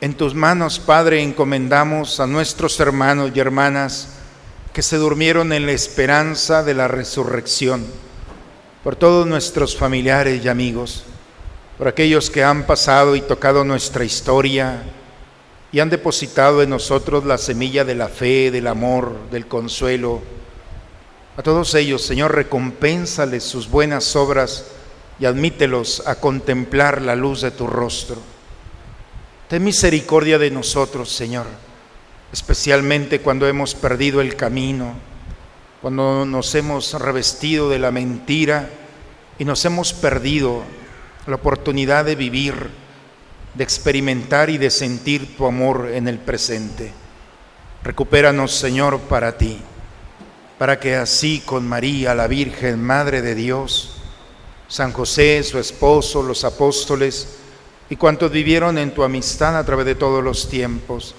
En 0.01 0.15
tus 0.15 0.33
manos, 0.33 0.79
Padre, 0.79 1.21
encomendamos 1.21 2.19
a 2.19 2.25
nuestros 2.25 2.79
hermanos 2.79 3.29
y 3.35 3.39
hermanas 3.39 4.09
que 4.73 4.81
se 4.81 4.97
durmieron 4.97 5.53
en 5.53 5.67
la 5.67 5.73
esperanza 5.73 6.63
de 6.63 6.73
la 6.73 6.87
resurrección, 6.87 7.85
por 8.83 8.95
todos 8.95 9.27
nuestros 9.27 9.77
familiares 9.77 10.43
y 10.43 10.47
amigos, 10.47 11.03
por 11.77 11.87
aquellos 11.87 12.31
que 12.31 12.43
han 12.43 12.63
pasado 12.63 13.15
y 13.15 13.21
tocado 13.21 13.63
nuestra 13.63 14.03
historia 14.03 14.81
y 15.71 15.81
han 15.81 15.91
depositado 15.91 16.63
en 16.63 16.71
nosotros 16.71 17.25
la 17.25 17.37
semilla 17.37 17.85
de 17.85 17.93
la 17.93 18.07
fe, 18.07 18.49
del 18.49 18.65
amor, 18.65 19.15
del 19.29 19.45
consuelo. 19.45 20.23
A 21.37 21.43
todos 21.43 21.75
ellos, 21.75 22.03
Señor, 22.03 22.33
recompénsales 22.33 23.43
sus 23.43 23.69
buenas 23.69 24.15
obras 24.15 24.65
y 25.19 25.25
admítelos 25.25 26.03
a 26.05 26.15
contemplar 26.15 27.01
la 27.01 27.15
luz 27.15 27.41
de 27.41 27.51
tu 27.51 27.67
rostro. 27.67 28.17
Ten 29.47 29.63
misericordia 29.63 30.39
de 30.39 30.49
nosotros, 30.49 31.09
Señor, 31.11 31.45
especialmente 32.31 33.21
cuando 33.21 33.47
hemos 33.47 33.75
perdido 33.75 34.21
el 34.21 34.35
camino, 34.35 34.95
cuando 35.81 36.25
nos 36.25 36.55
hemos 36.55 36.93
revestido 36.93 37.69
de 37.69 37.77
la 37.77 37.91
mentira 37.91 38.69
y 39.37 39.45
nos 39.45 39.63
hemos 39.65 39.93
perdido 39.93 40.63
la 41.27 41.35
oportunidad 41.35 42.05
de 42.05 42.15
vivir, 42.15 42.69
de 43.53 43.63
experimentar 43.63 44.49
y 44.49 44.57
de 44.57 44.71
sentir 44.71 45.37
tu 45.37 45.45
amor 45.45 45.89
en 45.93 46.07
el 46.07 46.19
presente. 46.19 46.91
Recupéranos, 47.83 48.53
Señor, 48.53 48.99
para 49.01 49.37
ti, 49.37 49.59
para 50.57 50.79
que 50.79 50.95
así 50.95 51.43
con 51.45 51.67
María, 51.67 52.15
la 52.15 52.27
Virgen, 52.27 52.81
Madre 52.81 53.21
de 53.21 53.35
Dios, 53.35 53.92
San 54.67 54.91
José, 54.91 55.43
su 55.43 55.59
esposo, 55.59 56.23
los 56.23 56.43
apóstoles 56.43 57.37
y 57.89 57.95
cuantos 57.95 58.31
vivieron 58.31 58.77
en 58.77 58.93
tu 58.93 59.03
amistad 59.03 59.57
a 59.57 59.65
través 59.65 59.85
de 59.85 59.95
todos 59.95 60.23
los 60.23 60.49
tiempos, 60.49 61.15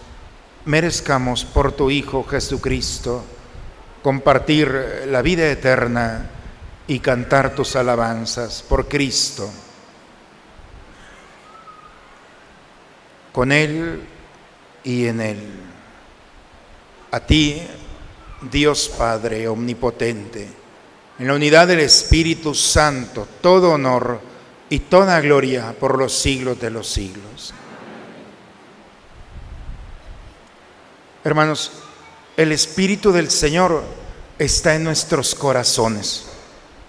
merezcamos 0.64 1.44
por 1.44 1.72
tu 1.72 1.90
Hijo 1.90 2.24
Jesucristo 2.24 3.22
compartir 4.02 5.04
la 5.06 5.22
vida 5.22 5.50
eterna 5.50 6.30
y 6.86 6.98
cantar 6.98 7.54
tus 7.54 7.76
alabanzas 7.76 8.62
por 8.62 8.88
Cristo. 8.88 9.50
con 13.34 13.50
Él 13.50 14.00
y 14.84 15.06
en 15.06 15.20
Él. 15.20 15.40
A 17.10 17.18
ti, 17.18 17.60
Dios 18.40 18.88
Padre 18.96 19.48
Omnipotente, 19.48 20.48
en 21.18 21.26
la 21.26 21.34
unidad 21.34 21.68
del 21.68 21.80
Espíritu 21.80 22.54
Santo, 22.54 23.28
todo 23.40 23.72
honor 23.72 24.20
y 24.68 24.80
toda 24.80 25.20
gloria 25.20 25.74
por 25.78 25.98
los 25.98 26.12
siglos 26.12 26.60
de 26.60 26.70
los 26.70 26.88
siglos. 26.88 27.54
Hermanos, 31.22 31.72
el 32.36 32.52
Espíritu 32.52 33.12
del 33.12 33.30
Señor 33.30 33.82
está 34.38 34.74
en 34.74 34.84
nuestros 34.84 35.34
corazones. 35.34 36.26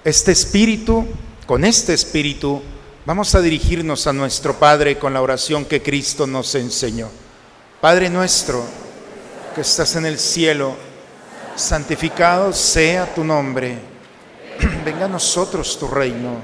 Este 0.04 0.32
Espíritu, 0.32 1.06
con 1.46 1.64
este 1.64 1.94
Espíritu, 1.94 2.62
Vamos 3.06 3.36
a 3.36 3.42
dirigirnos 3.42 4.08
a 4.08 4.14
nuestro 4.14 4.58
Padre 4.58 4.98
con 4.98 5.14
la 5.14 5.22
oración 5.22 5.64
que 5.64 5.84
Cristo 5.84 6.26
nos 6.26 6.56
enseñó. 6.56 7.08
Padre 7.80 8.10
nuestro, 8.10 8.64
que 9.54 9.62
estás 9.62 9.96
en 9.96 10.08
el 10.08 10.18
cielo, 10.18 10.76
santificado 11.56 12.52
sea 12.52 13.14
tu 13.14 13.24
nombre. 13.24 13.78
Venga 14.86 15.06
a 15.06 15.10
nosotros 15.10 15.80
tu 15.80 15.88
reino. 15.88 16.36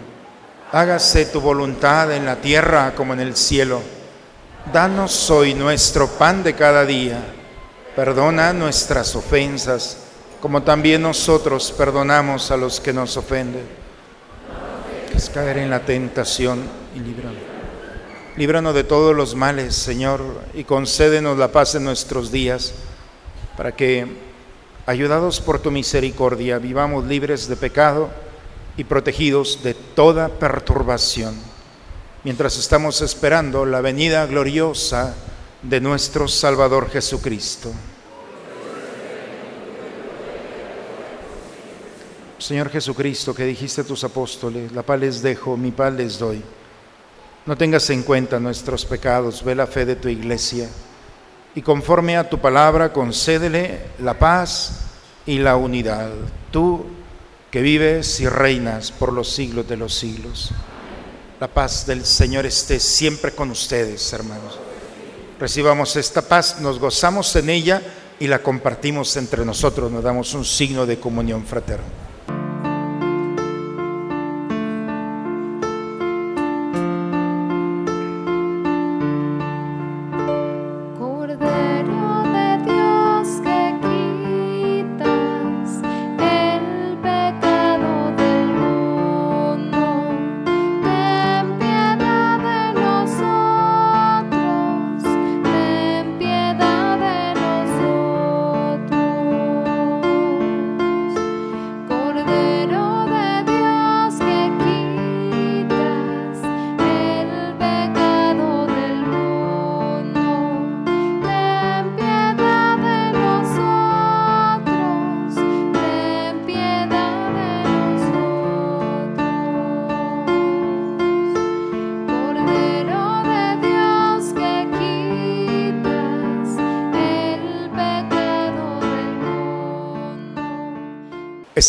Hágase 0.72 1.28
tu 1.28 1.40
voluntad 1.40 2.12
en 2.12 2.26
la 2.26 2.38
tierra 2.38 2.96
como 2.96 3.14
en 3.14 3.20
el 3.20 3.36
cielo. 3.36 3.82
Danos 4.74 5.30
hoy 5.30 5.54
nuestro 5.54 6.08
pan 6.08 6.42
de 6.42 6.56
cada 6.56 6.84
día. 6.84 7.24
Perdona 7.96 8.52
nuestras 8.52 9.16
ofensas, 9.16 9.98
como 10.42 10.64
también 10.64 11.04
nosotros 11.04 11.72
perdonamos 11.72 12.50
a 12.50 12.58
los 12.58 12.80
que 12.80 12.92
nos 12.92 13.16
ofenden 13.16 13.82
es 15.16 15.30
caer 15.30 15.60
en 15.60 15.70
la 15.70 15.82
tentación 15.82 16.64
y 16.96 17.00
líbranos. 17.00 17.38
Líbranos 18.38 18.74
de 18.74 18.84
todos 18.84 19.16
los 19.16 19.36
males, 19.36 19.76
Señor, 19.76 20.22
y 20.56 20.64
concédenos 20.64 21.38
la 21.38 21.52
paz 21.52 21.76
en 21.76 21.84
nuestros 21.84 22.32
días, 22.32 22.74
para 23.56 23.74
que, 23.74 24.08
ayudados 24.88 25.40
por 25.40 25.60
tu 25.60 25.70
misericordia, 25.70 26.58
vivamos 26.58 27.06
libres 27.06 27.48
de 27.48 27.56
pecado 27.56 28.10
y 28.82 28.84
protegidos 28.84 29.62
de 29.62 29.76
toda 29.76 30.28
perturbación, 30.28 31.36
mientras 32.24 32.58
estamos 32.58 33.00
esperando 33.04 33.64
la 33.64 33.80
venida 33.80 34.26
gloriosa 34.26 35.14
de 35.62 35.80
nuestro 35.80 36.28
Salvador 36.28 36.90
Jesucristo. 36.90 37.72
Señor 42.40 42.72
Jesucristo, 42.72 43.36
que 43.36 43.46
dijiste 43.46 43.82
a 43.82 43.84
tus 43.84 44.04
apóstoles, 44.04 44.72
la 44.72 44.82
paz 44.82 45.00
les 45.00 45.22
dejo, 45.22 45.56
mi 45.56 45.70
paz 45.70 45.94
les 45.94 46.18
doy. 46.18 46.42
No 47.46 47.56
tengas 47.56 47.88
en 47.92 48.02
cuenta 48.02 48.40
nuestros 48.40 48.84
pecados, 48.84 49.44
ve 49.44 49.54
la 49.54 49.68
fe 49.68 49.86
de 49.86 49.96
tu 49.96 50.10
iglesia 50.10 50.68
y 51.54 51.62
conforme 51.62 52.18
a 52.18 52.28
tu 52.28 52.40
palabra 52.40 52.92
concédele 52.92 53.80
la 54.00 54.18
paz 54.18 54.86
y 55.28 55.38
la 55.38 55.56
unidad. 55.56 56.10
Tú 56.50 56.88
que 57.52 57.62
vives 57.62 58.22
y 58.22 58.30
reinas 58.30 58.92
por 58.92 59.12
los 59.12 59.30
siglos 59.30 59.68
de 59.68 59.76
los 59.78 59.94
siglos. 59.94 60.52
La 61.40 61.50
paz 61.50 61.86
del 61.86 62.06
Señor 62.06 62.46
esté 62.46 62.80
siempre 62.80 63.34
con 63.34 63.52
ustedes, 63.52 64.14
hermanos. 64.14 64.58
Recibamos 65.40 65.96
esta 65.98 66.22
paz, 66.22 66.62
nos 66.62 66.80
gozamos 66.80 67.36
en 67.36 67.50
ella 67.50 67.82
y 68.20 68.28
la 68.28 68.40
compartimos 68.42 69.18
entre 69.18 69.44
nosotros, 69.44 69.92
nos 69.92 70.04
damos 70.04 70.34
un 70.34 70.46
signo 70.46 70.86
de 70.86 71.00
comunión 71.00 71.46
fraterna. 71.46 72.11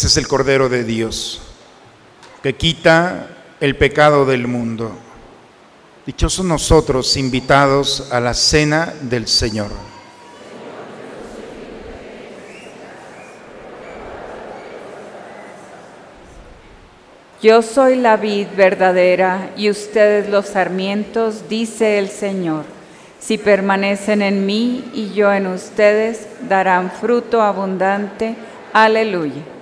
Este 0.02 0.10
es 0.10 0.16
el 0.16 0.26
Cordero 0.26 0.68
de 0.68 0.82
Dios, 0.82 1.40
que 2.42 2.56
quita 2.56 3.28
el 3.60 3.76
pecado 3.76 4.26
del 4.26 4.48
mundo. 4.48 4.90
Dichosos 6.04 6.44
nosotros 6.44 7.16
invitados 7.16 8.08
a 8.10 8.18
la 8.18 8.34
cena 8.34 8.92
del 9.02 9.28
Señor. 9.28 9.70
Yo 17.40 17.62
soy 17.62 17.94
la 17.94 18.16
vid 18.16 18.48
verdadera 18.56 19.52
y 19.56 19.70
ustedes 19.70 20.28
los 20.28 20.46
sarmientos, 20.46 21.48
dice 21.48 22.00
el 22.00 22.08
Señor. 22.08 22.64
Si 23.20 23.38
permanecen 23.38 24.20
en 24.22 24.46
mí 24.46 24.90
y 24.94 25.12
yo 25.12 25.32
en 25.32 25.46
ustedes, 25.46 26.26
darán 26.48 26.90
fruto 26.90 27.40
abundante. 27.40 28.34
Aleluya. 28.72 29.61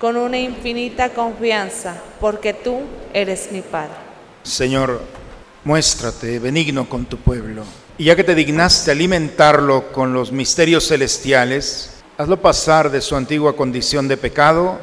con 0.00 0.16
una 0.16 0.38
infinita 0.38 1.10
confianza, 1.10 1.96
porque 2.20 2.54
tú 2.54 2.80
eres 3.12 3.50
mi 3.50 3.62
Padre. 3.62 3.94
Señor, 4.42 5.02
muéstrate 5.64 6.38
benigno 6.38 6.88
con 6.88 7.06
tu 7.06 7.18
pueblo. 7.18 7.64
Y 7.98 8.04
ya 8.04 8.16
que 8.16 8.24
te 8.24 8.34
dignaste 8.34 8.92
alimentarlo 8.92 9.90
con 9.92 10.12
los 10.12 10.30
misterios 10.30 10.86
celestiales, 10.86 12.02
hazlo 12.16 12.40
pasar 12.40 12.90
de 12.90 13.00
su 13.00 13.16
antigua 13.16 13.56
condición 13.56 14.06
de 14.06 14.16
pecado 14.16 14.78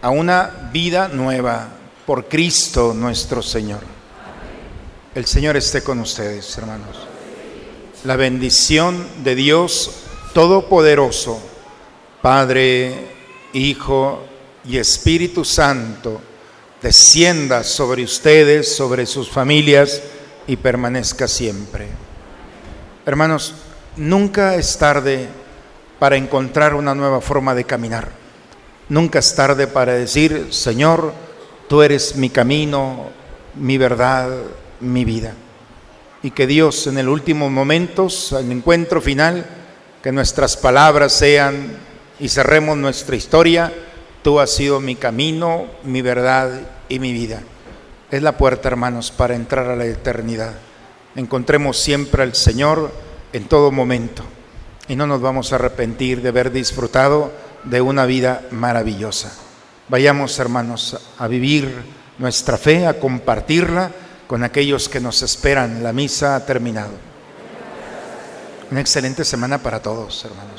a 0.00 0.10
una 0.10 0.70
vida 0.72 1.08
nueva 1.08 1.68
por 2.06 2.26
Cristo 2.26 2.94
nuestro 2.94 3.42
Señor. 3.42 3.80
El 5.14 5.26
Señor 5.26 5.56
esté 5.56 5.82
con 5.82 6.00
ustedes, 6.00 6.56
hermanos. 6.56 7.06
La 8.04 8.16
bendición 8.16 9.06
de 9.22 9.34
Dios 9.34 9.90
Todopoderoso, 10.32 11.40
Padre, 12.20 13.12
Hijo 13.52 14.24
y 14.66 14.78
Espíritu 14.78 15.44
Santo, 15.44 16.20
descienda 16.82 17.62
sobre 17.62 18.04
ustedes, 18.04 18.74
sobre 18.74 19.06
sus 19.06 19.28
familias 19.28 20.02
y 20.46 20.56
permanezca 20.56 21.28
siempre. 21.28 21.88
Hermanos, 23.06 23.54
nunca 23.96 24.54
es 24.54 24.76
tarde 24.78 25.28
para 25.98 26.16
encontrar 26.16 26.74
una 26.74 26.94
nueva 26.94 27.20
forma 27.20 27.54
de 27.54 27.64
caminar. 27.64 28.10
Nunca 28.88 29.18
es 29.18 29.34
tarde 29.34 29.66
para 29.66 29.94
decir, 29.94 30.48
Señor, 30.50 31.12
tú 31.68 31.82
eres 31.82 32.16
mi 32.16 32.28
camino, 32.28 33.10
mi 33.54 33.78
verdad, 33.78 34.30
mi 34.80 35.04
vida. 35.04 35.34
Y 36.22 36.30
que 36.30 36.46
Dios 36.46 36.86
en 36.86 36.98
el 36.98 37.08
último 37.08 37.50
momento, 37.50 38.08
al 38.32 38.50
encuentro 38.50 39.00
final, 39.00 39.46
que 40.02 40.12
nuestras 40.12 40.56
palabras 40.56 41.12
sean 41.12 41.78
y 42.20 42.28
cerremos 42.28 42.76
nuestra 42.76 43.16
historia, 43.16 43.72
tú 44.24 44.40
has 44.40 44.50
sido 44.50 44.80
mi 44.80 44.96
camino, 44.96 45.66
mi 45.84 46.00
verdad 46.00 46.50
y 46.88 46.98
mi 46.98 47.12
vida. 47.12 47.42
Es 48.10 48.22
la 48.22 48.38
puerta, 48.38 48.68
hermanos, 48.68 49.10
para 49.10 49.34
entrar 49.34 49.66
a 49.66 49.76
la 49.76 49.84
eternidad. 49.84 50.54
Encontremos 51.14 51.78
siempre 51.78 52.22
al 52.22 52.34
Señor 52.34 52.90
en 53.34 53.44
todo 53.44 53.70
momento 53.70 54.24
y 54.88 54.96
no 54.96 55.06
nos 55.06 55.20
vamos 55.20 55.52
a 55.52 55.56
arrepentir 55.56 56.22
de 56.22 56.30
haber 56.30 56.50
disfrutado 56.50 57.32
de 57.64 57.82
una 57.82 58.06
vida 58.06 58.42
maravillosa. 58.50 59.30
Vayamos, 59.88 60.38
hermanos, 60.38 60.98
a 61.18 61.28
vivir 61.28 61.70
nuestra 62.18 62.56
fe, 62.56 62.86
a 62.86 62.98
compartirla 62.98 63.90
con 64.26 64.42
aquellos 64.42 64.88
que 64.88 65.00
nos 65.00 65.22
esperan. 65.22 65.84
La 65.84 65.92
misa 65.92 66.34
ha 66.34 66.46
terminado. 66.46 66.92
Una 68.70 68.80
excelente 68.80 69.22
semana 69.22 69.58
para 69.58 69.82
todos, 69.82 70.24
hermanos. 70.24 70.53